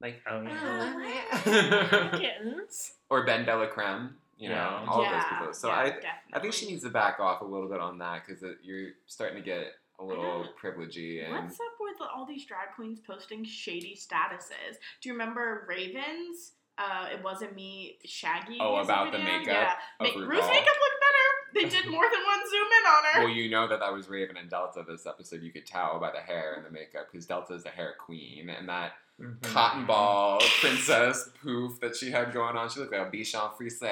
Like, 0.00 0.22
Oh, 0.28 0.42
Yeah. 0.42 2.10
Kittens. 2.18 2.94
or 3.10 3.24
Ben 3.24 3.44
Delacreme, 3.44 4.12
you 4.38 4.48
know, 4.48 4.54
Yeah. 4.54 4.86
all 4.88 5.02
yeah, 5.02 5.12
those 5.12 5.24
people. 5.38 5.52
So 5.54 5.68
yeah, 5.68 5.74
I, 5.74 5.84
definitely. 5.84 6.10
I 6.34 6.38
think 6.40 6.54
she 6.54 6.66
needs 6.66 6.82
to 6.84 6.90
back 6.90 7.20
off 7.20 7.40
a 7.42 7.44
little 7.44 7.68
bit 7.68 7.80
on 7.80 7.98
that 7.98 8.22
because 8.26 8.42
you're 8.62 8.90
starting 9.06 9.36
to 9.38 9.44
get 9.44 9.66
a 10.00 10.04
little 10.04 10.46
privilegey 10.62 11.24
and 11.24 11.32
What's 11.34 11.58
up 11.58 11.66
with 11.80 11.96
all 12.14 12.24
these 12.24 12.46
drag 12.46 12.68
queens 12.76 13.00
posting 13.04 13.44
shady 13.44 13.96
statuses? 13.98 14.76
Do 15.02 15.08
you 15.08 15.12
remember 15.14 15.66
Ravens? 15.68 16.52
Uh, 16.78 17.08
it 17.12 17.20
wasn't 17.24 17.52
me, 17.56 17.98
Shaggy. 18.04 18.58
Oh, 18.60 18.76
about 18.76 19.10
the 19.10 19.18
makeup 19.18 19.46
Yeah, 19.48 19.72
of 19.98 20.06
Ma- 20.14 20.20
RuPaul. 20.22 20.28
Ruth's 20.28 20.46
makeup 20.46 20.66
looked 20.66 21.00
better. 21.00 21.28
They 21.54 21.68
did 21.68 21.90
more 21.90 22.04
than 22.04 22.22
one 22.24 22.48
zoom 22.48 22.66
in 22.66 22.86
on 22.86 23.04
her. 23.14 23.20
Well, 23.24 23.28
you 23.34 23.50
know 23.50 23.66
that 23.66 23.80
that 23.80 23.92
was 23.92 24.08
Raven 24.08 24.36
and 24.36 24.48
Delta 24.48 24.84
this 24.88 25.04
episode. 25.04 25.42
You 25.42 25.50
could 25.50 25.66
tell 25.66 25.98
by 25.98 26.12
the 26.12 26.20
hair 26.20 26.54
and 26.54 26.64
the 26.64 26.70
makeup 26.70 27.08
because 27.10 27.26
Delta 27.26 27.54
is 27.54 27.64
the 27.64 27.70
hair 27.70 27.94
queen, 27.98 28.48
and 28.50 28.68
that 28.68 28.92
Mhm. 29.20 29.42
cotton 29.42 29.84
ball 29.84 30.40
princess 30.60 31.28
poof 31.42 31.80
that 31.80 31.96
she 31.96 32.10
had 32.10 32.32
going 32.32 32.56
on. 32.56 32.68
She 32.68 32.78
looked 32.80 32.92
like 32.92 33.00
a 33.00 33.10
Bichon 33.10 33.56
Frise, 33.56 33.82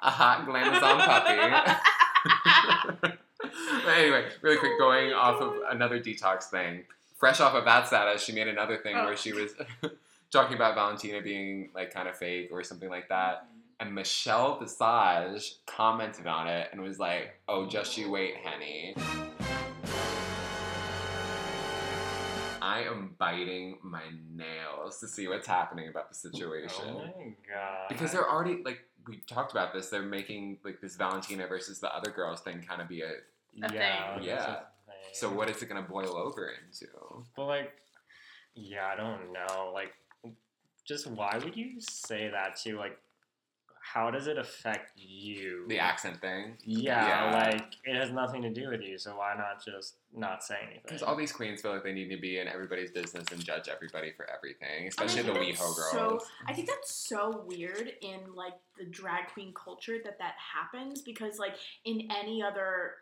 a 0.00 0.10
hot 0.10 0.46
glamazon 0.46 0.98
puppy. 1.04 1.36
but 3.02 3.96
anyway, 3.96 4.28
really 4.42 4.56
quick, 4.56 4.78
going 4.78 5.12
off 5.12 5.40
of 5.40 5.54
another 5.70 5.98
detox 6.00 6.44
thing. 6.44 6.84
Fresh 7.16 7.40
off 7.40 7.54
of 7.54 7.64
that 7.64 7.86
status, 7.86 8.22
she 8.22 8.32
made 8.32 8.46
another 8.48 8.76
thing 8.76 8.94
Oh. 8.96 9.06
where 9.06 9.16
she 9.16 9.32
was 9.32 9.52
talking 10.30 10.54
about 10.56 10.74
Valentina 10.74 11.20
being 11.22 11.70
like 11.74 11.92
kind 11.92 12.08
of 12.08 12.16
fake 12.16 12.50
or 12.52 12.62
something 12.62 12.88
like 12.90 13.08
that. 13.08 13.46
And 13.80 13.94
Michelle 13.94 14.58
Visage 14.58 15.56
commented 15.66 16.26
on 16.26 16.46
it 16.48 16.68
and 16.72 16.80
was 16.80 16.98
like, 16.98 17.38
"Oh, 17.48 17.66
just 17.66 17.98
you 17.98 18.10
wait, 18.10 18.36
Henny." 18.36 18.94
I 22.66 22.80
am 22.82 23.14
biting 23.18 23.78
my 23.82 24.02
nails 24.34 24.98
to 25.00 25.06
see 25.06 25.28
what's 25.28 25.46
happening 25.46 25.88
about 25.88 26.08
the 26.08 26.14
situation. 26.16 26.84
Oh 26.88 26.98
my 26.98 27.32
god. 27.48 27.86
Because 27.88 28.10
they're 28.12 28.28
already 28.28 28.62
like 28.64 28.80
we 29.06 29.18
talked 29.28 29.52
about 29.52 29.72
this. 29.72 29.88
They're 29.88 30.02
making 30.02 30.58
like 30.64 30.80
this 30.80 30.96
Valentina 30.96 31.46
versus 31.46 31.78
the 31.78 31.94
other 31.94 32.10
girls 32.10 32.40
thing 32.40 32.62
kind 32.68 32.82
of 32.82 32.88
be 32.88 33.02
a 33.02 33.06
A 33.06 33.72
yeah, 33.72 34.16
thing. 34.16 34.26
that's 34.26 34.26
Yeah. 34.26 34.52
a 34.52 34.90
thing. 34.90 35.12
so. 35.12 35.30
What 35.32 35.48
is 35.48 35.62
it 35.62 35.68
gonna 35.68 35.82
boil 35.82 36.16
over 36.16 36.50
into? 36.50 36.88
But 37.36 37.46
like, 37.46 37.72
yeah, 38.54 38.86
I 38.92 38.96
don't 38.96 39.32
know. 39.32 39.70
Like, 39.72 39.92
just 40.84 41.06
why 41.06 41.38
would 41.42 41.56
you 41.56 41.80
say 41.80 42.28
that 42.30 42.56
to 42.64 42.76
Like, 42.78 42.98
how 43.92 44.10
does 44.10 44.26
it 44.26 44.36
affect 44.38 44.92
you? 44.96 45.64
The 45.68 45.78
accent 45.78 46.20
thing. 46.20 46.56
Yeah, 46.64 47.06
Yeah. 47.30 47.50
like 47.50 47.74
it 47.84 47.94
has 47.94 48.10
nothing 48.10 48.42
to 48.42 48.50
do 48.50 48.68
with 48.70 48.82
you. 48.82 48.98
So 48.98 49.16
why 49.16 49.34
not 49.36 49.64
just 49.64 49.96
not 50.12 50.42
say 50.42 50.56
anything? 50.62 50.80
Because 50.84 51.02
all 51.02 51.14
these 51.14 51.32
queens 51.32 51.60
feel 51.62 51.72
like 51.72 51.84
they 51.84 51.92
need 51.92 52.08
to 52.10 52.20
be 52.20 52.38
in 52.38 52.48
everybody's 52.48 52.90
business 52.90 53.24
and 53.30 53.42
judge 53.44 53.68
everybody 53.68 54.12
for 54.16 54.26
everything, 54.30 54.88
especially 54.88 55.22
the 55.22 55.32
I 55.32 55.34
think 55.38 55.56
WeHo 55.56 55.76
girls. 55.76 55.90
So, 55.92 56.20
I 56.48 56.52
think 56.52 56.68
that's 56.68 56.92
so 56.94 57.44
weird 57.46 57.92
in 58.02 58.34
like 58.34 58.54
the 58.78 58.86
drag 58.86 59.28
queen 59.28 59.52
culture 59.54 59.96
that 60.04 60.18
that 60.18 60.34
happens 60.54 61.02
because 61.02 61.38
like 61.38 61.54
in 61.84 62.08
any 62.10 62.42
other 62.42 62.94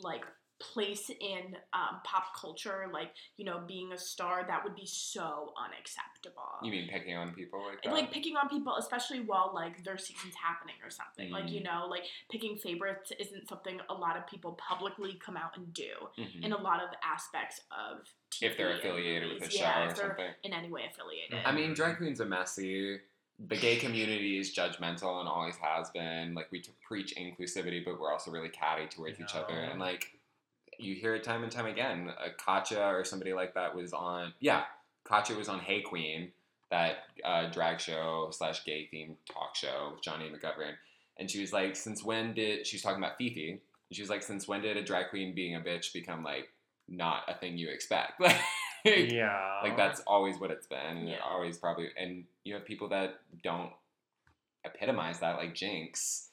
like 0.00 0.24
place 0.60 1.10
in 1.10 1.56
um, 1.72 2.00
pop 2.04 2.36
culture, 2.38 2.88
like 2.92 3.10
you 3.36 3.44
know 3.44 3.60
being 3.66 3.92
a 3.92 3.98
star, 3.98 4.44
that 4.46 4.62
would 4.62 4.74
be 4.76 4.86
so 4.86 5.52
unacceptable. 5.58 6.42
you 6.62 6.70
mean 6.70 6.88
picking 6.88 7.16
on 7.16 7.32
people 7.32 7.64
like 7.66 7.82
that? 7.82 7.92
like 7.92 8.12
picking 8.12 8.36
on 8.36 8.48
people, 8.48 8.76
especially 8.76 9.20
while 9.20 9.50
like 9.54 9.82
their 9.84 9.98
season's 9.98 10.34
happening 10.34 10.74
or 10.84 10.90
something. 10.90 11.30
Like 11.30 11.50
you 11.50 11.60
Mm. 11.60 11.64
know, 11.64 11.86
like 11.88 12.04
picking 12.30 12.56
favorites 12.56 13.12
isn't 13.18 13.48
something 13.48 13.80
a 13.88 13.94
lot 13.94 14.16
of 14.16 14.26
people 14.26 14.52
publicly 14.52 15.14
come 15.24 15.36
out 15.36 15.56
and 15.56 15.72
do 15.72 15.92
Mhm. 16.18 16.44
in 16.44 16.52
a 16.52 16.58
lot 16.60 16.82
of 16.82 16.90
aspects 17.02 17.60
of 17.70 18.06
TV 18.30 18.46
if 18.50 18.56
they're 18.56 18.76
affiliated 18.76 19.28
with 19.30 19.38
the 19.40 19.44
movies. 19.46 19.58
show 19.58 19.64
yeah, 19.64 19.86
or 19.90 19.94
something. 19.94 20.34
in 20.44 20.52
any 20.52 20.70
way 20.70 20.86
affiliated. 20.90 21.38
I 21.44 21.52
mean, 21.52 21.74
drag 21.74 21.96
queens 21.96 22.20
are 22.20 22.26
messy. 22.26 23.00
The 23.38 23.56
gay 23.56 23.76
community 23.78 24.38
is 24.38 24.54
judgmental 24.54 25.18
and 25.20 25.28
always 25.28 25.56
has 25.56 25.88
been. 25.90 26.34
Like 26.34 26.52
we 26.52 26.60
t- 26.60 26.72
preach 26.86 27.14
inclusivity, 27.16 27.82
but 27.82 27.98
we're 27.98 28.12
also 28.12 28.30
really 28.30 28.50
catty 28.50 28.86
towards 28.86 29.18
each 29.18 29.34
other. 29.34 29.54
And 29.54 29.80
like 29.80 30.18
you 30.82 30.94
hear 30.94 31.14
it 31.14 31.24
time 31.24 31.42
and 31.42 31.52
time 31.52 31.66
again. 31.66 32.10
Uh, 32.18 32.28
Katya 32.44 32.78
or 32.80 33.04
somebody 33.04 33.32
like 33.32 33.54
that 33.54 33.74
was 33.74 33.92
on. 33.92 34.32
Yeah, 34.40 34.64
Katya 35.04 35.36
was 35.36 35.48
on 35.48 35.60
Hey 35.60 35.82
Qween, 35.82 36.30
that 36.70 36.98
uh, 37.24 37.50
drag 37.50 37.80
show 37.80 38.28
slash 38.32 38.64
gay 38.64 38.88
themed 38.92 39.16
talk 39.32 39.56
show 39.56 39.90
with 39.92 40.02
Jonny 40.02 40.26
McGovern, 40.30 40.74
and 41.18 41.30
she 41.30 41.40
was 41.40 41.52
like, 41.52 41.76
"Since 41.76 42.02
when 42.04 42.34
did?" 42.34 42.66
She 42.66 42.76
was 42.76 42.82
talking 42.82 43.02
about 43.02 43.18
Phi 43.18 43.30
Phi. 43.34 43.50
And 43.88 43.96
she 43.96 44.02
was 44.02 44.10
like, 44.10 44.22
"Since 44.22 44.46
when 44.46 44.62
did 44.62 44.76
a 44.76 44.84
drag 44.84 45.10
queen 45.10 45.34
being 45.34 45.56
a 45.56 45.60
bitch 45.60 45.92
become 45.92 46.22
like 46.22 46.48
not 46.88 47.22
a 47.28 47.34
thing 47.34 47.58
you 47.58 47.68
expect?" 47.70 48.20
Like, 48.82 49.12
yeah, 49.12 49.60
like 49.62 49.76
that's 49.76 50.00
always 50.06 50.40
what 50.40 50.50
it's 50.50 50.66
been 50.66 51.06
Yeah. 51.06 51.18
always 51.22 51.58
probably 51.58 51.88
and 51.98 52.24
you 52.44 52.54
have 52.54 52.64
people 52.64 52.88
that 52.88 53.20
don't 53.44 53.72
epitomize 54.64 55.20
that 55.20 55.36
like 55.36 55.54
Jinkx 55.54 56.28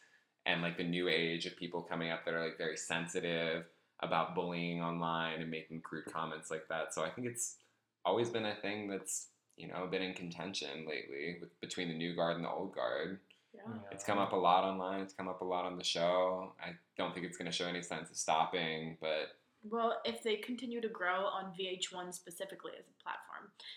and 0.46 0.62
like 0.62 0.78
the 0.78 0.84
new 0.86 1.10
age 1.10 1.46
of 1.46 1.58
people 1.58 1.82
coming 1.82 2.10
up 2.10 2.24
that 2.24 2.34
are 2.34 2.42
like 2.44 2.58
very 2.58 2.78
sensitive 2.78 3.66
about 4.02 4.36
bullying 4.36 4.82
online 4.82 5.42
and 5.42 5.50
making 5.50 5.82
crude 5.82 6.06
mm-hmm. 6.06 6.18
comments 6.18 6.52
like 6.52 6.68
that. 6.70 6.94
So 6.94 7.04
i 7.04 7.10
think 7.10 7.28
it's 7.28 7.58
always 8.06 8.30
been 8.30 8.46
a 8.46 8.56
thing 8.56 8.88
that's 8.88 9.28
you 9.58 9.68
know 9.68 9.88
been 9.88 10.02
in 10.02 10.14
contention 10.14 10.86
lately 10.88 11.38
with, 11.42 11.60
between 11.60 11.90
the 11.90 11.94
new 11.96 12.16
guard 12.16 12.36
and 12.36 12.46
the 12.46 12.50
old 12.50 12.74
guard. 12.74 13.20
Yeah. 13.54 13.62
it's 13.92 14.04
come 14.04 14.20
up 14.20 14.34
a 14.34 14.36
lot 14.36 14.64
online. 14.64 15.02
It's 15.02 15.14
come 15.14 15.28
up 15.28 15.42
a 15.42 15.46
lot 15.46 15.66
on 15.66 15.78
the 15.78 15.84
show. 15.84 16.54
I 16.64 16.72
don't 16.98 17.14
think 17.14 17.26
it's 17.26 17.38
going 17.38 17.50
to 17.50 17.52
show 17.52 17.66
any 17.66 17.82
signs 17.82 18.12
of 18.12 18.18
stopping 18.18 18.98
but 19.02 19.36
Well, 19.64 20.00
if 20.06 20.22
they 20.22 20.36
continue 20.36 20.80
to 20.82 20.90
grow 20.90 21.26
on 21.26 21.54
VH1 21.60 22.14
specifically 22.14 22.74
as 22.78 22.86
a 22.86 23.04
platform. 23.04 23.27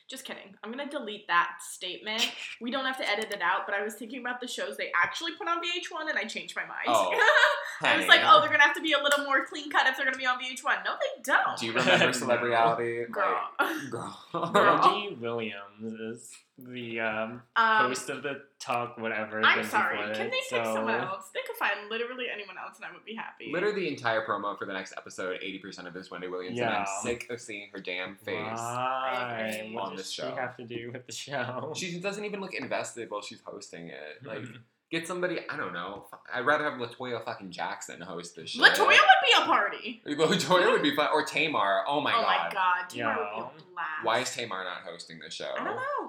Just 0.09 0.25
kidding. 0.25 0.57
I'm 0.65 0.73
going 0.73 0.89
to 0.89 0.91
delete 0.91 1.29
that 1.29 1.59
statement. 1.61 2.31
We 2.61 2.71
don't 2.71 2.85
have 2.85 2.99
to 2.99 3.09
edit 3.09 3.31
it 3.31 3.41
out, 3.41 3.65
but 3.65 3.75
I 3.75 3.83
was 3.83 3.95
thinking 3.95 4.21
about 4.21 4.41
the 4.41 4.47
shows 4.47 4.77
they 4.77 4.93
actually 4.95 5.33
put 5.33 5.49
on 5.49 5.59
VH1 5.59 6.11
and 6.11 6.19
I 6.19 6.25
changed 6.25 6.55
my 6.55 6.63
mind. 6.63 6.85
Oh, 6.89 7.11
I 7.81 7.97
was 7.97 8.07
like, 8.07 8.21
oh, 8.23 8.41
they're 8.41 8.49
going 8.51 8.61
to 8.61 8.67
have 8.67 8.77
to 8.77 8.83
be 8.83 8.93
a 8.93 9.03
little 9.03 9.25
more 9.25 9.47
clean 9.47 9.71
cut 9.71 9.87
if 9.87 9.97
they're 9.97 10.05
going 10.05 10.13
to 10.13 10.19
be 10.19 10.27
on 10.27 10.39
VH1. 10.39 10.85
No, 10.85 10.93
they 11.01 11.23
don't. 11.23 11.59
do 11.59 11.67
you 11.67 11.73
remember 11.73 12.13
celebrity 12.13 12.55
Girl. 13.11 13.39
Like, 13.59 13.91
girl 13.91 14.19
Girl. 14.53 14.81
Wendy 14.83 15.17
Williams 15.19 15.83
is 16.01 16.31
the 16.69 17.01
um, 17.01 17.43
Um, 17.57 17.87
host 17.89 18.09
of 18.11 18.23
the 18.23 18.43
talk, 18.59 18.99
whatever. 18.99 19.41
I'm 19.45 19.65
sorry. 19.65 19.97
Can 20.15 20.27
it, 20.27 20.31
they 20.31 20.39
pick 20.51 20.65
so- 20.65 20.75
someone 20.75 20.95
else? 21.01 21.31
They 21.35 21.41
could 21.47 21.57
find 21.57 21.89
literally 21.91 22.27
anyone 22.33 22.57
else 22.59 22.77
and 22.77 22.85
I 22.85 22.93
would 22.93 23.05
be 23.05 23.15
happy. 23.15 23.51
Literally 23.53 23.81
the 23.83 23.89
entire 23.89 24.25
promo 24.27 24.57
for 24.59 24.67
the 24.67 24.73
next 24.73 24.95
episode, 24.97 25.41
80% 25.43 25.87
of 25.87 25.95
this 25.95 26.11
Wendy 26.11 26.29
Williams, 26.29 26.59
and 26.59 26.69
I'm 26.69 26.81
Yeah. 26.87 27.01
sick 27.03 27.27
of 27.31 27.41
seeing 27.41 27.71
her 27.73 27.81
damn 27.81 28.17
face. 28.17 28.37
Why? 28.37 29.73
On 29.79 29.91
does 29.91 29.99
this 30.07 30.13
she 30.13 30.23
show. 30.23 30.35
have 30.35 30.57
to 30.57 30.65
do 30.65 30.91
with 30.93 31.07
the 31.07 31.13
show? 31.13 31.73
She 31.77 32.01
doesn't 32.01 32.25
even 32.25 32.41
look 32.41 32.55
invested 32.55 33.11
while 33.11 33.23
she's 33.23 33.41
hosting 33.45 33.89
it. 33.89 34.25
Like, 34.25 34.41
Mhm. 34.41 34.63
get 34.91 35.07
somebody, 35.07 35.39
I 35.49 35.57
don't 35.57 35.73
know. 35.73 36.07
I'd 36.33 36.45
rather 36.47 36.65
have 36.65 36.75
Latoya 36.75 37.25
fucking 37.25 37.51
Jackson 37.53 38.01
host 38.01 38.37
this 38.37 38.51
shit. 38.51 38.61
Latoya 38.63 38.87
would 38.89 39.23
be 39.25 39.33
a 39.43 39.45
party. 39.47 40.03
Latoya 40.07 40.73
would 40.73 40.83
be 40.83 40.95
fun. 40.97 41.09
Or 41.13 41.25
Tamar. 41.25 41.85
Oh 41.87 42.01
my 42.01 42.13
oh 42.13 42.23
god. 42.23 42.25
Oh 42.25 42.45
my 42.49 42.53
god. 42.53 42.91
Tamar 42.91 43.13
Yeah. 43.17 43.37
would 43.45 43.57
be 43.57 43.63
a 43.63 43.73
blast. 43.73 43.89
Why 44.05 44.19
is 44.21 44.35
Tamar 44.35 44.65
not 44.65 44.83
hosting 44.83 45.19
the 45.21 45.31
show? 45.31 45.53
I 45.59 45.65
don't 45.65 45.77
know. 45.77 46.00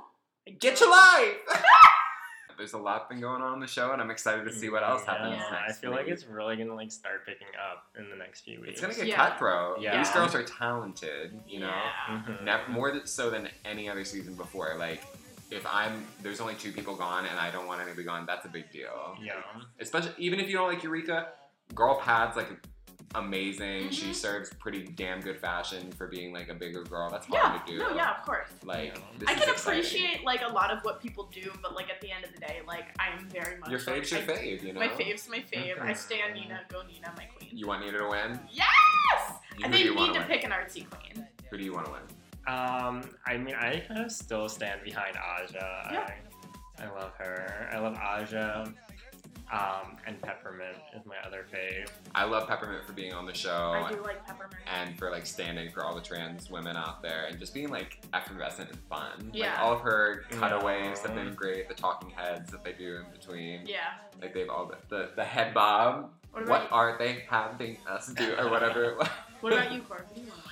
I 0.61 0.67
Get 0.67 0.79
your 0.79 0.91
life! 0.91 1.37
There's 2.57 2.73
a 2.73 2.77
lot 2.77 3.09
been 3.09 3.19
going 3.19 3.41
on 3.41 3.55
in 3.55 3.59
the 3.59 3.65
show, 3.65 3.91
and 3.91 3.99
I'm 3.99 4.11
excited 4.11 4.45
to 4.45 4.53
see 4.53 4.69
what 4.69 4.83
else 4.83 5.03
happens 5.03 5.31
Yeah, 5.35 5.57
next. 5.61 5.79
I 5.79 5.81
feel 5.81 5.89
like 5.91 6.07
it's 6.07 6.27
really 6.27 6.55
gonna 6.57 6.75
like 6.75 6.91
start 6.91 7.25
picking 7.25 7.47
up 7.71 7.85
in 7.97 8.07
the 8.11 8.15
next 8.15 8.41
few 8.41 8.59
weeks. 8.61 8.73
It's 8.73 8.81
gonna 8.81 8.93
get 8.93 9.07
Yeah. 9.07 9.15
cutthroat. 9.15 9.81
Yeah. 9.81 9.97
These 9.97 10.11
girls 10.11 10.35
are 10.35 10.43
talented, 10.43 11.39
you 11.47 11.59
know? 11.61 11.67
Yeah. 12.09 12.21
Mhm. 12.27 12.43
Never, 12.43 12.69
more 12.71 13.05
so 13.07 13.31
than 13.31 13.49
any 13.65 13.89
other 13.89 14.03
season 14.05 14.35
before. 14.35 14.75
Like, 14.77 15.01
if 15.49 15.65
I'm 15.65 16.05
there's 16.21 16.39
only 16.39 16.53
two 16.53 16.71
people 16.71 16.95
gone 16.95 17.25
and 17.25 17.39
I 17.39 17.49
don't 17.49 17.65
want 17.65 17.81
anybody 17.81 18.03
gone, 18.03 18.27
that's 18.27 18.45
a 18.45 18.49
big 18.49 18.69
deal. 18.71 19.17
Yeah. 19.19 19.41
Especially 19.79 20.11
even 20.19 20.39
if 20.39 20.47
you 20.47 20.57
don't 20.57 20.67
like 20.71 20.83
Eureka, 20.83 21.29
Girl 21.73 21.95
Pad's 21.99 22.37
like 22.37 22.49
amazing. 23.15 23.87
Mhm. 23.89 23.91
She 23.93 24.13
serves 24.13 24.53
pretty 24.55 24.83
damn 24.83 25.19
good 25.21 25.39
fashion 25.39 25.91
for 25.91 26.07
being 26.07 26.33
like 26.33 26.49
a 26.49 26.53
bigger 26.53 26.83
girl. 26.83 27.09
That's 27.09 27.27
Yeah. 27.29 27.39
hard 27.49 27.67
to 27.67 27.73
do. 27.73 27.79
No, 27.79 27.95
yeah, 27.95 28.17
of 28.17 28.25
course. 28.25 28.49
Like, 28.63 28.95
Yeah. 28.95 29.01
this 29.17 29.29
I 29.29 29.33
can 29.35 29.49
exciting. 29.49 29.79
appreciate 29.79 30.23
like 30.23 30.41
a 30.41 30.47
lot 30.47 30.71
of 30.71 30.83
what 30.83 31.01
people 31.01 31.25
do, 31.33 31.51
but 31.61 31.75
like 31.75 31.89
at 31.89 31.99
the 32.01 32.11
end 32.11 32.25
of 32.25 32.31
the 32.33 32.39
day, 32.39 32.61
like 32.67 32.85
I 32.99 33.09
am 33.09 33.29
very 33.29 33.57
much 33.57 33.69
your 33.69 33.79
like, 33.79 33.87
fave's 33.87 34.11
your 34.11 34.21
I- 34.21 34.25
fave. 34.25 34.63
You 34.63 34.73
know. 34.73 34.79
My 34.79 34.89
fave's 34.89 35.27
my 35.29 35.39
fave. 35.39 35.81
I 35.81 35.91
Mhm. 35.91 35.97
stand 35.97 36.33
Nina, 36.35 36.61
go 36.69 36.81
Nina, 36.83 37.13
my 37.17 37.25
queen. 37.25 37.49
You 37.57 37.67
want 37.67 37.85
Nina 37.85 37.97
to 37.99 38.07
win? 38.07 38.39
Yes! 38.51 38.67
You, 39.57 39.65
and 39.65 39.73
who 39.73 39.77
they 39.77 39.83
do 39.83 39.89
you 39.89 39.95
need 39.95 40.13
to 40.13 40.19
win? 40.19 40.27
pick 40.27 40.43
an 40.43 40.51
artsy 40.51 40.89
queen. 40.89 41.27
Who 41.49 41.57
do 41.57 41.63
you 41.63 41.73
want 41.73 41.85
to 41.87 41.91
win? 41.91 42.01
Um, 42.47 43.17
I 43.27 43.37
mean, 43.37 43.53
I 43.55 43.81
kind 43.81 44.05
of 44.05 44.11
still 44.11 44.49
stand 44.49 44.83
behind 44.83 45.15
Aja. 45.17 45.89
Yeah. 45.91 46.09
I, 46.79 46.83
I 46.85 46.89
love 46.89 47.13
her. 47.17 47.69
I 47.71 47.77
love 47.77 47.95
Aja. 47.97 48.65
Um, 49.51 49.97
and 50.07 50.21
Peppermint 50.21 50.77
is 50.97 51.05
my 51.05 51.15
other 51.25 51.45
fave. 51.53 51.89
I 52.15 52.23
love 52.23 52.47
Peppermint 52.47 52.85
for 52.85 52.93
being 52.93 53.13
on 53.13 53.25
the 53.25 53.33
show. 53.33 53.73
I 53.85 53.91
do 53.91 54.01
like 54.01 54.25
peppermint. 54.25 54.55
and 54.73 54.97
for 54.97 55.11
like 55.11 55.25
standing 55.25 55.69
for 55.71 55.83
all 55.83 55.93
the 55.93 56.01
trans 56.01 56.49
women 56.49 56.77
out 56.77 57.01
there 57.01 57.25
and 57.29 57.37
just 57.37 57.53
being 57.53 57.69
like 57.69 57.99
effervescent 58.13 58.69
and 58.69 58.79
fun. 58.89 59.09
Like 59.25 59.35
Yeah. 59.35 59.61
all 59.61 59.73
of 59.73 59.81
her 59.81 60.23
cutaways 60.31 60.99
have 60.99 61.13
been 61.15 61.33
great, 61.33 61.67
the 61.67 61.73
talking 61.73 62.11
heads 62.11 62.49
that 62.51 62.63
they 62.63 62.71
do 62.71 62.97
in 62.97 63.05
between. 63.11 63.67
Yeah. 63.67 63.79
Like 64.21 64.33
they've 64.33 64.49
all 64.49 64.67
the, 64.67 64.77
the, 64.95 65.09
the 65.17 65.23
head 65.25 65.53
bob. 65.53 66.11
What 66.31 66.47
What, 66.47 66.67
are 66.71 66.97
they 66.97 67.25
having 67.29 67.75
us 67.89 68.07
do 68.13 68.33
or 68.37 68.49
whatever? 68.49 68.95
What 69.41 69.53
about 69.53 69.71
you, 69.73 69.81
Corey? 69.81 70.01
Who 70.09 70.15
do 70.15 70.21
you 70.21 70.27
want 70.27 70.43
to 70.43 70.49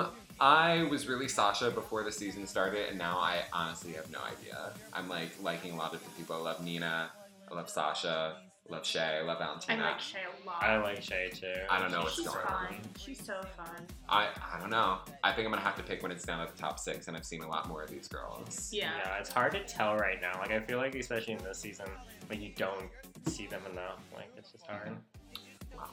win? 0.00 0.02
um 0.02 0.06
I 0.40 0.84
was 0.84 1.06
really 1.06 1.28
Sasha 1.28 1.70
before 1.70 2.02
the 2.02 2.10
season 2.10 2.46
started 2.46 2.88
and 2.88 2.98
now 2.98 3.18
I 3.18 3.42
honestly 3.52 3.92
have 3.92 4.10
no 4.10 4.18
idea. 4.20 4.72
I'm 4.92 5.08
like 5.08 5.30
liking 5.42 5.72
a 5.74 5.76
lot 5.76 5.94
of 5.94 6.02
the 6.02 6.10
people. 6.10 6.34
I 6.34 6.38
love 6.40 6.64
Nina, 6.64 7.10
I 7.14 7.21
love 7.54 7.68
Sasha, 7.68 8.36
I 8.68 8.72
love 8.72 8.86
Shea, 8.86 9.00
I 9.00 9.22
love 9.22 9.38
Valentine. 9.38 9.80
I 9.80 9.82
Valentina. 9.82 9.90
like 9.92 10.00
Shea 10.00 10.18
a 10.42 10.46
lot. 10.46 10.62
I 10.62 10.78
like 10.78 11.02
Shea 11.02 11.30
too. 11.30 11.52
I 11.70 11.78
don't 11.80 11.90
know 11.90 12.02
what's 12.02 12.14
She's 12.16 12.26
going 12.26 12.46
fun. 12.46 12.54
on. 12.66 12.76
She's 12.98 13.24
so 13.24 13.40
fun. 13.56 13.86
I, 14.08 14.28
I 14.54 14.60
don't 14.60 14.70
know. 14.70 14.98
I 15.24 15.32
think 15.32 15.46
I'm 15.46 15.52
gonna 15.52 15.62
have 15.62 15.76
to 15.76 15.82
pick 15.82 16.02
when 16.02 16.12
it's 16.12 16.24
down 16.24 16.40
at 16.40 16.54
the 16.54 16.58
top 16.60 16.78
six, 16.78 17.08
and 17.08 17.16
I've 17.16 17.24
seen 17.26 17.42
a 17.42 17.48
lot 17.48 17.68
more 17.68 17.82
of 17.82 17.90
these 17.90 18.08
girls. 18.08 18.70
Yeah. 18.72 18.90
Yeah, 19.04 19.18
it's 19.18 19.30
hard 19.30 19.52
to 19.52 19.64
tell 19.64 19.96
right 19.96 20.20
now. 20.20 20.38
Like 20.38 20.52
I 20.52 20.60
feel 20.60 20.78
like 20.78 20.94
especially 20.94 21.34
in 21.34 21.42
this 21.44 21.58
season, 21.58 21.86
like 22.30 22.40
you 22.40 22.52
don't 22.56 22.88
see 23.26 23.46
them 23.46 23.62
enough. 23.70 24.00
Like 24.14 24.30
it's 24.36 24.52
just 24.52 24.66
hard. 24.66 24.88
Mm-hmm. 24.88 25.76
Wow. 25.78 25.90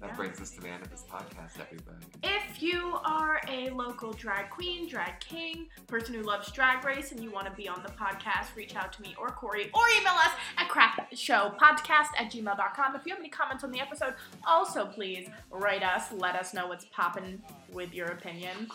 That 0.00 0.16
brings 0.16 0.40
us 0.40 0.50
to 0.50 0.60
the 0.60 0.68
end 0.68 0.82
of 0.82 0.90
this 0.90 1.04
podcast, 1.10 1.60
everybody. 1.60 2.06
If 2.22 2.62
you 2.62 2.98
are 3.04 3.40
a 3.48 3.70
local 3.70 4.12
drag 4.12 4.50
queen, 4.50 4.88
drag 4.88 5.18
king, 5.20 5.66
person 5.88 6.14
who 6.14 6.22
loves 6.22 6.52
drag 6.52 6.84
race, 6.84 7.10
and 7.10 7.22
you 7.22 7.30
want 7.30 7.46
to 7.46 7.52
be 7.52 7.68
on 7.68 7.82
the 7.82 7.90
podcast, 7.90 8.54
reach 8.56 8.76
out 8.76 8.92
to 8.92 9.02
me 9.02 9.16
or 9.18 9.28
Corey 9.28 9.70
or 9.74 9.82
email 10.00 10.12
us 10.14 10.30
at 10.56 10.68
crapshowpodcast 10.68 12.08
at 12.16 12.30
gmail.com. 12.30 12.94
If 12.94 13.06
you 13.06 13.12
have 13.12 13.18
any 13.20 13.28
comments 13.28 13.64
on 13.64 13.72
the 13.72 13.80
episode, 13.80 14.14
also 14.46 14.86
please 14.86 15.28
write 15.50 15.82
us. 15.82 16.12
Let 16.12 16.36
us 16.36 16.54
know 16.54 16.68
what's 16.68 16.84
popping 16.86 17.42
with 17.72 17.92
your 17.92 18.06
opinion. 18.08 18.68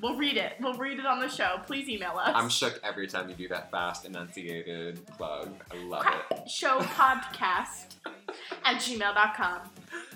We'll 0.00 0.16
read 0.16 0.36
it. 0.36 0.54
We'll 0.60 0.74
read 0.74 0.98
it 0.98 1.06
on 1.06 1.20
the 1.20 1.28
show. 1.28 1.60
Please 1.66 1.88
email 1.88 2.18
us. 2.18 2.32
I'm 2.34 2.48
shook 2.48 2.80
every 2.82 3.06
time 3.06 3.28
you 3.28 3.36
do 3.36 3.48
that 3.48 3.70
fast 3.70 4.04
enunciated 4.04 5.06
plug. 5.16 5.54
I 5.70 5.76
love 5.84 6.04
it. 6.30 6.48
Show 6.48 6.80
Podcast 6.80 7.94
at 8.64 8.76
gmail.com. 8.76 9.60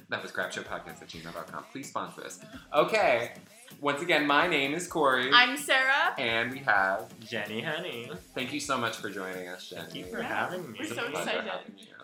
That 0.08 0.22
was 0.22 0.30
crapshowpodcast 0.30 1.02
at 1.02 1.08
gmail.com. 1.08 1.64
Please 1.72 1.88
sponsor 1.88 2.24
us. 2.24 2.40
Okay. 2.72 3.32
Once 3.80 4.00
again, 4.02 4.24
my 4.26 4.46
name 4.46 4.72
is 4.72 4.86
Corey. 4.86 5.30
I'm 5.32 5.56
Sarah. 5.56 6.14
and 6.18 6.52
we 6.52 6.58
have. 6.60 7.06
Jenny 7.18 7.60
Honey. 7.60 8.08
Thank 8.34 8.52
you 8.52 8.60
so 8.60 8.78
much 8.78 8.96
for 8.98 9.10
joining 9.10 9.48
us, 9.48 9.68
Jenny. 9.70 9.82
Thank 9.82 9.94
you 9.96 10.04
for 10.06 10.20
Yeah. 10.20 10.28
having 10.28 10.70
me. 10.70 10.78
We're 10.78 10.84
It's 10.86 10.94
so 10.94 11.06
excited. 11.08 11.50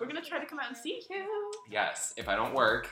We're 0.01 0.07
gonna 0.07 0.21
try 0.25 0.41
to 0.41 0.47
come 0.47 0.59
out 0.59 0.69
and 0.69 0.77
see 0.77 1.01
you. 1.09 1.53
Yes, 1.71 2.13
if 2.17 2.29
I 2.29 2.35
don't 2.35 2.53
work, 2.55 2.89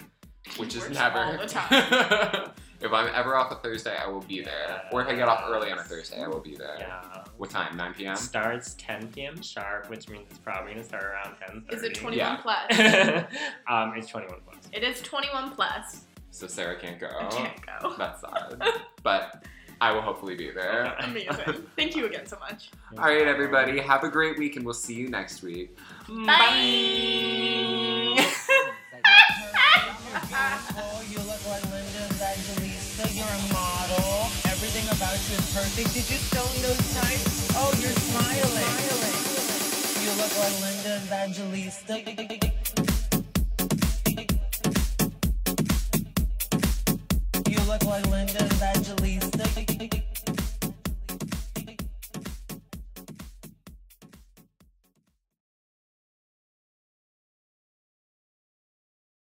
which 0.57 0.75
is 0.77 0.89
never. 0.91 1.19
all 1.19 1.37
the 1.39 1.47
time. 1.49 2.51
if 2.81 2.93
I'm 2.93 3.13
ever 3.15 3.37
off 3.37 3.53
a 3.53 3.57
Thursday, 3.57 3.97
I 3.97 4.07
will 4.09 4.23
be 4.23 4.43
there. 4.43 4.83
Or 4.93 5.03
if 5.03 5.09
I 5.09 5.15
get 5.15 5.29
off 5.29 5.45
early 5.47 5.71
on 5.71 5.79
a 5.79 5.83
Thursday, 5.85 6.23
I 6.23 6.29
will 6.29 6.41
be 6.41 6.57
there. 6.57 6.77
Yeah. 6.79 7.25
What 7.37 7.51
time? 7.51 7.77
9 7.77 7.95
p.m. 7.95 8.17
Starts 8.17 8.75
10 8.79 9.09
p.m. 9.09 9.41
sharp, 9.43 9.89
which 9.91 10.09
means 10.09 10.27
it's 10.31 10.39
probably 10.39 10.73
gonna 10.73 10.85
start 10.85 11.05
around 11.05 11.35
10:30. 11.37 11.73
Is 11.75 11.83
it 11.83 11.95
21 11.95 12.17
Yeah. 12.17 12.37
plus? 12.37 12.71
um, 13.69 13.93
it's 13.97 14.09
21 14.09 14.41
plus. 14.45 14.57
It 14.73 14.83
is 14.83 15.01
21 15.03 15.53
plus. 15.53 16.05
So 16.31 16.47
Sarah 16.47 16.77
can't 16.79 16.99
go. 16.99 17.09
I 17.19 17.25
can't 17.29 17.67
go. 17.67 17.95
That's 17.99 18.21
sad. 18.21 18.63
but 19.03 19.45
I 19.81 19.93
will 19.93 20.03
hopefully 20.03 20.37
be 20.37 20.51
there. 20.51 20.95
Amazing. 21.01 21.67
Thank 21.77 21.97
you 21.97 22.07
again 22.07 22.27
so 22.27 22.39
much. 22.39 22.71
All 22.99 23.05
right, 23.05 23.27
everybody. 23.27 23.81
Have 23.81 24.05
a 24.05 24.09
great 24.11 24.39
week, 24.39 24.57
and 24.57 24.65
we'll 24.65 24.75
see 24.75 24.95
you 24.95 25.09
next 25.09 25.43
week. 25.43 25.77
Bye. 26.27 27.77
Oh, 30.33 31.03
You 31.11 31.19
look 31.19 31.43
like 31.49 31.65
Linda 31.73 32.07
Evangelista. 32.07 33.09
You're 33.13 33.27
a 33.27 33.53
model. 33.53 34.31
Everything 34.47 34.87
about 34.87 35.19
you 35.27 35.35
is 35.35 35.53
perfect. 35.53 35.93
Did 35.93 36.07
you 36.09 36.19
stone 36.23 36.63
those 36.63 36.95
knives? 36.95 37.51
Oh, 37.57 37.75
you're 37.83 37.91
smiling. 37.91 38.71
You 39.99 40.11
look 40.15 40.31
like 40.39 40.55
Linda 40.63 41.03
Evangelista. 41.03 41.95
You 47.51 47.61
look 47.67 47.85
like 47.85 48.07
Linda 48.07 48.45
Evangelista. 48.45 49.20